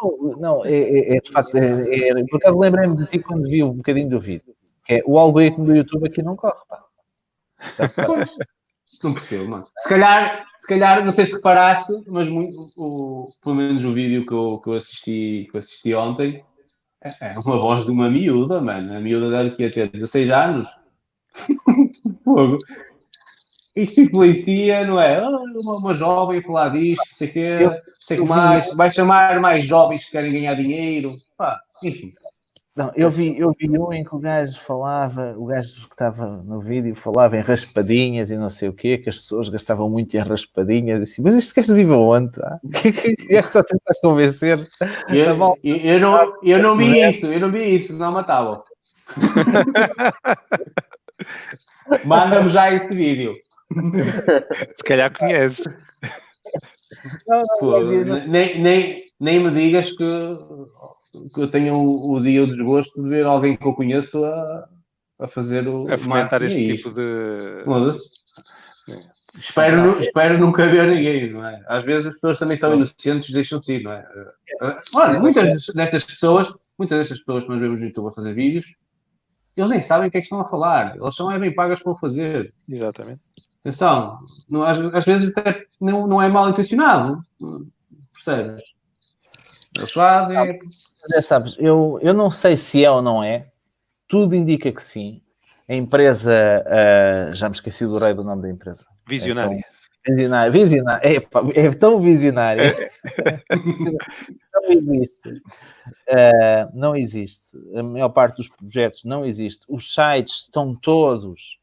[0.03, 3.49] Não, não é, é, é, de facto, é, é, por acaso lembrei-me de ti quando
[3.49, 4.55] vi um bocadinho do vídeo,
[4.85, 6.85] que é o algoritmo do YouTube aqui não corre, pá.
[9.01, 9.65] Não percebo, mano.
[9.79, 14.27] Se calhar, se calhar, não sei se reparaste, mas muito, o, pelo menos o vídeo
[14.27, 16.45] que eu, que eu, assisti, que eu assisti ontem
[17.01, 18.97] é, é uma voz de uma miúda, mano.
[18.97, 20.69] A miúda deve ter 16 anos.
[22.25, 22.59] Fogo
[23.82, 25.16] isto influencia, não é?
[25.16, 30.05] Ah, uma, uma jovem falar disto, sei que, sei que mais, vai chamar mais jovens
[30.05, 32.12] que querem ganhar dinheiro, pá, enfim.
[32.78, 36.40] Não, eu vi, eu vi um em que o gajo falava, o gajo que estava
[36.44, 40.16] no vídeo falava em raspadinhas e não sei o quê, que as pessoas gastavam muito
[40.16, 41.02] em raspadinhas.
[41.02, 42.40] Assim, mas este gajo vive aonde?
[42.40, 42.60] Ah?
[42.68, 44.70] O que é que gajo está a tentar convencer?
[45.09, 48.62] Eu, eu, eu, não, eu não vi isso, eu não vi isso, não matava.
[52.05, 53.34] Manda-me já esse vídeo.
[54.77, 55.66] Se calhar conheces.
[57.27, 60.39] Não, não, Pô, nem, nem, nem me digas que,
[61.35, 64.69] que eu tenho o, o dia o desgosto de ver alguém que eu conheço a,
[65.20, 65.93] a fazer o.
[65.93, 67.62] A fomentar este tipo de.
[69.36, 71.62] Espero, espero nunca ver ninguém, não é?
[71.69, 74.07] Às vezes as pessoas também são inocentes, deixam-se ir, não é?
[74.95, 78.74] Olha, muitas destas pessoas, muitas destas pessoas que nós vemos no YouTube a fazer vídeos,
[79.57, 81.81] eles nem sabem o que é que estão a falar, eles são é bem pagas
[81.81, 82.53] para o fazer.
[82.69, 83.20] Exatamente.
[83.60, 84.18] Atenção,
[84.48, 87.20] não, às, às, vezes até não, não é mal intencionado,
[88.12, 88.62] percebes?
[89.76, 90.60] Eles fazem.
[91.10, 93.48] Já sabes, eu, eu não sei se é ou não é,
[94.06, 95.22] tudo indica que sim.
[95.68, 96.32] A empresa,
[96.64, 98.86] uh, já me esqueci do rei do nome da empresa.
[99.06, 99.62] Visionária.
[100.06, 101.06] É visionária, visionária.
[101.06, 102.90] É, é tão visionária.
[104.55, 105.28] não existe.
[105.28, 107.59] Uh, não existe.
[107.76, 109.66] A maior parte dos projetos não existe.
[109.68, 111.57] Os sites estão todos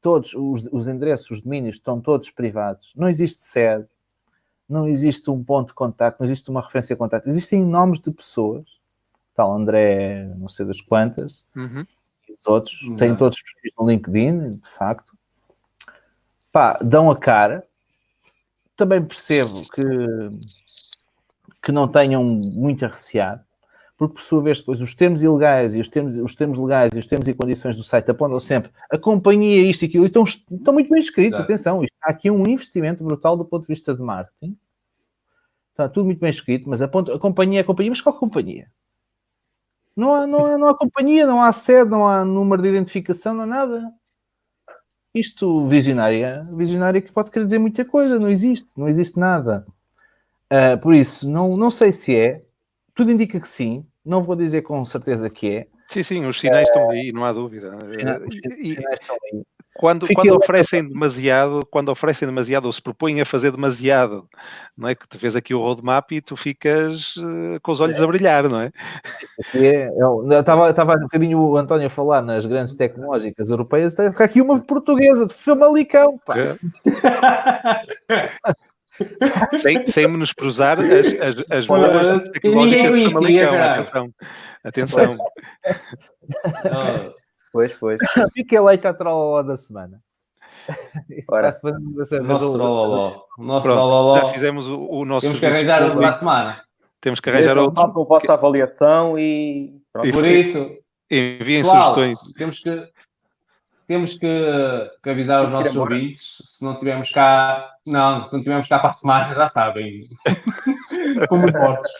[0.00, 2.92] todos os, os endereços, os domínios estão todos privados.
[2.96, 3.86] Não existe sede,
[4.68, 7.28] não existe um ponto de contacto, não existe uma referência de contacto.
[7.28, 8.80] Existem nomes de pessoas,
[9.34, 11.84] tal André, não sei das quantas, uhum.
[12.38, 12.96] os outros não.
[12.96, 15.16] têm todos os perfis no LinkedIn, de facto.
[16.50, 17.66] Pá, dão a cara.
[18.74, 19.82] Também percebo que,
[21.62, 23.45] que não tenham muito a recear,
[23.96, 26.98] porque por sua vez depois os termos ilegais e os termos, os termos legais e
[26.98, 30.24] os termos e condições do site apontam sempre a companhia isto e aquilo, e estão,
[30.24, 33.94] estão muito bem escritos, atenção, isto, há aqui um investimento brutal do ponto de vista
[33.94, 34.56] de marketing,
[35.70, 38.18] está tudo muito bem escrito, mas a, ponto, a companhia é a companhia, mas qual
[38.18, 38.70] companhia?
[39.96, 43.32] Não há, não, há, não há companhia, não há sede, não há número de identificação,
[43.32, 43.92] não há nada.
[45.14, 49.66] Isto, visionária, visionária que pode querer dizer muita coisa, não existe, não existe nada.
[50.52, 52.45] Uh, por isso, não, não sei se é,
[52.96, 55.66] tudo indica que sim, não vou dizer com certeza que é.
[55.86, 57.76] Sim, sim, os sinais estão aí, não há dúvida.
[57.76, 59.42] Os sinais, os sinais estão aí.
[59.78, 64.26] Quando, quando oferecem demasiado, quando oferecem demasiado ou se propõem a fazer demasiado,
[64.74, 64.94] não é?
[64.94, 68.02] Que tu vês aqui o roadmap e tu ficas uh, com os olhos é.
[68.02, 68.72] a brilhar, não é?
[69.54, 74.24] é eu estava, estava um bocadinho o António a falar nas grandes tecnológicas europeias, está
[74.24, 76.34] aqui uma portuguesa de Famalicão, pá.
[76.38, 76.56] É.
[79.58, 84.14] sem, sem menosprezar as, as, as boas tecnológicas de Famalicão.
[84.64, 85.16] Atenção.
[85.16, 85.16] Atenção.
[87.56, 87.98] Pois, pois.
[88.34, 89.98] Fica eleito a trolloló da semana.
[91.26, 91.50] Ora,
[92.22, 93.22] nosso trolloló.
[93.38, 96.62] Nosso Já fizemos o, o nosso Temos que arranjar outro para a semana.
[97.00, 97.80] Temos que arranjar outro.
[97.80, 99.80] Façam a vossa avaliação e...
[100.04, 100.70] e por isso...
[101.10, 102.18] Enviem sugestões.
[102.36, 102.68] Temos que
[103.86, 108.68] temos que, que avisar os nossos ouvintes, se não tivermos cá, não, se não tivermos
[108.68, 110.08] cá para a semana, já sabem.
[111.28, 111.92] Como mortos.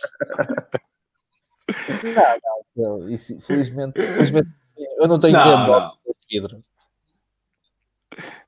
[2.75, 4.49] Não, não, isso, felizmente, felizmente,
[4.99, 6.63] eu não tenho medo do Pedro.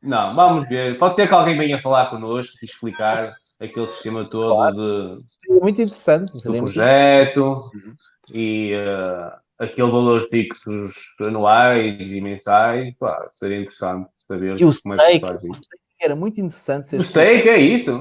[0.01, 0.97] Não, vamos ver.
[0.97, 4.75] Pode ser que alguém venha falar connosco e explicar aquele sistema todo claro.
[4.75, 5.27] de.
[5.27, 6.33] Seria muito interessante.
[6.33, 7.97] Do projeto muito...
[8.33, 8.73] e.
[8.75, 15.01] Uh, aquele valor fixos anuais e mensais, pá, seria interessante saber e o como stake,
[15.01, 15.67] é que faz isso.
[16.01, 16.95] Era muito interessante.
[16.95, 17.91] O stake é isso.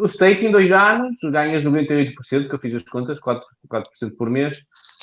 [0.00, 4.30] O stake em dois anos ganhas 98%, que eu fiz as contas, 4%, 4 por
[4.30, 4.62] mês.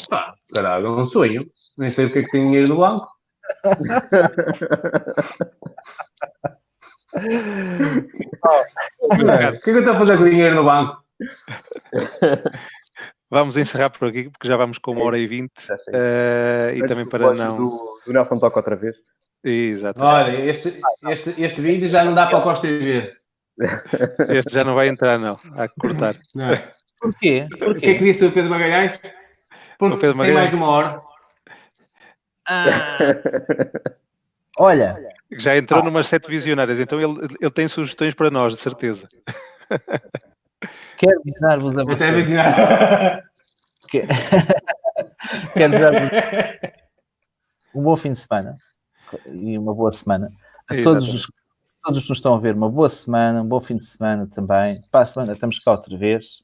[0.10, 1.46] Pá, caralho, é um sonho.
[1.78, 3.08] Nem sei o que é que tem dinheiro no banco.
[9.00, 11.04] o que é que eu estou a fazer com o dinheiro no banco?
[13.30, 15.52] Vamos encerrar por aqui, porque já vamos com uma hora e vinte.
[15.90, 17.58] Uh, e também para não.
[17.58, 18.98] Do, O Nelson toca outra vez.
[19.44, 20.14] Exatamente.
[20.14, 23.18] Olha, este, este, este vídeo já não dá para o Costa ver.
[24.30, 25.38] Este já não vai entrar, não.
[25.56, 26.16] Há que cortar.
[26.34, 26.74] Não é?
[27.00, 27.46] Porquê?
[27.52, 27.98] O que é que Porquê?
[28.00, 29.00] disse o Pedro Magalhães?
[29.78, 30.36] Porque O Pedro tem Magalhães.
[30.36, 31.02] mais de uma hora.
[32.48, 32.98] Ah.
[34.58, 34.98] Olha,
[35.32, 39.08] Já entrou numas sete visionárias, então ele, ele tem sugestões para nós, de certeza.
[41.00, 42.16] quero desejar-vos a Até vocês.
[42.16, 43.24] visionar.
[43.90, 44.04] que-
[45.56, 46.12] Quero desejar-vos
[47.74, 48.58] um bom fim de semana
[49.32, 50.28] e uma boa semana.
[50.68, 51.16] A todos Exatamente.
[51.16, 51.32] os,
[51.84, 54.28] todos os que nos estão a ver, uma boa semana, um bom fim de semana
[54.28, 54.82] também.
[54.92, 56.44] Para a semana estamos cá outra vez.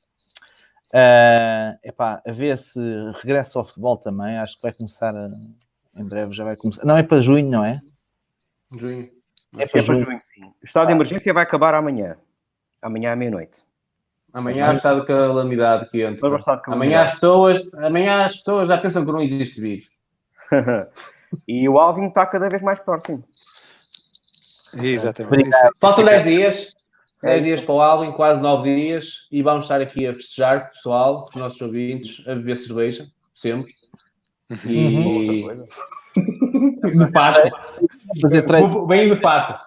[0.94, 2.80] É epá, a ver se
[3.22, 4.38] regressa ao futebol também.
[4.38, 5.30] Acho que vai começar a-
[5.98, 6.86] em breve, já vai começar.
[6.86, 7.82] Não é para junho, não é?
[8.72, 9.10] Junho.
[9.58, 10.06] É É para para junho.
[10.06, 10.44] junho, sim.
[10.46, 12.18] O estado de emergência vai acabar amanhã.
[12.82, 13.58] Amanhã à meia-noite.
[14.36, 16.28] Amanhã está de calamidade que entra.
[16.68, 19.90] Amanhã as, pessoas, amanhã as pessoas já pensam que não existe vírus.
[21.48, 23.24] e o Alvin está cada vez mais próximo.
[24.74, 25.34] Exatamente.
[25.34, 25.64] Obrigado.
[25.68, 26.76] Isso- Faltam isso é 10 dias.
[27.24, 27.46] É 10 isso.
[27.46, 29.26] dias para o Alvin, quase 9 dias.
[29.32, 33.74] E vamos estar aqui a festejar, pessoal, os nossos ouvintes, a beber cerveja, sempre.
[34.66, 35.46] E.
[36.92, 37.50] de pato.
[38.22, 38.86] Fazer treino.
[38.86, 39.58] Bem de pato.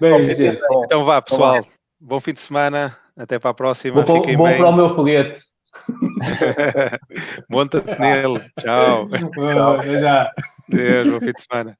[0.00, 0.60] Bem, gente.
[0.68, 1.60] Bom, Então vá, pessoal.
[2.00, 2.96] Bom fim de semana.
[3.16, 4.02] Até para a próxima.
[4.04, 4.56] Para- Fiquem vou bem.
[4.56, 5.40] para o meu foguete.
[7.50, 8.40] Monta-te nele.
[8.58, 9.08] Tchau.
[10.00, 10.30] Já.
[10.68, 11.78] Deus, bom fim de semana.